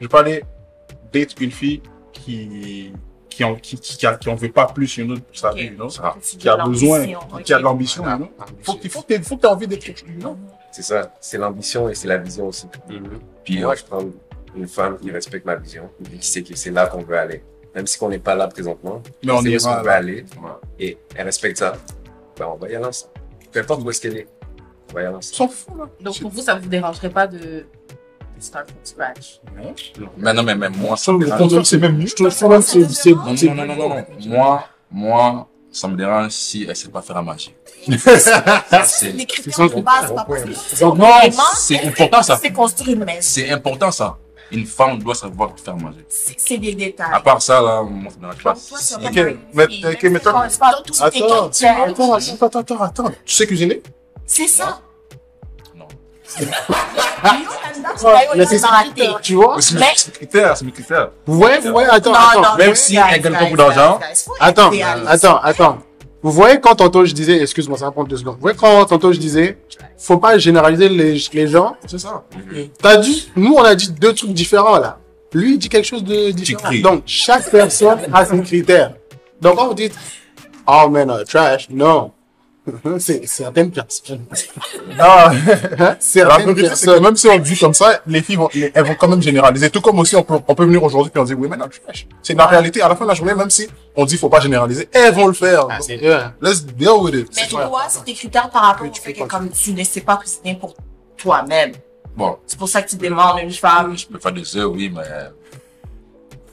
je 0.00 0.04
vais 0.06 0.08
pas 0.08 0.20
aller 0.20 0.42
date 1.12 1.38
une 1.40 1.50
fille 1.50 1.80
qui, 2.12 2.92
qui 3.28 3.44
en, 3.44 3.54
qui, 3.56 3.76
qui, 3.76 3.96
qui, 3.96 4.06
a- 4.06 4.16
qui 4.16 4.28
en 4.28 4.34
veut 4.36 4.50
pas 4.52 4.66
plus, 4.66 4.96
you 4.96 5.04
know, 5.04 5.16
pour 5.16 5.36
sa 5.36 5.52
vie, 5.52 5.68
Ça. 5.90 6.14
qui 6.38 6.48
a 6.48 6.56
besoin, 6.70 6.98
qui 7.42 7.52
a 7.52 7.58
de 7.58 7.62
l'ambition, 7.64 8.02
know? 8.18 8.28
Voilà. 8.36 8.52
Faut 8.62 8.74
qu'il 8.74 8.90
faut 8.90 9.02
que 9.02 9.20
faut 9.22 9.36
que 9.36 9.40
t'aies 9.42 9.48
envie 9.48 9.66
d'être 9.66 9.84
quelque 9.84 10.00
chose, 10.00 10.08
know? 10.20 10.36
C'est 10.72 10.82
ça. 10.82 11.12
C'est 11.20 11.38
l'ambition 11.38 11.88
et 11.88 11.94
c'est 11.94 12.08
la 12.08 12.16
vision 12.18 12.46
aussi. 12.48 12.66
Puis 13.44 13.60
moi, 13.60 13.74
je 13.74 13.84
prends 13.84 14.04
une 14.56 14.68
femme 14.68 14.96
qui 14.98 15.10
respecte 15.10 15.44
ma 15.44 15.56
vision, 15.56 15.90
et 16.12 16.16
qui 16.18 16.26
sait 16.26 16.42
que 16.42 16.54
c'est 16.56 16.70
là 16.70 16.86
qu'on 16.86 17.02
veut 17.02 17.18
aller. 17.18 17.42
Même 17.74 17.86
si 17.86 18.02
on 18.02 18.08
n'est 18.08 18.18
pas 18.18 18.34
là 18.34 18.46
présentement, 18.48 19.02
Mais 19.24 19.32
on 19.32 19.42
c'est 19.42 19.48
où 19.48 19.50
ira, 19.52 19.74
qu'on 19.76 19.80
veut 19.82 19.86
là. 19.88 19.94
aller, 19.96 20.24
et 20.78 20.96
elle 21.16 21.24
respecte 21.26 21.58
ça, 21.58 21.74
ben 22.38 22.46
on 22.52 22.56
va 22.56 22.68
y 22.68 22.76
aller 22.76 22.84
ensemble. 22.84 23.12
Peu 23.50 23.60
importe 23.60 23.82
où 23.82 23.90
est-ce 23.90 24.00
qu'elle 24.00 24.16
est. 24.18 24.28
Voyons. 24.92 25.18
Ils 25.20 25.22
s'en 25.24 25.48
foutent, 25.48 25.76
là. 25.78 25.84
Donc 26.00 26.20
pour 26.20 26.30
vous, 26.30 26.42
ça 26.42 26.54
vous 26.54 26.68
dérangerait 26.68 27.10
pas 27.10 27.26
de, 27.26 27.38
de 27.38 27.66
start 28.38 28.68
from 28.68 28.78
scratch? 28.84 29.40
Mais 30.18 30.32
non, 30.32 30.42
mais 30.44 30.54
même 30.54 30.76
moi, 30.76 30.96
ça 30.96 31.12
me 31.12 31.24
dérange. 31.24 31.62
c'est 31.64 31.78
même 31.78 31.96
mieux. 31.96 32.06
Je 32.06 32.14
trouve 32.14 32.30
c'est, 32.30 33.10
Non, 33.48 33.54
non, 33.54 33.66
non, 33.66 33.76
non, 33.76 33.88
non, 33.88 33.88
non. 33.88 34.04
Moi, 34.26 34.64
moi, 34.90 35.48
ça 35.72 35.88
me 35.88 35.96
dérange 35.96 36.30
si 36.30 36.66
elle 36.68 36.76
sait 36.76 36.88
pas 36.88 37.02
faire 37.02 37.16
à 37.16 37.22
manger. 37.22 37.56
C'est 38.84 39.26
critères 39.26 39.54
son 39.54 39.66
de 39.66 39.80
base, 39.82 40.14
pas 40.14 40.24
possible. 40.24 40.54
Donc, 40.80 40.96
Non, 40.98 41.06
c'est 41.56 41.84
important 41.84 42.22
ça. 42.22 42.38
C'est 42.40 42.52
construire 42.52 42.96
une 42.96 43.04
maison. 43.04 43.18
C'est 43.20 43.50
important 43.50 43.90
ça. 43.90 44.16
Une 44.52 44.66
femme 44.66 44.98
doit 44.98 45.14
savoir 45.14 45.52
faire 45.62 45.76
manger. 45.76 46.04
C'est 46.08 46.58
des 46.58 46.74
détails. 46.74 47.06
À 47.12 47.20
part 47.20 47.40
ça, 47.42 47.60
là, 47.60 47.82
me 47.82 48.08
dérange 48.20 48.42
pas. 48.42 48.52
Ok, 48.52 49.36
mais- 49.54 49.66
ok, 49.66 50.02
mais 50.04 50.20
toi- 50.20 50.46
Attends, 51.00 51.46
attends, 51.46 52.14
attends, 52.14 52.14
attends, 52.46 52.60
attends, 52.60 52.82
attends. 52.82 53.10
Tu 53.24 53.34
sais 53.34 53.46
cuisiner? 53.46 53.82
C'est 54.26 54.46
ça. 54.48 54.80
Non. 55.74 55.86
mais 58.34 58.46
c'est 58.46 58.58
ça, 58.58 58.68
tu 59.22 59.34
vois? 59.34 59.56
C'est 59.60 59.74
mes 59.78 60.12
critères, 60.12 60.56
c'est 60.56 60.64
mes 60.64 60.72
critères. 60.72 61.10
Vous 61.26 61.38
voyez, 61.38 61.58
vous 61.60 61.70
voyez, 61.70 61.88
attends, 61.88 62.12
Non, 62.12 62.18
attends. 62.18 62.42
non, 62.42 62.56
même 62.58 62.74
si 62.74 62.96
elle 62.96 63.20
gagne 63.20 63.38
beaucoup 63.38 63.56
d'argent. 63.56 64.00
être 64.02 64.30
Attends, 64.40 64.70
attends, 65.06 65.38
attends. 65.40 65.78
Vous 66.24 66.30
voyez 66.30 66.58
quand 66.58 66.74
tantôt 66.74 67.04
je 67.04 67.12
disais, 67.12 67.42
excuse-moi, 67.42 67.76
ça 67.76 67.84
va 67.84 67.90
prendre 67.90 68.08
deux 68.08 68.16
secondes. 68.16 68.36
Vous 68.36 68.40
voyez 68.40 68.56
quand 68.56 68.82
tantôt 68.86 69.12
je 69.12 69.18
disais, 69.18 69.58
faut 69.98 70.16
pas 70.16 70.38
généraliser 70.38 70.88
les, 70.88 71.22
les 71.34 71.48
gens. 71.48 71.76
C'est 71.86 71.98
ça. 71.98 72.24
T'as 72.80 72.96
dit, 72.96 73.30
nous 73.36 73.52
on 73.52 73.62
a 73.62 73.74
dit 73.74 73.92
deux 73.92 74.14
trucs 74.14 74.32
différents 74.32 74.78
là. 74.78 74.98
Lui 75.34 75.52
il 75.52 75.58
dit 75.58 75.68
quelque 75.68 75.84
chose 75.84 76.02
de 76.02 76.30
différent. 76.30 76.70
Donc 76.82 77.02
chaque 77.04 77.50
personne 77.50 77.98
a 78.10 78.24
ses 78.24 78.40
critères. 78.40 78.94
Donc 79.38 79.56
quand 79.56 79.68
vous 79.68 79.74
dites, 79.74 79.94
oh 80.66 80.88
man, 80.88 81.10
uh, 81.10 81.26
trash, 81.26 81.68
non. 81.68 82.10
C'est 82.98 83.26
certaines 83.26 83.70
personnes. 83.70 84.24
Ah, 84.98 85.30
Hein? 85.78 85.96
Certaines 86.00 86.54
que 86.54 86.60
personnes. 86.62 87.02
même 87.02 87.14
si 87.16 87.28
on 87.28 87.38
dit 87.38 87.58
comme 87.58 87.74
ça, 87.74 88.00
les 88.06 88.22
filles 88.22 88.36
vont, 88.36 88.48
les- 88.54 88.72
elles 88.74 88.84
vont 88.86 88.94
quand 88.94 89.08
même 89.08 89.20
généraliser. 89.20 89.68
Tout 89.68 89.82
comme 89.82 89.98
aussi, 89.98 90.16
on 90.16 90.22
peut, 90.22 90.38
on 90.48 90.54
peut 90.54 90.64
venir 90.64 90.82
aujourd'hui 90.82 91.12
et 91.14 91.18
on 91.18 91.24
dit, 91.24 91.34
oui, 91.34 91.46
mais 91.50 91.56
non. 91.58 91.66
C'est 92.22 92.34
la 92.34 92.46
réalité. 92.46 92.80
À 92.80 92.88
la 92.88 92.96
fin 92.96 93.04
de 93.04 93.10
la 93.10 93.14
journée, 93.14 93.34
même 93.34 93.50
si 93.50 93.68
on 93.94 94.06
dit, 94.06 94.16
faut 94.16 94.30
pas 94.30 94.40
généraliser, 94.40 94.88
elles 94.92 95.12
vont 95.14 95.26
le 95.26 95.34
faire. 95.34 95.66
Ah, 95.68 95.78
c'est 95.80 96.00
hein. 96.10 96.32
Let's 96.40 96.64
deal 96.64 96.88
with 97.00 97.14
it. 97.14 97.28
Mais 97.36 97.42
C'est 97.42 97.48
toi, 97.48 97.82
c'est 97.88 98.04
tes 98.04 98.14
critères 98.14 98.48
par 98.48 98.62
rapport 98.62 98.86
au 98.86 98.90
Tu 98.90 99.02
fait 99.02 99.12
que 99.12 99.24
comme 99.24 99.50
tu 99.50 99.72
ne 99.74 99.84
sais 99.84 100.00
pas 100.00 100.16
cuisiner 100.16 100.54
pour 100.54 100.74
toi-même. 101.18 101.72
Bon, 102.16 102.38
C'est 102.46 102.58
pour 102.58 102.68
ça 102.68 102.80
que 102.80 102.88
tu 102.88 102.96
demandes 102.96 103.40
une 103.42 103.52
femme. 103.52 103.96
je 103.98 104.06
peux 104.06 104.18
faire 104.18 104.32
des 104.32 104.56
œufs, 104.56 104.66
oui, 104.72 104.90
mais 104.94 105.02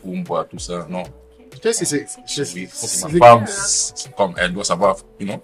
pour 0.01 0.11
me 0.15 0.23
boire 0.23 0.45
tout 0.49 0.59
ça, 0.59 0.85
non. 0.89 1.03
Tu 1.51 1.71
sais, 1.71 1.73
c'est, 1.73 1.85
c'est, 1.85 2.07
c'est- 2.25 2.53
Oui, 2.55 2.67
faut 2.71 2.87
c'est- 2.87 3.07
que 3.07 3.17
ma 3.17 3.27
femme, 3.27 3.45
c'est 3.47 4.15
comme 4.15 4.33
elle 4.37 4.51
doit 4.53 4.63
savoir, 4.63 4.95
you 5.19 5.27
know. 5.27 5.41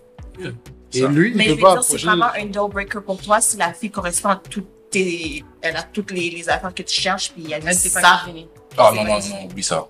Et 0.94 1.02
ça. 1.02 1.08
lui, 1.08 1.34
Mais 1.36 1.46
il 1.46 1.50
je 1.50 1.54
peut 1.54 1.58
veux 1.58 1.64
pas 1.64 1.74
dire, 1.74 1.84
c'est 1.84 1.98
vraiment 2.02 2.30
un 2.36 2.46
deal 2.46 2.62
breaker 2.72 3.02
pour 3.02 3.22
toi 3.22 3.42
si 3.42 3.58
la 3.58 3.74
fille 3.74 3.92
correspond 3.92 4.30
à 4.30 4.36
toutes 4.50 4.68
tes, 4.90 5.44
elle 5.62 5.76
a 5.76 5.84
toutes 5.84 6.12
les, 6.12 6.30
les 6.30 6.48
affaires 6.50 6.74
que 6.74 6.82
tu 6.84 6.94
cherches 7.02 7.32
puis 7.34 7.52
elle 7.52 7.62
Elle 7.66 7.74
dit 7.76 7.78
sait 7.78 7.90
pas 8.02 8.02
ça. 8.02 8.22
Ah 8.78 8.92
non, 8.96 9.04
non, 9.04 9.20
non, 9.20 9.46
oublie 9.46 9.64
ça. 9.64 9.86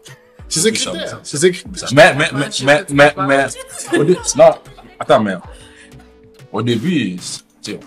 C'est 0.49 0.61
ses 0.61 0.71
critères. 0.71 1.09
ça. 1.09 1.19
C'est 1.23 1.37
ses 1.37 1.51
critères. 1.51 1.89
Mais, 1.93 2.13
mais, 2.15 2.27
mais, 2.33 2.49
mais, 2.63 2.85
mais, 2.89 3.13
mais, 3.27 3.99
au 3.99 4.03
dé- 4.05 4.17
non, 4.37 4.51
attends, 4.99 5.19
mais, 5.19 5.35
au 6.51 6.61
début, 6.61 7.17
tu 7.17 7.21
sais, 7.73 7.79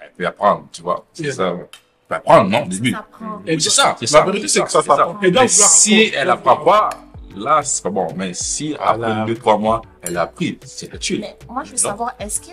elle 0.00 0.12
peut 0.16 0.26
apprendre, 0.26 0.66
tu 0.72 0.82
vois. 0.82 1.04
C'est 1.14 1.22
Yeah. 1.24 1.32
ça. 1.34 1.48
Elle 1.48 1.66
peut 2.08 2.14
apprendre, 2.14 2.50
non, 2.50 2.64
au 2.64 2.68
début. 2.68 2.92
Ça 2.92 3.06
prend. 3.10 3.42
C'est 3.46 3.60
ça, 3.70 3.96
c'est 3.98 4.04
La 4.12 4.18
ça. 4.18 4.24
vérité, 4.26 4.48
c'est 4.48 4.62
que 4.62 4.70
ça 4.70 4.82
ça. 4.82 4.96
Elle 4.98 5.16
Mais 5.22 5.28
vouloir 5.28 5.48
si 5.48 6.12
elle 6.14 6.30
apprend 6.30 6.56
pas, 6.58 6.90
là, 7.36 7.60
c'est 7.62 7.82
pas 7.82 7.90
bon. 7.90 8.06
Mais 8.16 8.32
si 8.34 8.74
après 8.78 8.96
Voilà. 8.98 9.24
deux, 9.24 9.34
trois 9.34 9.58
mois, 9.58 9.82
elle 10.02 10.16
a 10.16 10.22
appris, 10.22 10.58
c'est 10.64 10.90
le 10.92 10.98
tuer. 10.98 11.18
Mais 11.20 11.36
moi, 11.48 11.62
je 11.64 11.70
veux 11.70 11.76
Non. 11.76 11.82
savoir, 11.90 12.14
est-ce 12.18 12.40
que 12.40 12.52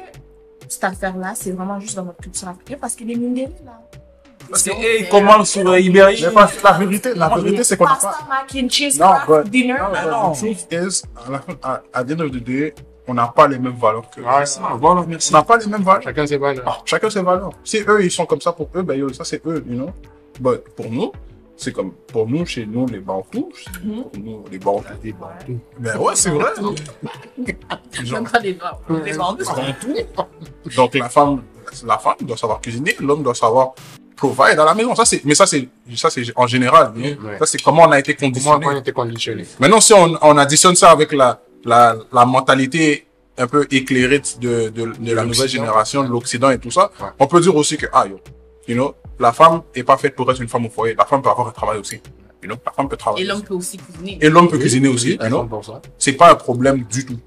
cette 0.68 0.84
affaire-là, 0.84 1.34
c'est 1.36 1.52
vraiment 1.52 1.80
juste 1.80 1.96
dans 1.96 2.04
votre 2.04 2.20
culture 2.22 2.48
africaine? 2.48 2.78
Parce 2.80 2.96
que 2.96 3.04
les 3.04 3.16
Mindeli, 3.16 3.54
là. 3.66 3.80
Parce 4.50 4.64
que, 4.64 4.72
hey, 4.72 5.08
comment 5.10 5.44
sur 5.46 5.78
Ibérie? 5.78 6.24
Mais 6.26 6.32
pas- 6.32 6.50
la 6.64 6.72
vérité, 6.80 7.14
la 7.14 7.30
vérité, 7.30 7.64
c'est 7.64 7.78
qu'on 7.78 7.84
n'a 7.86 7.92
Pasta, 7.92 8.10
pas. 8.10 8.28
mac 8.28 8.56
and 8.56 8.70
cheese, 8.70 9.00
Non, 9.00 9.14
but- 9.28 9.48
dinner. 9.50 9.74
Non, 9.78 9.86
Ah, 9.94 10.06
non. 10.10 10.32
the 10.32 10.38
truth 10.38 10.68
is, 10.72 11.04
à 11.28 11.32
la 11.32 11.40
fin, 11.40 11.54
à, 11.62 11.82
à 11.94 12.04
the 12.04 12.12
end 12.14 12.20
of 12.22 12.32
the 12.32 12.44
day, 12.44 12.74
on 13.08 13.14
n'a 13.14 13.28
pas 13.28 13.48
les 13.48 13.60
mêmes 13.60 13.76
valeurs 13.80 14.10
que. 14.10 14.22
Ah, 14.28 14.44
voilà, 14.80 15.04
merci. 15.08 15.32
On 15.34 15.38
n'a 15.38 15.44
pas 15.44 15.58
les 15.58 15.68
mêmes 15.68 15.84
valeurs. 15.84 16.02
Chacun 16.02 16.26
ses 16.26 16.38
valeurs. 16.38 16.82
Chacun 16.86 17.10
ses 17.12 17.22
valeurs. 17.22 17.52
Si 17.64 17.78
eux, 17.88 18.04
ils 18.04 18.10
sont 18.12 18.26
comme 18.26 18.42
ça 18.42 18.52
pour 18.52 18.70
eux, 18.76 18.82
ben 18.82 18.96
yo, 18.98 19.14
ça 19.14 19.24
c'est 19.24 19.46
eux, 19.46 19.64
you 19.68 19.76
know. 19.76 19.92
But 20.40 20.64
pour 20.76 20.90
nous, 20.90 21.12
c'est 21.62 21.74
comme, 21.74 21.92
pour 22.14 22.26
nous, 22.28 22.46
chez 22.46 22.66
nous, 22.66 22.86
les 22.88 23.00
Bantous, 23.00 23.52
Mhm. 23.84 24.04
pour 24.04 24.22
nous, 24.24 24.44
les 24.52 24.60
Bantous. 24.60 24.86
Ben 25.80 25.98
ouais, 25.98 26.14
c'est 26.16 26.30
vrai. 26.32 26.52
Genre, 28.04 28.24
des. 28.42 28.58
Les 29.06 29.14
Bantous. 29.14 29.46
Bantous. 29.46 30.76
Donc 30.76 30.96
la 30.96 31.10
femme, 31.10 31.44
la 31.86 31.98
femme 31.98 32.16
doit 32.22 32.38
savoir 32.38 32.62
cuisiner, 32.62 32.96
l'homme 33.00 33.24
doit 33.24 33.36
savoir 33.36 33.74
provide 34.16 34.60
à 34.60 34.66
la 34.66 34.74
maison. 34.74 34.94
Ça 34.96 35.06
c'est, 35.06 35.24
mais 35.26 35.36
ça 35.36 35.46
c'est, 35.46 35.68
ça 35.96 36.10
c'est 36.10 36.24
en 36.36 36.48
général. 36.48 36.92
Ouais. 36.96 37.18
Ça 37.40 37.46
c'est 37.46 37.62
comment 37.62 37.84
on 37.84 37.92
a 37.92 38.00
été 38.00 38.16
Comment 38.16 38.32
conditionné. 38.32 38.66
on 38.68 38.78
était 38.78 38.92
conditionné. 38.92 39.46
Maintenant, 39.60 39.80
si 39.82 39.94
on, 39.94 40.18
on 40.22 40.38
additionne 40.38 40.76
ça 40.76 40.92
avec 40.92 41.12
la, 41.14 41.42
la, 41.64 41.96
la 42.12 42.26
mentalité 42.26 43.06
un 43.38 43.48
peu 43.48 43.66
éclairée 43.72 44.22
de, 44.42 44.68
de, 44.70 44.92
de 45.00 45.14
la 45.14 45.24
nouvelle 45.24 45.48
génération, 45.48 46.04
de 46.04 46.10
l'Occident 46.10 46.50
et 46.50 46.60
tout 46.60 46.72
ça, 46.72 46.92
Ouais. 47.02 47.08
on 47.20 47.28
peut 47.28 47.40
dire 47.40 47.56
aussi 47.56 47.78
que, 47.78 47.86
ah, 47.94 48.06
yo, 48.08 48.20
you 48.68 48.76
know, 48.76 48.94
la 49.20 49.34
femme 49.34 49.62
est 49.76 49.84
pas 49.84 49.98
faite 49.98 50.16
pour 50.16 50.30
être 50.32 50.42
une 50.42 50.48
femme 50.48 50.66
au 50.66 50.70
foyer. 50.70 50.96
La 50.96 51.06
femme 51.06 51.22
peut 51.22 51.30
avoir 51.30 51.48
un 51.48 51.52
travail 51.52 51.78
aussi. 51.80 51.96
You 52.42 52.48
know, 52.50 52.56
la 52.66 52.72
femme 52.72 52.88
peut 52.88 52.96
travailler. 52.98 53.26
Et 53.26 53.28
l'homme 53.28 53.42
peut 53.44 53.54
aussi 53.54 53.78
cuisiner. 53.78 54.18
Et 54.22 54.30
l'homme 54.30 54.48
peut 54.48 54.58
cuisiner 54.58 54.88
aussi. 54.88 55.12
you 55.22 55.28
know. 55.28 55.44
100%. 55.46 55.82
C'est 55.98 56.14
pas 56.14 56.32
un 56.32 56.36
problème 56.36 56.84
du 56.84 57.06
tout. 57.06 57.20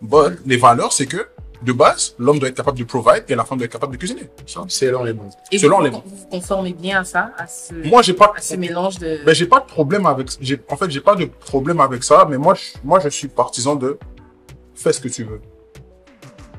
But, 0.00 0.38
les 0.46 0.56
valeurs, 0.56 0.92
c'est 0.92 1.06
que, 1.06 1.26
de 1.62 1.72
base, 1.72 2.14
l'homme 2.18 2.38
doit 2.38 2.48
être 2.48 2.56
capable 2.56 2.78
de 2.78 2.84
provide 2.84 3.24
et 3.28 3.34
la 3.34 3.44
femme 3.44 3.58
doit 3.58 3.64
être 3.66 3.72
capable 3.72 3.92
de 3.92 3.98
cuisiner. 3.98 4.22
C'est 4.68 4.90
l'un 4.90 5.04
les 5.04 5.12
bons. 5.12 5.30
Et 5.50 5.58
selon 5.58 5.78
vous, 5.78 5.84
les- 5.84 5.90
vous 5.90 6.02
vous 6.04 6.26
conformez 6.30 6.72
bien 6.72 7.00
à 7.00 7.04
ça, 7.04 7.32
à 7.36 7.46
ce, 7.46 7.72
Moi, 7.88 8.02
pas, 8.16 8.32
à 8.36 8.40
ce 8.40 8.54
mélange 8.56 8.98
de... 8.98 9.20
Ben, 9.24 9.34
j'ai 9.34 9.46
pas 9.46 9.60
de 9.60 9.66
problème 9.66 10.06
avec, 10.06 10.28
j'ai, 10.40 10.60
en 10.68 10.76
fait, 10.76 10.90
j'ai 10.90 11.00
pas 11.00 11.14
de 11.16 11.24
problème 11.26 11.80
avec 11.80 12.02
ça, 12.04 12.26
mais 12.28 12.38
moi, 12.38 12.54
je, 12.54 12.78
moi, 12.84 12.98
je 13.00 13.08
suis 13.08 13.28
partisan 13.28 13.74
de 13.76 13.98
fais 14.74 14.92
ce 14.92 15.00
que 15.00 15.08
tu 15.08 15.22
veux. 15.24 15.40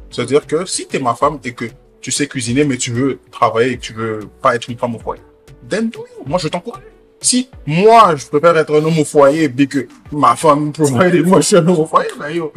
C'est-à-dire 0.10 0.46
que 0.46 0.65
si 0.65 0.86
t'es 0.88 1.00
ma 1.00 1.15
femme 1.15 1.39
et 1.43 1.54
que 1.54 1.65
tu 2.04 2.12
sais 2.12 2.28
cuisiner, 2.28 2.63
mais 2.66 2.78
tu 2.78 2.92
veux 2.92 3.18
travailler 3.32 3.72
et 3.72 3.78
que 3.78 3.82
tu 3.82 3.94
veux 3.94 4.20
pas 4.42 4.56
être 4.56 4.70
une 4.70 4.78
femme 4.78 4.96
au 4.96 5.00
foyer, 5.00 5.22
then 5.70 5.89
do 5.89 6.00
you. 6.02 6.24
Moi, 6.28 6.38
je 6.38 6.48
t'encourage. 6.50 6.84
Si 7.22 7.50
moi, 7.66 8.16
je 8.18 8.26
préfère 8.28 8.56
être 8.58 8.76
un 8.80 8.84
homme 8.84 9.00
au 9.00 9.06
foyer 9.06 9.46
et 9.58 9.68
que 9.68 9.88
ma 10.12 10.36
femme 10.36 10.72
provide 10.74 11.16
et 11.16 11.22
moi, 11.24 11.39
je 11.39 11.48
suis 11.48 11.56
un 11.56 11.66
homme 11.68 11.80
au 11.80 11.86
foyer, 11.86 12.10
ben, 12.20 12.30
yo, 12.30 12.52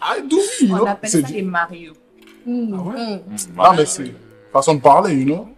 I 0.00 0.22
do, 0.28 0.36
you 0.60 0.68
know. 0.68 0.84
On 0.84 0.86
appelle 0.86 1.10
ça 1.10 1.20
du- 1.20 1.32
les 1.34 1.42
Mario. 1.42 1.92
Mm, 2.46 2.74
Ah 2.74 2.82
ouais? 2.82 3.16
mm. 3.16 3.20
Ah, 3.58 3.72
mais 3.76 3.86
c'est 3.86 4.12
façon 4.52 4.74
de 4.74 4.80
parler, 4.80 5.14
you 5.14 5.24
know. 5.26 5.48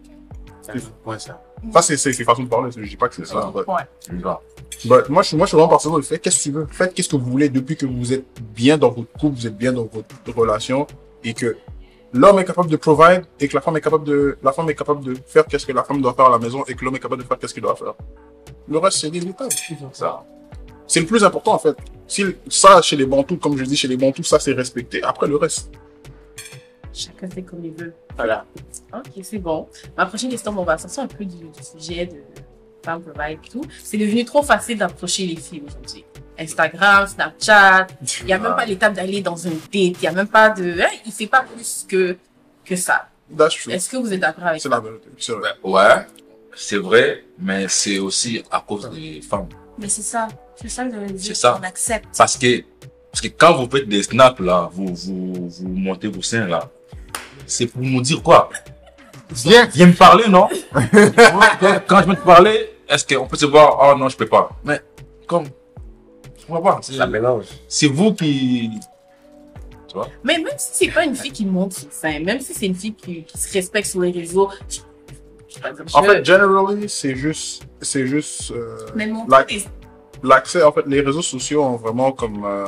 Ouais, 1.06 1.18
ça. 1.18 1.40
Ça, 1.72 1.82
c'est, 1.82 1.96
c'est, 1.98 2.12
c'est 2.12 2.24
façon 2.24 2.42
de 2.44 2.48
parler. 2.48 2.70
Je 2.74 2.82
dis 2.82 2.96
pas 2.96 3.08
que 3.08 3.14
c'est 3.16 3.26
ça. 3.26 3.50
but- 3.54 3.66
Ouais. 3.68 4.14
Bah, 4.86 5.02
moi, 5.08 5.22
je, 5.22 5.28
suis- 5.28 5.36
moi, 5.36 5.46
je 5.46 5.48
suis 5.48 5.56
vraiment 5.56 5.68
partisan 5.68 5.96
de 5.98 6.02
faites 6.02 6.20
qu'est-ce 6.22 6.38
que 6.38 6.42
tu 6.42 6.50
veux? 6.52 6.66
Faites 6.70 6.92
qu'est-ce 6.94 7.08
que 7.08 7.16
vous 7.16 7.30
voulez 7.30 7.48
depuis 7.48 7.76
que 7.76 7.86
vous 7.86 8.12
êtes 8.12 8.24
bien 8.54 8.76
dans 8.78 8.90
votre 8.90 9.10
couple, 9.18 9.36
vous 9.36 9.46
êtes 9.46 9.56
bien 9.56 9.72
dans 9.72 9.84
votre 9.84 10.38
relation 10.38 10.86
et 11.22 11.32
que 11.32 11.56
l'homme 12.14 12.38
est 12.38 12.44
capable 12.44 12.70
de 12.70 12.76
provide 12.76 13.24
et 13.40 13.48
que 13.48 13.54
la 13.54 13.60
femme 13.60 13.76
est 13.76 13.80
capable 13.80 14.04
de, 14.04 14.38
la 14.42 14.52
femme 14.52 14.70
est 14.70 14.74
capable 14.74 15.04
de 15.04 15.14
faire 15.26 15.44
qu'est-ce 15.46 15.66
que 15.66 15.72
la 15.72 15.82
femme 15.82 16.00
doit 16.00 16.14
faire 16.14 16.26
à 16.26 16.30
la 16.30 16.38
maison 16.38 16.64
et 16.66 16.74
que 16.74 16.84
l'homme 16.84 16.96
est 16.96 17.00
capable 17.00 17.22
de 17.22 17.26
faire 17.26 17.38
qu'est-ce 17.38 17.52
qu'il 17.52 17.62
doit 17.62 17.74
faire. 17.74 17.94
Le 18.68 18.78
reste, 18.78 18.98
c'est 18.98 19.10
des 19.10 19.20
détails. 19.20 19.48
Ça. 19.92 20.24
C'est 20.86 21.00
le 21.00 21.06
plus 21.06 21.24
important, 21.24 21.54
en 21.54 21.58
fait. 21.58 21.76
Si 22.06 22.24
ça, 22.48 22.80
chez 22.80 22.96
les 22.96 23.04
Bantous, 23.04 23.36
comme 23.36 23.56
je 23.58 23.64
dis, 23.64 23.76
chez 23.76 23.88
les 23.88 23.96
Bantous, 23.96 24.22
ça, 24.22 24.38
c'est 24.38 24.52
respecté. 24.52 25.02
Après, 25.02 25.26
le 25.26 25.36
reste. 25.36 25.70
Chacun 26.92 27.28
fait 27.28 27.42
comme 27.42 27.64
il 27.64 27.72
veut. 27.72 27.92
Voilà. 28.16 28.46
Ok, 28.92 29.22
c'est 29.22 29.38
bon. 29.38 29.66
Ma 29.96 30.06
prochaine 30.06 30.30
question, 30.30 30.52
bon, 30.52 30.62
on 30.62 30.64
va 30.64 30.78
sortir 30.78 31.02
un 31.02 31.08
peu 31.08 31.24
du, 31.24 31.48
du 31.48 31.62
sujet 31.62 32.06
de 32.06 32.18
femme 32.84 33.02
provide 33.02 33.40
et 33.44 33.48
tout. 33.50 33.64
C'est 33.82 33.98
devenu 33.98 34.24
trop 34.24 34.42
facile 34.42 34.78
d'approcher 34.78 35.26
les 35.26 35.36
filles 35.36 35.64
aujourd'hui. 35.66 36.04
Instagram, 36.38 37.06
Snapchat, 37.06 37.86
il 38.20 38.26
n'y 38.26 38.32
a 38.32 38.38
même 38.38 38.54
pas 38.56 38.66
l'étape 38.66 38.92
d'aller 38.94 39.20
dans 39.20 39.46
un 39.46 39.50
date, 39.50 39.70
il 39.74 39.96
n'y 40.00 40.06
a 40.06 40.12
même 40.12 40.26
pas 40.28 40.50
de... 40.50 40.80
Hein, 40.80 40.88
il 41.06 41.12
fait 41.12 41.26
pas 41.26 41.42
plus 41.42 41.84
que, 41.88 42.16
que 42.64 42.76
ça. 42.76 43.08
That's 43.36 43.54
true. 43.54 43.72
Est-ce 43.72 43.88
que 43.88 43.96
vous 43.96 44.12
êtes 44.12 44.20
d'accord 44.20 44.46
avec 44.46 44.60
C'est 44.60 44.68
ça? 44.68 44.74
la 44.74 44.80
vérité. 44.80 45.08
C'est 45.18 45.32
vrai. 45.32 45.50
Ben, 45.62 45.70
ouais, 45.70 46.06
c'est 46.54 46.76
vrai, 46.76 47.24
mais 47.38 47.66
c'est 47.68 47.98
aussi 47.98 48.42
à 48.50 48.60
cause 48.60 48.88
des 48.90 49.20
femmes. 49.22 49.48
Mais 49.78 49.88
c'est 49.88 50.02
ça. 50.02 50.28
C'est 50.60 50.68
ça 50.68 50.84
que 50.84 50.92
je 50.94 50.96
veux 50.98 51.06
dire. 51.06 51.26
C'est 51.26 51.34
ça. 51.40 51.58
On 51.60 51.64
accepte. 51.64 52.06
Parce 52.16 52.36
que, 52.36 52.62
parce 53.10 53.20
que 53.20 53.28
quand 53.28 53.54
vous 53.56 53.68
faites 53.70 53.88
des 53.88 54.02
snaps 54.02 54.40
là, 54.40 54.68
vous, 54.72 54.94
vous, 54.94 55.48
vous 55.48 55.68
montez 55.68 56.08
vos 56.08 56.22
seins 56.22 56.46
là, 56.46 56.68
c'est 57.46 57.66
pour 57.66 57.82
nous 57.82 58.00
dire 58.00 58.22
quoi? 58.22 58.50
Viens. 59.30 59.66
Viens 59.66 59.86
me 59.86 59.92
parler, 59.94 60.28
non? 60.28 60.48
Quand 61.86 62.00
je 62.00 62.04
viens 62.04 62.14
te 62.14 62.24
parler, 62.24 62.70
est-ce 62.88 63.04
qu'on 63.06 63.26
peut 63.26 63.36
se 63.36 63.46
voir? 63.46 63.78
Oh 63.80 63.98
non, 63.98 64.08
je 64.08 64.16
peux 64.16 64.26
pas. 64.26 64.50
Mais, 64.64 64.80
comme, 65.26 65.46
comprends? 66.46 66.62
Pas. 66.62 66.78
C'est- 66.82 66.94
Ça 66.94 67.06
mélange. 67.06 67.46
C'est 67.68 67.88
vous 67.88 68.14
qui, 68.14 68.70
Mais 70.24 70.38
même 70.38 70.46
si 70.56 70.70
c'est 70.86 70.92
pas 70.92 71.04
une 71.04 71.14
fille 71.14 71.30
qui 71.32 71.46
montre 71.46 71.76
ses 71.76 71.88
seins, 71.90 72.20
même 72.20 72.40
si 72.40 72.52
c'est 72.54 72.66
une 72.66 72.74
fille 72.74 72.94
qui, 72.94 73.22
qui 73.24 73.38
se 73.38 73.52
respecte 73.52 73.86
sur 73.86 74.00
les 74.00 74.10
réseaux, 74.10 74.50
je, 74.68 74.80
En 75.94 76.02
fait, 76.02 76.24
generally, 76.24 76.88
c'est 76.88 77.14
juste, 77.14 77.62
c'est 77.80 78.06
juste, 78.06 78.50
euh, 78.50 78.76
l'accès, 80.22 80.62
en 80.64 80.72
fait, 80.72 80.84
les 80.86 81.00
réseaux 81.00 81.22
sociaux 81.22 81.62
ont 81.62 81.76
vraiment 81.76 82.10
comme, 82.10 82.44
euh, 82.44 82.66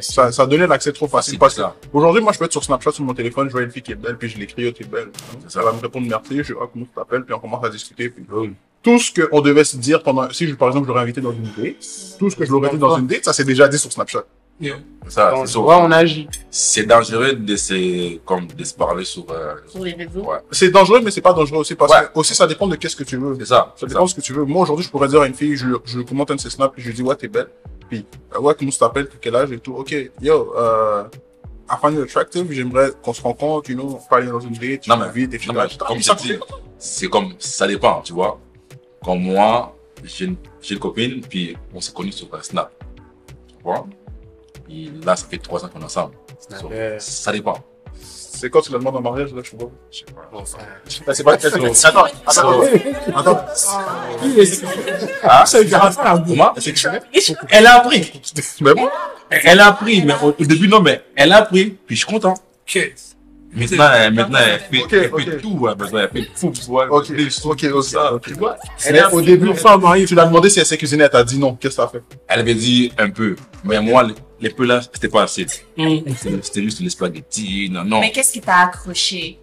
ça, 0.00 0.32
ça 0.32 0.42
a 0.42 0.46
donné 0.46 0.66
l'accès 0.66 0.92
trop 0.92 1.06
facile 1.06 1.38
parce 1.38 1.54
que 1.54 1.62
aujourd'hui, 1.92 2.22
moi, 2.22 2.32
je 2.32 2.38
peux 2.38 2.46
être 2.46 2.52
sur 2.52 2.64
Snapchat 2.64 2.90
sur 2.92 3.04
mon 3.04 3.14
téléphone, 3.14 3.46
je 3.48 3.52
vois 3.52 3.62
une 3.62 3.70
fille 3.70 3.82
qui 3.82 3.92
est 3.92 3.96
belle, 3.96 4.16
puis 4.18 4.28
je 4.28 4.38
l'écris, 4.38 4.66
oh, 4.68 4.72
t'es 4.72 4.84
belle. 4.84 5.10
Ça 5.46 5.62
va 5.62 5.72
me 5.72 5.78
répondre 5.80 6.08
merci, 6.08 6.42
je, 6.42 6.54
ah, 6.60 6.66
comment 6.72 6.86
tu 6.86 6.90
t'appelles, 6.92 7.24
puis 7.24 7.34
on 7.34 7.38
commence 7.38 7.64
à 7.64 7.68
discuter, 7.68 8.08
puis 8.08 8.24
Boom. 8.24 8.54
Tout 8.82 8.98
ce 8.98 9.10
qu'on 9.20 9.40
devait 9.40 9.64
se 9.64 9.76
dire 9.76 10.02
pendant, 10.02 10.30
si 10.30 10.46
je, 10.46 10.54
par 10.54 10.68
exemple, 10.68 10.86
je 10.86 10.88
l'aurais 10.88 11.02
invité 11.02 11.20
dans 11.20 11.32
une 11.32 11.42
date, 11.56 11.76
tout 12.18 12.30
ce 12.30 12.36
que 12.36 12.44
je 12.44 12.50
l'aurais 12.50 12.70
dit 12.70 12.78
dans 12.78 12.96
une 12.96 13.06
date, 13.06 13.24
ça 13.24 13.32
s'est 13.32 13.44
déjà 13.44 13.68
dit 13.68 13.78
sur 13.78 13.90
Snapchat. 13.92 14.24
Yeah. 14.60 14.74
Ça. 15.06 15.30
Quand 15.32 15.36
on 15.36 15.40
c'est 15.42 15.46
se 15.46 15.52
sûr. 15.52 15.62
voit, 15.62 15.78
on 15.84 15.90
agit. 15.92 16.28
C'est 16.50 16.82
dangereux 16.84 17.32
de 17.34 17.54
se, 17.56 18.16
comme, 18.24 18.48
de 18.48 18.64
se 18.64 18.74
parler 18.74 19.04
sur, 19.04 19.24
euh, 19.30 19.54
Sur 19.68 19.84
les 19.84 19.92
réseaux. 19.92 20.22
ouais. 20.24 20.38
C'est 20.50 20.70
dangereux, 20.70 21.00
mais 21.00 21.12
c'est 21.12 21.20
pas 21.20 21.32
dangereux 21.32 21.58
aussi 21.60 21.76
parce 21.76 21.92
Ouais. 21.92 22.06
que 22.12 22.18
aussi 22.18 22.34
ça 22.34 22.44
dépend 22.46 22.66
de 22.66 22.74
qu'est-ce 22.74 22.96
que 22.96 23.04
tu 23.04 23.16
veux. 23.18 23.36
C'est 23.38 23.46
ça. 23.46 23.54
Ça 23.54 23.72
C'est 23.80 23.86
dépend 23.86 24.04
de 24.04 24.10
ce 24.10 24.16
que 24.16 24.20
tu 24.20 24.32
veux. 24.32 24.44
Moi, 24.44 24.62
aujourd'hui, 24.62 24.84
je 24.84 24.90
pourrais 24.90 25.06
dire 25.06 25.20
à 25.20 25.28
une 25.28 25.34
fille, 25.34 25.56
je, 25.56 25.66
lui- 25.66 25.76
je 25.84 26.00
commente 26.00 26.30
un 26.32 26.34
de 26.34 26.40
ses 26.40 26.50
snaps, 26.50 26.72
puis 26.74 26.82
je 26.82 26.88
lui 26.88 26.94
dis, 26.96 27.02
ouais, 27.02 27.14
t'es 27.14 27.28
belle. 27.28 27.46
Puis, 27.88 28.04
euh, 28.34 28.40
ouais, 28.40 28.52
comment 28.58 28.70
tu 28.72 28.78
t'appelles, 28.78 29.08
quel 29.20 29.36
âge 29.36 29.52
et 29.52 29.58
tout. 29.60 29.74
Ok, 29.74 29.94
yo, 30.20 30.52
euh, 30.56 31.04
I 31.70 31.74
find 31.80 31.94
you 31.94 32.02
attractive, 32.02 32.50
j'aimerais 32.50 32.90
qu'on 33.00 33.12
se 33.14 33.22
rencontre, 33.22 33.70
you 33.70 33.76
know, 33.76 34.00
parler 34.10 34.26
dans 34.26 34.40
une 34.40 34.54
date, 34.54 34.88
Non, 34.88 34.96
mais-. 34.96 35.06
Non, 35.06 35.12
mais 35.14 35.22
etc. 35.22 35.50
comme 35.86 35.98
je 36.00 36.12
dis, 36.14 36.32
c'est 36.78 37.08
comme, 37.08 37.34
ça 37.38 37.66
dépend, 37.68 38.00
tu 38.02 38.12
vois. 38.12 38.40
Comme 39.04 39.20
moi, 39.20 39.76
j'ai 40.04 40.26
une, 40.26 40.36
j'ai 40.60 40.74
une 40.74 40.80
copine, 40.80 41.20
puis 41.20 41.56
on 41.74 41.80
s'est 41.80 41.92
connus 41.92 42.12
sur 42.12 42.28
euh, 42.34 42.38
Snap. 42.42 42.72
Tu 43.48 43.62
vois? 43.62 43.86
Et 44.70 44.90
là, 45.04 45.16
ça 45.16 45.26
fait 45.26 45.38
trois 45.38 45.64
ans 45.64 45.68
qu'on 45.68 45.80
est 45.80 45.84
ensemble. 45.84 46.14
Snap, 46.38 46.60
So, 46.60 46.68
ça 46.98 47.32
dépend. 47.32 47.58
C'est 48.00 48.50
quand 48.50 48.60
tu 48.60 48.70
la 48.70 48.78
demandes 48.78 48.94
en 48.96 49.00
mariage, 49.00 49.32
là, 49.34 49.42
je 49.42 49.56
vois. 49.56 49.70
Je 49.90 49.98
sais 49.98 50.04
pas. 50.04 50.28
bon, 50.32 50.44
ça- 50.44 50.58
c'est 50.88 51.24
pas 51.24 51.36
Attends, 51.84 52.04
attends, 52.26 52.44
attends. 53.16 53.40
Ah, 55.24 55.44
C'est. 55.46 55.64
Comment? 56.28 56.52
Elle 57.50 57.66
a 57.66 57.76
appris. 57.78 58.12
Mais 58.60 58.74
bon, 58.74 58.88
Elle 59.30 59.58
a 59.60 59.66
appris, 59.68 60.02
mais 60.04 60.14
au, 60.22 60.28
au 60.28 60.44
début, 60.44 60.68
non, 60.68 60.80
mais 60.80 61.02
elle 61.16 61.32
a 61.32 61.38
appris, 61.38 61.70
puis 61.86 61.96
je 61.96 62.04
suis 62.04 62.12
content. 62.12 62.34
Maintenant, 63.54 63.88
elle, 63.94 64.12
maintenant, 64.14 64.38
elle 64.46 64.60
fait, 64.60 64.82
Ok, 64.84 64.92
elle 64.92 65.02
fait 65.04 65.34
ok. 65.36 65.40
tout, 65.40 65.52
ouais, 65.58 65.74
maintenant, 65.74 65.98
elle 66.00 66.08
fait 66.10 66.28
tout, 66.38 66.50
tu 66.50 66.62
vois. 66.66 66.86
ok, 66.90 67.10
ok, 67.44 67.64
ok, 67.72 67.82
ça, 67.84 68.12
ok. 68.14 68.22
tu 68.22 68.34
vois. 68.34 68.56
Mais 68.92 69.02
au 69.12 69.22
début, 69.22 69.54
femme 69.54 69.80
mariée, 69.80 70.04
tu 70.04 70.14
l'as 70.14 70.26
demandé 70.26 70.50
si 70.50 70.60
elle 70.60 70.66
sait 70.66 70.76
cuisiner, 70.76 71.04
elle 71.04 71.10
t'a 71.10 71.24
dit 71.24 71.38
non. 71.38 71.54
Qu'est-ce 71.56 71.76
que 71.76 71.82
t'as 71.82 71.88
fait? 71.88 72.02
Elle 72.28 72.40
avait 72.40 72.54
dit 72.54 72.92
un 72.98 73.08
peu, 73.10 73.36
mais 73.64 73.80
moi, 73.80 74.02
les, 74.02 74.14
les 74.40 74.50
peu 74.50 74.66
là, 74.66 74.80
c'était 74.82 75.08
pas 75.08 75.22
assez. 75.22 75.46
C'était 75.48 76.42
c'était 76.42 76.62
juste 76.62 76.80
les 76.80 76.90
spaghettis, 76.90 77.70
non, 77.70 77.84
non. 77.84 78.00
Mais 78.00 78.12
qu'est-ce 78.12 78.32
qui 78.34 78.40
t'a 78.42 78.56
accroché? 78.66 79.38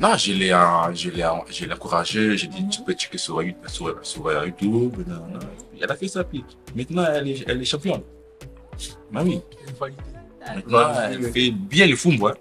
Non, 0.00 0.16
je 0.16 0.32
l'ai, 0.32 0.52
euh, 0.52 0.94
je 0.94 1.10
l'ai, 1.10 1.22
euh, 1.22 1.28
je 1.50 1.64
l'ai 1.66 1.72
encouragé, 1.72 2.36
j'ai 2.36 2.46
dit, 2.48 2.66
tu 2.68 2.80
peux 2.82 2.92
checker 2.94 3.16
sur, 3.18 3.42
You- 3.42 3.54
sur, 3.66 3.98
sur 4.02 4.30
YouTube, 4.44 4.94
non, 5.06 5.14
non. 5.14 5.38
Elle 5.80 5.90
a 5.90 5.94
fait 5.96 6.08
ça, 6.08 6.24
puis 6.24 6.42
maintenant, 6.74 7.04
elle 7.14 7.28
est, 7.28 7.44
elle 7.46 7.60
est 7.60 7.64
championne. 7.66 8.02
Ben 9.12 9.22
oui. 9.24 9.40
Maintenant, 10.54 10.92
elle 11.10 11.32
fait 11.32 11.50
bien 11.50 11.86
le 11.86 11.96
fou, 11.96 12.10
moi. 12.12 12.34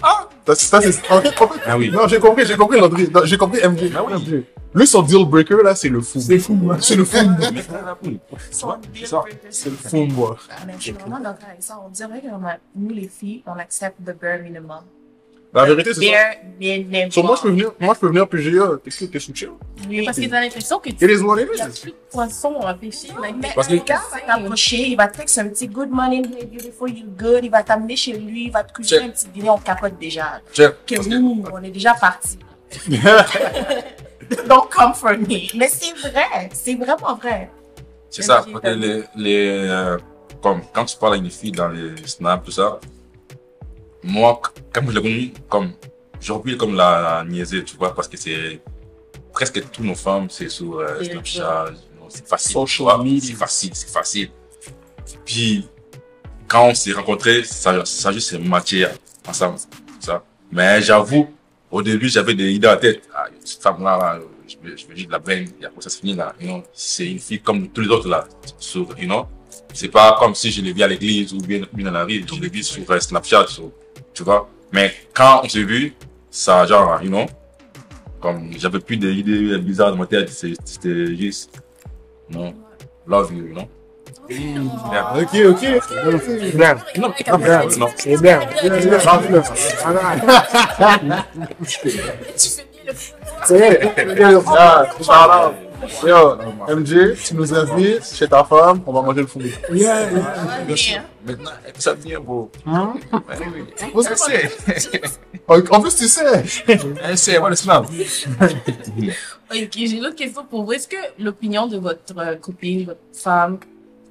Ça, 0.00 0.54
c'est- 0.54 0.66
ça, 0.66 0.80
c'est, 0.80 1.10
en 1.10 1.20
fait, 1.20 1.40
en 1.42 1.48
fait, 1.48 1.60
Ah 1.66 1.76
oui. 1.78 1.90
non, 1.90 2.06
j'ai 2.06 2.18
compris, 2.20 2.44
j'ai 2.46 2.56
compris, 2.56 2.78
Landry. 2.78 3.08
J'ai 3.24 3.36
compris 3.38 3.60
MJ. 3.62 3.90
Ah 3.96 4.02
oui. 4.06 4.12
MJ. 4.14 4.42
Lui, 4.74 4.86
son 4.86 5.02
deal 5.02 5.24
breaker, 5.24 5.56
là, 5.64 5.74
c'est 5.74 5.88
le 5.88 6.00
fou. 6.02 6.20
C'est 6.20 6.38
fou, 6.38 6.54
moi. 6.54 6.76
C'est 6.80 6.96
le 6.96 7.04
fou. 7.04 7.16
C'est 9.50 9.70
le 9.70 9.76
fou, 9.76 10.04
moi. 10.06 10.36
Ah, 10.50 10.54
mais 10.66 10.74
je 10.78 10.82
suis 10.82 10.92
vraiment 10.92 11.18
d'accord 11.18 11.48
avec 11.48 11.62
ça. 11.62 11.80
On 11.84 11.88
dirait 11.88 12.20
que 12.20 12.26
nous, 12.76 12.90
les 12.90 13.08
filles, 13.08 13.42
on 13.46 13.58
accepte 13.58 13.96
the 14.04 14.14
bare 14.20 14.40
minimum. 14.42 14.82
La 15.56 15.64
vérité, 15.64 15.94
c'est 15.94 16.04
ça. 16.12 17.10
So, 17.10 17.22
moi, 17.22 17.36
je 17.36 17.42
peux 17.42 17.48
venir, 17.50 17.72
moi, 17.80 17.94
je 17.94 18.00
peux 18.00 18.06
venir, 18.08 18.28
puis 18.28 18.42
j'ai 18.42 18.50
dit, 18.50 18.58
oh, 18.60 18.76
t'es 18.76 18.90
cute, 18.90 19.10
t'es 19.10 19.18
sous 19.18 19.34
chill. 19.34 19.50
Oui. 19.88 20.04
Parce 20.04 20.18
que 20.18 20.26
t'as 20.26 20.40
l'impression 20.40 20.78
que 20.78 20.88
It 20.90 20.98
tu 20.98 21.10
is 21.10 21.20
what 21.22 21.40
it 21.40 21.48
il 21.52 21.58
y 21.58 21.62
a 21.62 21.68
is. 21.68 21.80
plus 21.80 21.90
de 21.92 21.96
poissons 22.10 22.60
à 22.60 22.74
pêcher. 22.74 23.08
Parce 23.54 23.70
le 23.70 23.78
que- 23.78 23.84
gars 23.84 24.02
va 24.12 24.20
t'approcher, 24.20 24.88
il 24.88 24.96
va 24.96 25.08
te 25.08 25.16
texter 25.16 25.40
un 25.40 25.48
petit 25.48 25.66
good 25.68 25.90
morning, 25.90 26.26
hey, 26.36 26.46
beautiful, 26.46 26.90
you 26.90 27.06
good, 27.18 27.40
il 27.44 27.50
va 27.50 27.62
t'amener 27.62 27.96
chez 27.96 28.12
lui, 28.18 28.44
il 28.46 28.50
va 28.52 28.64
te 28.64 28.72
cuisiner 28.72 29.04
un 29.04 29.08
petit 29.08 29.28
dîner, 29.28 29.50
on 29.50 29.58
capote 29.58 29.98
déjà. 29.98 30.40
Que 30.86 31.08
nous, 31.08 31.44
on 31.52 31.62
est 31.62 31.70
déjà 31.70 31.94
partis. 31.94 32.38
Don't 34.48 34.68
come 34.70 34.92
for 34.94 35.12
me. 35.16 35.48
Mais 35.56 35.68
c'est 35.68 35.96
vrai, 36.08 36.48
c'est 36.52 36.74
vraiment 36.74 37.14
vrai. 37.16 37.50
C'est 38.10 38.22
ça, 38.22 38.40
Ok, 38.42 38.52
parce 38.52 38.64
que 38.64 38.68
les, 38.80 39.02
les, 39.16 39.46
euh, 39.68 39.98
comme, 40.42 40.60
quand 40.72 40.84
tu 40.84 40.96
parles 40.96 41.14
à 41.14 41.16
une 41.16 41.30
fille 41.30 41.52
dans 41.52 41.68
les 41.68 41.94
snaps, 42.06 42.44
tout 42.44 42.50
ça, 42.50 42.78
moi, 44.06 44.40
c- 44.44 44.62
quand 44.72 44.82
je 44.88 44.98
l'ai 44.98 45.02
connue, 45.02 45.32
comme, 45.48 45.72
pu 46.42 46.56
comme 46.56 46.74
la 46.74 47.24
niaiser, 47.28 47.64
tu 47.64 47.76
vois, 47.76 47.94
parce 47.94 48.08
que 48.08 48.16
c'est, 48.16 48.60
presque 49.32 49.60
toutes 49.70 49.84
nos 49.84 49.94
femmes, 49.94 50.28
c'est 50.30 50.48
sur 50.48 50.78
euh, 50.78 51.02
Snapchat, 51.02 51.66
c'est 52.08 52.26
facile, 52.26 52.52
c'est 53.20 53.34
facile, 53.34 53.70
c'est 53.74 53.90
facile. 53.90 54.30
Puis, 55.24 55.68
quand 56.48 56.68
on 56.68 56.74
s'est 56.74 56.92
rencontrés, 56.92 57.42
ça, 57.44 57.84
ça 57.84 58.12
juste 58.12 58.30
s'est 58.30 58.38
matché 58.38 58.86
ensemble, 59.28 59.58
ça. 60.00 60.22
Mais 60.52 60.80
j'avoue, 60.82 61.28
au 61.70 61.82
début, 61.82 62.08
j'avais 62.08 62.34
des 62.34 62.52
idées 62.52 62.68
en 62.68 62.76
tête. 62.76 63.02
Ah, 63.14 63.26
cette 63.44 63.62
femme-là, 63.62 63.98
là, 63.98 64.20
je 64.48 64.56
me, 64.62 64.76
je 64.76 64.86
me 64.86 64.94
dis 64.94 65.06
de 65.06 65.12
la 65.12 65.18
veine, 65.18 65.48
et 65.60 65.64
après 65.66 65.82
ça 65.82 65.90
se 65.90 65.98
finit 65.98 66.14
là. 66.14 66.32
You 66.40 66.46
know, 66.46 66.62
c'est 66.72 67.06
une 67.10 67.18
fille 67.18 67.40
comme 67.40 67.68
tous 67.68 67.80
les 67.80 67.88
autres 67.88 68.08
là. 68.08 68.24
Sur, 68.58 68.96
you 68.98 69.06
know, 69.06 69.26
c'est 69.72 69.88
pas 69.88 70.16
comme 70.18 70.34
si 70.34 70.50
je 70.50 70.60
l'ai 70.62 70.72
vu 70.72 70.82
à 70.82 70.88
l'église 70.88 71.32
ou 71.32 71.38
bien, 71.38 71.62
bien 71.72 71.86
dans 71.86 71.92
la 71.92 72.04
rue, 72.04 72.24
je 72.26 72.40
l'ai 72.40 72.48
vu 72.48 72.62
sur 72.62 72.82
Snapchat, 73.02 73.46
sur- 73.48 73.70
tu 74.14 74.22
vois. 74.22 74.48
Mais 74.72 74.92
quand 75.14 75.42
on 75.44 75.48
s'est 75.48 75.62
vu, 75.62 75.94
ça, 76.30 76.66
genre, 76.66 76.98
you 77.02 77.08
know, 77.08 77.26
comme 78.20 78.50
j'avais 78.58 78.80
plus 78.80 78.96
d'idées 78.96 79.58
bizarres 79.58 79.90
dans 79.92 79.98
ma 79.98 80.06
tête, 80.06 80.30
c'est- 80.30 80.54
c'était 80.64 81.14
juste, 81.16 81.50
non, 82.30 82.54
love 83.06 83.32
you, 83.32 83.46
you 83.48 83.54
know. 83.54 83.68
Yeah. 84.28 85.14
Ok, 85.20 85.34
ok. 85.50 85.60
Bien. 86.56 86.74
Non, 86.96 87.12
non, 87.28 87.38
Bien. 87.38 87.62
non. 87.78 87.86
C'est 87.96 88.20
bien. 88.20 88.40
Fais 88.40 88.70
bien. 88.70 88.98
C'est 93.44 93.64
out. 95.08 95.54
Yo, 96.04 96.36
MJ, 96.68 97.14
tu 97.22 97.34
nous 97.34 97.52
invites 97.52 98.04
chez 98.14 98.28
ta 98.28 98.42
femme, 98.44 98.80
on 98.86 98.92
va 98.92 99.02
manger 99.02 99.20
le 99.20 99.26
fou. 99.26 99.40
Yeah. 99.72 100.08
Bien. 100.66 101.04
Maintenant, 101.24 101.50
ça 101.78 101.94
vient, 101.94 102.20
bro. 102.20 102.50
Hein? 102.66 102.94
Ouais, 103.12 103.20
oui. 103.54 103.90
Vous 103.92 104.02
Elle 104.06 104.16
sait. 104.16 105.02
En 105.48 105.58
en 105.58 105.80
plus, 105.80 105.96
tu 105.96 106.08
sais. 106.08 106.44
Elle 107.02 107.18
sait, 107.18 107.38
voilà 107.38 107.50
le 107.50 107.56
snap. 107.56 107.86
Ok, 109.50 109.70
j'ai 109.74 109.96
une 109.96 110.06
autre 110.06 110.16
question 110.16 110.44
pour 110.44 110.64
vous. 110.64 110.72
Est-ce 110.72 110.88
que 110.88 110.96
l'opinion 111.18 111.66
de 111.66 111.78
votre 111.78 112.18
euh, 112.18 112.36
copine, 112.36 112.84
votre 112.86 113.00
femme, 113.12 113.58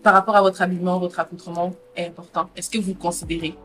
par 0.02 0.14
rapport 0.14 0.36
à 0.36 0.42
votre 0.42 0.62
habillement, 0.62 1.00
votre 1.00 1.20
accoutrement 1.20 1.74
est 1.96 2.08
important? 2.08 2.50
Est-ce 2.56 2.70
que 2.70 2.78
vous 2.78 2.94
considérez? 2.94 3.56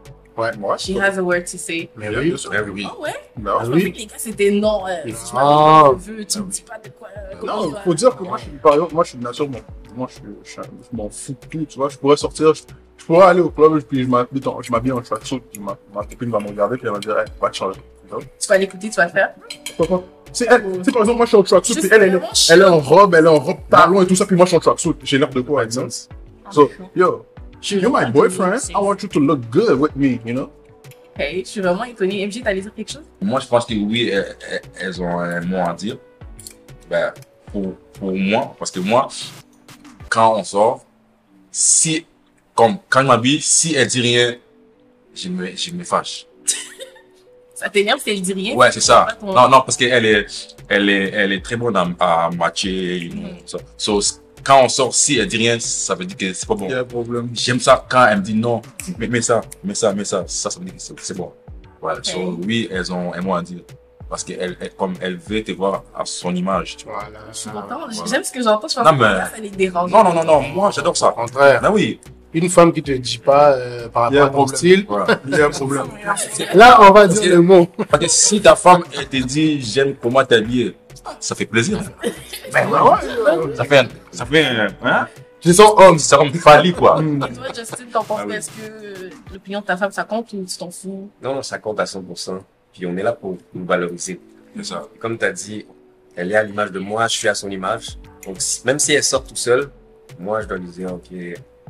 Ouais, 0.40 0.57
moi. 0.59 0.76
She 0.79 0.90
has 0.98 1.18
a 1.18 1.22
word 1.22 1.44
to 1.44 1.59
say. 1.59 1.88
Mais 1.96 2.09
oui. 2.16 2.37
sûr. 2.38 2.50
Ouais, 2.50 2.61
oui. 2.72 2.87
Ah 2.88 2.98
ouais? 3.00 3.11
Ben, 3.37 3.53
Je 3.64 3.70
ouais. 3.70 3.72
pensais 3.79 3.90
que 3.92 3.98
les 3.98 4.07
gars, 4.07 4.14
c'était 4.18 4.50
non. 4.50 4.83
Si 5.07 5.33
Ah. 5.35 5.90
tu 5.98 6.11
me 6.12 6.24
dis 6.50 6.62
pas 6.62 6.79
de 6.79 6.88
quoi. 6.90 7.09
comment 7.40 7.62
Non, 7.66 7.74
faut 7.85 7.94
dire 7.94 8.16
que 8.16 8.22
moi, 8.24 8.37
je 8.38 8.42
suis, 8.44 8.53
par 8.53 8.74
exemple, 8.74 8.94
moi, 8.94 9.05
je 9.05 9.09
suis 9.11 9.18
de 9.18 9.24
nature, 9.24 9.48
moi, 9.96 10.09
je, 10.09 10.61
m'en 10.96 11.09
fous 11.11 11.33
de 11.40 11.46
tout, 11.46 11.64
tu 11.66 11.79
vois. 11.79 11.88
Je 11.88 11.98
pourrais 11.98 12.16
sortir, 12.16 12.55
je, 12.55 12.62
je 12.96 13.05
pourrais 13.05 13.26
aller 13.26 13.40
au 13.40 13.50
club, 13.50 13.81
puis 13.83 14.05
je 14.05 14.09
m'habille 14.70 14.92
en, 14.92 15.00
tracksuit, 15.00 15.40
puis 15.50 15.61
ma, 15.61 15.76
ma 15.94 16.05
copine 16.05 16.31
va 16.31 16.38
me 16.38 16.48
regarder, 16.48 16.76
puis 16.76 16.87
elle 16.87 16.92
va 16.92 16.98
me 16.98 17.03
dire, 17.03 17.18
hey, 17.18 17.24
va 17.40 17.50
te 17.50 17.57
changer. 17.57 17.81
Tu 18.38 18.48
vas 18.48 18.59
l'écouter, 18.59 18.88
tu 18.90 18.96
vas 18.96 19.07
le 19.07 19.12
faire? 19.12 19.31
Pourquoi 19.76 19.98
pas? 20.00 20.05
C'est 20.33 20.46
elle, 20.48 20.62
tu 20.79 20.85
sais, 20.85 20.92
par 20.92 21.03
exemple, 21.03 21.16
moi, 21.16 21.26
je 21.26 21.31
suis 21.31 21.37
en 21.37 21.42
tracksuit, 21.42 21.74
puis 21.74 21.88
elle, 21.90 22.03
elle, 22.03 22.09
est- 22.09 22.16
vraiment 22.16 22.33
elle 22.50 22.61
est 22.61 22.64
en 22.64 22.79
robe, 22.79 23.14
elle 23.14 23.24
est 23.24 23.29
en 23.29 23.38
robe 23.38 23.59
talon 23.68 24.03
et 24.03 24.07
tout 24.07 24.14
ça, 24.14 24.26
puis 24.26 24.37
moi, 24.37 24.44
je 24.46 24.50
suis 24.50 24.57
en 24.57 24.61
tracksuit. 24.61 24.94
J'ai 25.03 25.18
l'air 25.18 25.29
de 25.29 25.40
quoi, 25.40 25.64
exemple? 25.64 25.90
So, 26.53 26.68
yo, 26.96 27.24
you're 27.62 27.90
my 27.90 28.11
boyfriend, 28.11 28.61
I 28.75 28.79
want 28.81 29.03
you 29.03 29.09
to 29.09 29.20
look 29.20 29.40
good 29.51 29.79
with 29.79 29.94
me, 29.96 30.20
you 30.25 30.33
know? 30.35 30.51
Ok, 31.18 31.27
je 31.40 31.44
suis 31.44 31.61
vraiment 31.61 31.85
étonnée. 31.85 32.27
MJ, 32.27 32.42
t'allais 32.42 32.61
dire 32.62 32.73
quelque 32.75 32.92
chose? 32.92 33.03
Moi, 33.20 33.40
je 33.40 33.46
pense 33.46 33.66
que 33.66 33.75
oui, 33.75 34.11
elles, 34.79 35.03
ont 35.03 35.18
un 35.18 35.40
mot 35.42 35.59
à 35.59 35.75
dire. 35.75 35.99
Ben, 36.88 37.12
pour, 37.53 37.75
pour 37.99 38.12
moi, 38.12 38.55
parce 38.59 38.70
que 38.70 38.81
moi, 38.81 39.09
quand 40.09 40.37
on 40.38 40.44
sort, 40.44 40.85
si, 41.51 42.07
comme, 42.55 42.79
quand 42.88 43.03
je 43.03 43.07
m'habille, 43.07 43.40
si 43.40 43.75
elle 43.75 43.87
dit 43.88 44.01
rien, 44.01 44.37
je 45.14 45.29
me, 45.29 45.55
je 45.55 45.70
me 45.73 45.85
fâche. 45.85 46.27
Ça 47.55 47.68
t'énerve 47.68 48.01
si 48.01 48.11
elle 48.11 48.23
dit 48.23 48.33
rien? 48.33 48.55
Ouais, 48.55 48.73
c'est 48.73 48.81
ça. 48.81 49.09
ton- 49.20 49.27
Non, 49.35 49.49
non, 49.49 49.61
parce 49.61 49.77
qu'elle 49.77 50.07
est, 50.07 50.27
elle 50.68 50.88
est, 50.88 51.11
elle 51.11 51.33
est 51.33 51.44
très 51.44 51.57
bonne 51.57 51.77
à, 51.77 51.87
à 51.99 52.31
matcher, 52.31 52.96
you 52.98 53.13
know, 53.13 53.29
Mm. 53.29 53.58
So, 53.77 54.00
quand 54.44 54.62
on 54.64 54.68
sort, 54.68 54.94
si 54.94 55.18
elle 55.18 55.26
dit 55.26 55.36
rien, 55.36 55.58
ça 55.60 55.94
veut 55.94 56.04
dire 56.04 56.16
que 56.16 56.32
c'est 56.32 56.46
pas 56.46 56.54
bon. 56.54 56.66
Il 56.66 56.70
y 56.72 56.74
a 56.74 56.80
un 56.80 56.84
problème. 56.84 57.28
J'aime 57.34 57.60
ça 57.60 57.84
quand 57.88 58.06
elle 58.06 58.18
me 58.18 58.22
dit 58.22 58.34
non, 58.34 58.60
mais, 58.98 59.06
mais 59.08 59.20
ça, 59.22 59.40
mais 59.64 59.74
ça, 59.74 59.92
mais 59.92 60.04
ça, 60.04 60.24
ça, 60.26 60.50
ça 60.50 60.58
veut 60.58 60.64
dire 60.66 60.74
que 60.74 61.02
c'est 61.02 61.16
bon. 61.16 61.32
Voilà. 61.80 62.00
So, 62.02 62.38
oui, 62.46 62.68
elles 62.70 62.92
ont 62.92 63.12
un 63.14 63.20
mot 63.20 63.34
à 63.34 63.42
dire. 63.42 63.60
Parce 64.08 64.24
qu'elle, 64.24 64.56
elle, 64.60 64.70
comme 64.74 64.94
elle 65.00 65.16
veut 65.16 65.42
te 65.44 65.52
voir 65.52 65.84
à 65.96 66.04
son 66.04 66.34
image, 66.34 66.76
tu 66.78 66.84
vois. 66.86 67.04
Voilà. 67.52 67.86
J'aime 68.06 68.24
ce 68.24 68.32
que 68.32 68.42
j'entends. 68.42 68.66
Je 68.68 68.74
pense 68.74 68.84
Non, 68.84 68.90
que 68.92 68.96
mais- 68.96 69.04
ça 69.04 69.40
les 69.40 69.50
dérange. 69.50 69.90
Non, 69.92 70.02
non, 70.02 70.12
non, 70.12 70.24
non, 70.24 70.40
moi, 70.48 70.70
j'adore 70.72 70.92
Au 70.92 70.96
ça. 70.96 71.12
contraire, 71.16 71.60
Ben 71.62 71.70
oui. 71.70 72.00
une 72.34 72.48
femme 72.48 72.72
qui 72.72 72.82
te 72.82 72.90
dit 72.90 73.18
pas 73.18 73.52
euh, 73.52 73.88
par 73.88 74.10
Il 74.12 74.16
y 74.16 74.18
a 74.18 74.24
rapport 74.24 74.42
à 74.42 74.46
ton 74.46 74.52
problème. 74.52 74.56
style, 74.56 74.84
Voilà. 74.88 75.20
Il 75.28 75.38
y 75.38 75.40
a 75.40 75.46
un 75.46 75.50
problème. 75.50 75.86
là, 76.54 76.78
on 76.82 76.90
va 76.92 77.06
dire 77.06 77.30
le 77.36 77.40
mot. 77.40 77.66
Parce 77.88 78.02
que 78.04 78.10
si 78.10 78.40
ta 78.40 78.56
femme, 78.56 78.82
elle 78.98 79.06
te 79.08 79.16
dit, 79.18 79.62
j'aime 79.62 79.94
comment 80.02 80.24
t'es 80.24 80.34
habillé, 80.36 80.74
ça 81.19 81.35
fait 81.35 81.46
plaisir. 81.46 81.81
Ben 82.53 82.69
ouais, 82.69 82.81
ouais. 82.81 83.55
Ça 83.55 83.65
fait, 83.65 83.88
ça 84.11 84.27
fait, 84.27 84.44
hein? 84.83 85.07
Ils 85.44 85.55
sont 85.55 85.75
hommes. 85.77 85.98
C'est 85.98 86.17
comme 86.17 86.33
Fali, 86.35 86.73
quoi. 86.73 87.01
Mm. 87.01 87.21
Toi, 87.21 87.46
Justin, 87.55 87.85
t'en 87.92 88.05
penses 88.05 88.21
Ah 88.23 88.27
oui. 88.27 88.35
Est-ce 88.35 88.51
que 88.51 88.63
euh, 88.63 89.11
l'opinion 89.33 89.61
de 89.61 89.67
ta 89.67 89.77
femme, 89.77 89.92
ça 89.92 90.05
compte 90.05 90.33
ou 90.33 90.44
tu 90.44 90.57
t'en 90.59 90.71
fous? 90.71 91.11
Non, 91.23 91.35
non, 91.35 91.42
ça 91.42 91.59
compte 91.59 91.81
à 91.81 91.85
100%. 91.85 92.40
Puis 92.73 92.87
on 92.87 92.96
est 92.96 93.03
là 93.03 93.13
pour 93.13 93.38
nous 93.55 93.65
valoriser. 93.65 94.21
C'est 94.57 94.65
ça. 94.65 94.88
Comme 94.98 95.17
tu 95.17 95.25
as 95.25 95.33
dit, 95.33 95.67
elle 96.17 96.33
est 96.33 96.37
à 96.37 96.42
l'image 96.42 96.73
de 96.73 96.79
moi, 96.79 97.07
je 97.07 97.17
suis 97.17 97.29
à 97.29 97.35
son 97.35 97.51
image. 97.51 97.98
Donc, 98.27 98.37
même 98.65 98.79
si 98.79 98.92
elle 98.92 99.05
sort 99.05 99.25
tout 99.25 99.37
seule, 99.37 99.71
moi, 100.19 100.42
je 100.42 100.46
dois 100.46 100.59
lui 100.59 100.69
dire, 100.69 100.92
OK, 100.92 101.17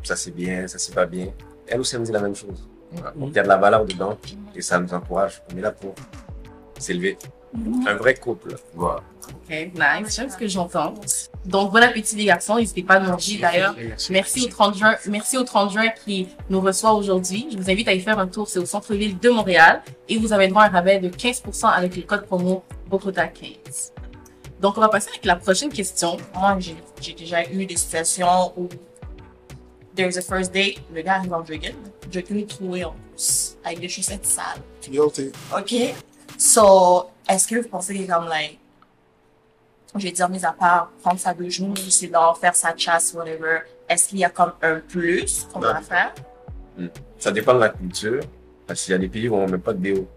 ça 0.03 0.17
c'est 0.17 0.31
bien, 0.31 0.67
ça 0.67 0.79
c'est 0.79 0.95
pas 0.95 1.07
bien. 1.07 1.29
Elle 1.69 1.81
aussi, 1.81 1.95
elle 1.95 2.01
me 2.01 2.07
dit 2.07 2.13
la 2.13 2.21
même 2.21 2.35
chose. 2.35 2.69
Donc, 3.15 3.29
il 3.31 3.37
y 3.37 3.39
a 3.39 3.43
de 3.43 3.49
la 3.49 3.57
valeur 3.57 3.85
dedans 3.85 4.19
et 4.55 4.63
ça 4.63 4.81
nous 4.81 4.93
encourage. 4.93 5.43
On 5.53 5.57
est 5.57 5.61
là 5.61 5.71
pour 5.71 5.95
s'élever. 6.79 7.17
Un 7.55 7.95
vrai 7.95 8.15
couple. 8.15 8.55
Voilà. 8.75 9.01
Ok, 9.29 9.51
nice. 9.51 10.15
J'aime 10.15 10.31
ce 10.31 10.37
que 10.37 10.47
j'entends. 10.47 10.95
Donc, 11.45 11.73
bon 11.73 11.83
appétit, 11.83 12.17
les 12.17 12.27
garçons. 12.27 12.57
N'hésitez 12.57 12.83
pas 12.83 12.95
à 12.95 13.01
nous 13.01 13.17
dire 13.17 13.41
d'ailleurs. 13.41 13.75
Merci 14.11 14.47
au 14.47 14.49
30 14.49 14.77
juin, 14.77 14.97
merci 15.07 15.37
au 15.37 15.45
30 15.45 15.73
juin 15.73 15.89
qui 16.05 16.29
nous 16.49 16.61
reçoit 16.61 16.93
aujourd'hui. 16.93 17.49
Je 17.51 17.57
vous 17.57 17.71
invite 17.71 17.89
à 17.89 17.95
y 17.95 18.01
faire 18.01 18.19
un 18.19 18.27
tour, 18.27 18.49
c'est 18.49 18.59
au 18.59 18.67
centre-ville 18.67 19.19
de 19.19 19.31
Montréal 19.31 19.83
et 20.09 20.17
vous 20.19 20.33
avez 20.33 20.49
droit 20.49 20.63
à 20.63 20.67
un 20.67 20.71
rabais 20.71 20.99
de 20.99 21.09
15% 21.09 21.67
avec 21.67 21.97
le 21.97 22.03
code 22.03 22.27
promo 22.27 22.63
Bogota15. 22.91 23.93
Donc, 24.61 24.77
on 24.77 24.81
va 24.81 24.89
passer 24.89 25.09
avec 25.09 25.25
la 25.25 25.37
prochaine 25.37 25.71
question. 25.71 26.19
Moi, 26.35 26.57
j'ai 26.61 26.77
j'ai 27.01 27.15
déjà 27.15 27.43
eu 27.51 27.65
des 27.65 27.77
situations 27.77 28.53
où 28.57 28.69
there's 29.97 30.17
a 30.17 30.23
first 30.23 30.53
date, 30.53 30.77
le 30.95 31.03
gars 31.03 31.15
arrive 31.15 31.33
en 31.33 31.45
jogging, 31.45 31.75
jogging 32.11 32.47
troué 32.47 32.85
en 32.85 32.95
plus, 33.15 33.57
avec 33.65 33.81
des 33.81 33.89
chaussettes 33.89 34.27
sales. 34.27 34.61
Guilty. 34.89 35.33
OK? 35.57 35.95
So, 36.41 37.11
est-ce 37.29 37.47
que 37.47 37.57
vous 37.57 37.69
pensez 37.69 37.95
que 38.07 38.11
comme, 38.11 38.27
like, 38.27 38.59
je 39.95 40.03
vais 40.07 40.11
dire, 40.11 40.27
mis 40.31 40.43
à 40.43 40.53
part 40.53 40.91
prendre 41.03 41.21
sa 41.21 41.35
deux 41.35 41.51
genoux, 41.51 41.75
c'est 41.77 42.07
d'en 42.07 42.33
faire 42.35 42.57
sa 42.57 42.75
chasse, 42.75 43.13
whatever, 43.13 43.59
est-ce 43.87 44.09
qu'il 44.09 44.19
y 44.21 44.25
a 44.25 44.31
comme 44.31 44.53
un 44.63 44.77
plus 44.81 45.47
qu'on 45.53 45.61
va 45.61 45.83
faire? 45.83 46.15
Ça 47.19 47.31
dépend 47.31 47.53
de 47.55 47.59
la 47.61 47.69
culture. 47.69 48.21
Parce 48.67 48.83
qu'il 48.83 48.93
y 48.93 48.95
a 48.95 48.99
des 48.99 49.09
pays 49.09 49.29
où 49.29 49.35
on 49.35 49.47
met 49.47 49.59
pas 49.59 49.75
de 49.75 49.79
déo. 49.81 50.09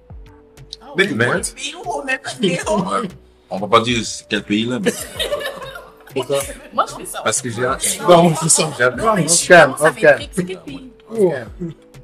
Mais, 0.96 1.08
mais, 1.08 1.26
Mais 1.28 1.76
où 1.76 1.92
on 1.92 2.04
met 2.06 2.18
pas 2.20 2.34
de 2.36 2.40
déo? 2.40 2.78
ouais, 3.02 3.10
on 3.50 3.60
va 3.60 3.68
pas 3.68 3.82
dire 3.82 4.02
quel 4.30 4.44
pays, 4.44 4.64
là, 4.66 4.80
mais 4.80 4.94
Moi, 6.72 6.86
je 6.88 6.96
fais 6.96 7.06
ça. 7.06 7.22
Parce 7.22 7.42
que 7.42 7.50
j'ai 7.50 7.62
Non, 7.64 7.74
ça. 7.80 7.82
j'ai- 7.90 7.98
cam, 8.78 8.96
Comment 8.96 9.28
ça 9.28 9.70
off 9.90 9.96
cam. 9.96 10.20
m'écrit? 10.20 10.30
C'est 10.32 10.46
quel 10.46 10.60
pays? 10.62 10.92
Off 11.10 11.18
cam. 11.18 11.48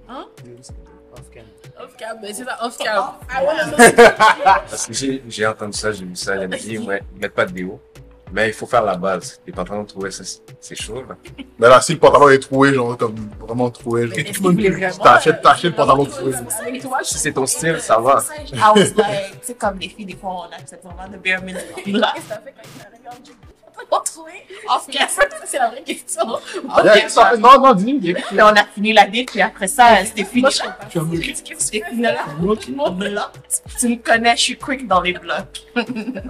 Hein? 0.09 0.25
Off 1.99 2.07
cam. 2.07 2.17
Off 2.17 2.17
cam, 2.17 2.17
mais 2.21 2.33
c'est 2.33 2.43
ça, 2.45 2.57
off 2.65 2.77
cam. 2.77 3.03
Ah 3.33 3.43
ouais, 3.43 4.03
Parce 4.69 4.87
que 4.87 4.93
j'ai 5.27 5.45
entendu 5.47 5.77
ça, 5.77 5.91
j'ai 5.91 6.05
vu 6.05 6.15
ça, 6.15 6.35
il 6.35 6.41
y 6.41 6.43
a 6.43 6.47
des 6.47 6.57
pays 6.57 6.77
où 6.77 6.85
ouais, 6.85 7.01
ils 7.15 7.21
mettent 7.21 7.33
pas 7.33 7.45
de 7.45 7.51
déo. 7.51 7.79
Mais 8.31 8.49
il 8.49 8.53
faut 8.53 8.67
faire 8.67 8.83
la 8.83 8.95
base. 8.95 9.41
Les 9.47 9.51
pantalons 9.51 9.85
troués, 9.85 10.11
ça, 10.11 10.23
c'est- 10.23 10.75
chaud. 10.75 11.01
Là. 11.09 11.15
Mais 11.57 11.67
là, 11.67 11.81
si 11.81 11.93
le 11.93 11.99
pantalon 11.99 12.29
est 12.29 12.37
troué, 12.37 12.75
genre, 12.75 12.95
comme 12.95 13.15
vraiment 13.39 13.71
troué, 13.71 14.05
genre, 14.05 14.15
T'achètes- 15.01 15.41
t'achètes 15.41 15.65
euh, 15.65 15.69
le 15.69 15.75
pantalon 15.75 16.05
troué? 16.05 16.33
Si 17.01 17.17
c'est 17.17 17.31
ton 17.33 17.47
style, 17.47 17.79
ça 17.79 17.97
va. 17.97 18.23
I 18.53 18.59
was 18.75 18.93
like, 18.95 19.31
tu 19.31 19.37
sais, 19.41 19.53
comme 19.55 19.79
les 19.79 19.89
filles, 19.89 20.05
des 20.05 20.15
fois, 20.15 20.45
on 20.47 20.55
accepte 20.55 20.85
vraiment 20.85 21.07
de 21.11 21.17
bare 21.17 21.41
minimum. 21.41 21.63
Là, 21.99 22.11
Qu'est-ce 22.13 22.25
que 22.25 22.29
t'as 22.29 22.35
fait 22.41 22.53
quand 23.03 23.11
il 23.25 23.31
arrivé 23.79 23.87
en 23.87 23.87
jogging? 23.87 23.87
Pas 23.89 24.01
trouvé. 24.01 24.31
Off 24.69 24.87
cam. 24.91 25.07
C'est 25.45 25.57
la 25.57 25.69
vraie 25.69 25.83
question. 25.83 26.25
Non, 27.39 27.61
non, 27.61 27.73
dis-nous. 27.73 28.13
on 28.33 28.37
a 28.39 28.65
fini 28.73 28.93
la 28.93 29.05
date, 29.05 29.27
puis 29.27 29.41
après 29.41 29.67
ça, 29.67 30.05
c'était 30.05 30.25
fini. 30.25 30.41
Moi, 30.41 30.49
je 30.51 30.61
comprends. 30.61 30.87
Tu. 30.89 30.99
Tu 33.79 33.87
me 33.87 33.95
connais, 33.97 34.35
je 34.35 34.41
suis 34.41 34.57
quick 34.57 34.87
dans 34.87 35.01
les 35.01 35.13
blocs. 35.13 35.65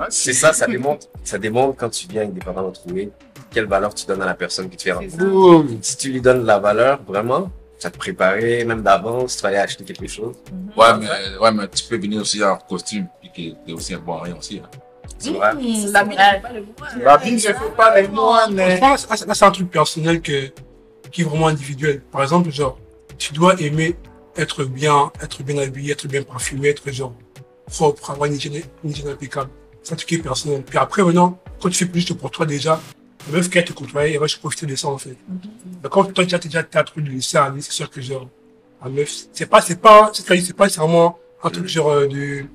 C'est 0.10 0.34
ça, 0.34 0.54
ça 0.54 0.68
démontre, 0.68 1.08
ça 1.24 1.38
démontre 1.38 1.78
quand 1.78 1.89
tu 1.89 2.08
viens 2.08 2.22
avec 2.22 2.34
des 2.34 2.39
pantalons 2.41 2.72
troués, 2.72 3.12
quelle 3.52 3.66
valeur 3.66 3.93
tu 3.93 4.06
donnes 4.06 4.22
à 4.22 4.26
la 4.26 4.34
personne 4.36 4.70
qui 4.70 4.78
te 4.78 4.84
fait 4.84 4.95
C'est 5.10 5.22
rencontrer. 5.24 5.78
Si 5.82 5.97
tu 5.97 6.12
lui 6.12 6.22
donnes 6.22 6.41
de 6.41 6.47
la 6.47 6.60
valeur, 6.60 7.02
vraiment, 7.08 7.50
tu 7.80 7.84
vas 7.84 7.91
te 7.91 7.97
préparer, 7.97 8.64
même 8.66 8.82
d'avance, 8.82 9.38
tu 9.38 9.43
vas 9.43 9.50
aller 9.50 9.58
acheter 9.58 9.84
quelque 9.84 10.08
chose. 10.08 10.36
ouais, 10.78 10.97
mais, 11.00 11.38
ouais, 11.39 11.52
mais 11.52 11.68
tu 11.68 11.84
peux 11.86 11.97
venir 11.97 12.22
aussi 12.22 12.43
en 12.43 12.58
costume, 12.58 13.08
puis 13.22 13.30
que 13.32 13.66
t'es 13.66 13.74
aussi 13.74 13.93
un 13.93 14.00
bon 14.00 14.18
rien 14.20 14.36
aussi. 14.38 14.62
Hein. 14.64 14.70
Mmh, 15.26 15.91
La 15.91 16.03
vie 16.03 16.09
n'est 16.09 16.39
pas 16.41 16.53
le 16.53 16.61
moi. 16.61 16.88
La 17.03 17.17
vie 17.17 17.32
ne 17.34 17.39
fait 17.39 17.53
pas 17.76 17.99
les 18.01 18.07
moines. 18.07 18.57
Ça, 18.97 19.15
c'est 19.34 19.45
un 19.45 19.51
truc 19.51 19.70
personnel 19.70 20.22
que, 20.22 20.51
qui 21.11 21.22
est 21.22 21.26
vraiment 21.26 21.47
individuel. 21.47 22.01
Par 22.11 22.22
exemple, 22.22 22.49
genre, 22.51 22.78
tu 23.17 23.34
dois 23.34 23.59
aimer 23.59 23.95
être 24.38 24.63
bien, 24.63 25.11
être 25.22 25.43
bien 25.43 25.57
habillé, 25.57 25.91
être 25.91 26.07
bien 26.07 26.24
parfumé, 26.24 26.70
être 26.70 26.89
genre 26.91 27.13
propre, 27.67 28.11
avoir 28.11 28.28
une 28.30 28.36
hygiène, 28.36 28.61
une 28.84 28.91
hygiène 28.91 29.09
impeccable. 29.09 29.49
C'est 29.84 29.93
un 29.93 29.95
truc 29.97 30.07
qui 30.09 30.15
est 30.15 30.20
personnel. 30.20 30.63
Puis 30.63 30.78
après, 30.78 31.03
maintenant, 31.03 31.38
quand 31.61 31.70
tu 31.70 31.76
fais 31.76 31.86
plus 31.86 32.01
juste 32.01 32.13
pour 32.13 32.32
toi 32.32 32.45
déjà, 32.45 32.80
la 33.30 33.38
meuf 33.38 33.49
qui 33.49 33.59
a 33.59 33.63
te 33.63 33.74
côtoyer, 33.74 34.13
elle 34.13 34.20
va 34.20 34.28
se 34.28 34.38
profiter 34.38 34.65
de 34.65 34.76
ça, 34.76 34.88
en 34.88 34.97
fait. 34.97 35.17
Mais 35.84 35.89
quand 35.89 36.05
toi, 36.13 36.26
tu 36.26 36.36
as 36.36 36.39
déjà 36.39 36.63
t'as 36.63 36.84
trop 36.84 37.01
de 37.01 37.09
laisser 37.09 37.38
aller, 37.38 37.61
c'est 37.61 37.74
sûr 37.74 37.89
que 37.89 38.01
genre, 38.01 38.28
la 38.84 38.89
meuf, 38.89 39.09
c'est 39.34 39.45
pas, 39.45 39.61
c'est 39.61 39.82
pas, 39.82 40.09
c'est 40.13 40.26
pas, 40.26 40.36
c'est 40.38 40.53
pas 40.53 40.63
nécessairement 40.65 41.20
un 41.43 41.49
truc 41.49 41.67
genre 41.67 41.89
euh, 41.89 42.07
de, 42.07 42.45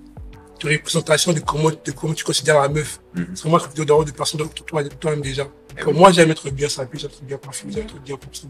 de 0.64 0.72
représentation 0.72 1.32
de 1.32 1.40
comment, 1.40 1.70
de 1.70 1.90
comment 1.92 2.14
tu 2.14 2.24
considères 2.24 2.60
la 2.60 2.68
meuf. 2.68 3.00
Mhm. 3.14 3.28
C'est 3.34 3.42
vraiment 3.42 3.56
un 3.56 3.60
truc 3.60 3.74
de, 3.74 4.12
personne 4.12 4.40
de 4.40 4.46
toi, 4.46 4.82
toi-même 5.00 5.20
déjà. 5.20 5.46
Eh 5.78 5.92
moi, 5.92 6.10
j'aime 6.12 6.30
être 6.30 6.48
bien 6.50 6.68
sapé, 6.68 6.98
j'aime 6.98 7.10
être 7.10 7.22
bien 7.24 7.38
parfumé, 7.38 7.72
j'aime 7.72 7.84
être 7.84 8.00
bien 8.00 8.16
pour 8.16 8.34
ça. 8.34 8.46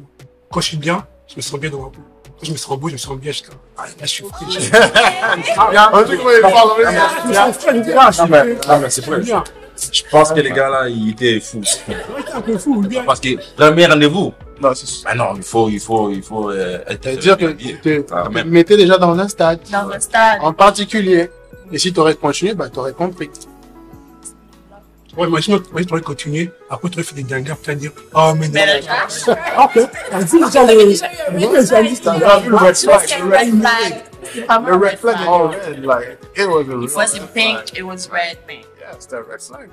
Quand 0.51 0.61
je 0.61 0.67
suis 0.69 0.77
bien, 0.77 1.07
je 1.29 1.37
me 1.37 1.43
sens 1.43 1.59
bien 1.59 1.71
dans 1.71 1.81
ma 1.81 1.89
peau. 1.89 2.01
Quand 2.39 2.47
je 2.47 2.53
me 2.53 2.57
sens 2.57 2.79
beau, 2.79 2.89
je 2.89 2.95
me 2.95 2.99
sens 2.99 3.17
bien. 3.19 3.33
Je 3.33 3.43
ah, 3.77 3.85
là, 3.87 3.93
je 4.03 4.07
suis 4.07 4.25
frais. 4.25 4.47
Je 4.49 4.61
suis 4.61 4.71
Un 4.77 6.05
truc 6.05 6.21
c'est 8.91 9.05
vrai. 9.05 9.23
Je 9.93 10.03
pense 10.11 10.33
que 10.33 10.41
les 10.41 10.53
gars 10.53 10.69
là, 10.69 10.89
ils 10.89 11.11
étaient 11.11 11.41
fous. 11.41 11.63
Ouais, 11.89 11.97
t'es 12.25 12.33
un 12.33 12.41
peu 12.41 12.57
fou, 12.57 12.81
bien. 12.83 13.03
Parce 13.05 13.19
que 13.21 13.31
premier 13.57 13.87
rendez-vous, 13.87 14.33
Non, 14.61 14.71
bah 15.05 15.15
non, 15.17 15.33
il 15.37 15.43
faut, 15.43 15.69
il 15.69 15.81
faut, 15.81 16.11
il 16.11 16.23
faut 16.23 16.51
euh, 16.51 16.79
être. 16.87 17.03
C'est-à-dire 17.03 17.37
que 17.37 17.47
te 17.83 18.05
Ah, 18.13 18.29
mettais 18.45 18.77
déjà 18.77 18.99
dans 18.99 19.19
un 19.19 19.27
stade 19.27 19.61
Dans 19.73 19.91
un 19.91 19.99
stade. 19.99 20.39
en 20.43 20.53
particulier. 20.53 21.29
Et 21.75 21.79
si 21.79 21.93
tu 21.93 21.99
aurais 21.99 22.15
continué, 22.15 22.55
bah, 22.55 22.69
tu 22.73 22.79
aurais 22.79 22.93
compris. 22.93 23.29
Ouais, 25.17 25.27
imagine, 25.27 25.59
imagine, 25.73 25.89
t'aurais 25.89 26.03
continué. 26.03 26.53
Après, 26.71 26.89
t'aurais 26.89 27.03
fait 27.03 27.17
des 27.17 27.25
dingues, 27.25 27.53
tu 27.65 27.75
dire, 27.75 27.91
oh, 28.15 28.33
mais 28.39 28.49
non. 28.49 28.61
Ok, 29.65 29.79
vas-y, 30.13 30.41
déjà, 30.45 30.65
le, 30.65 32.49
le 32.49 32.57
red 32.57 32.77
flag? 32.77 33.01
c'est 33.05 33.17
un 33.17 33.29
red 33.29 33.61
flag. 33.61 34.05
Le 34.37 34.45
un 34.49 34.79
red 34.79 34.99
flag 34.99 35.17
is 35.21 35.27
all 35.27 35.49
red. 35.49 35.85
Like, 35.85 36.19
it 36.37 36.47
was 36.47 36.69
a 36.69 36.85
It 36.85 36.95
wasn't 36.95 37.35
pink, 37.35 37.77
it 37.77 37.83
was 37.83 38.09
red, 38.09 38.39
man. 38.47 38.63
Yeah, 38.81 38.95
it's 38.95 39.07
that 39.07 39.27
red 39.29 39.43
flag. 39.43 39.69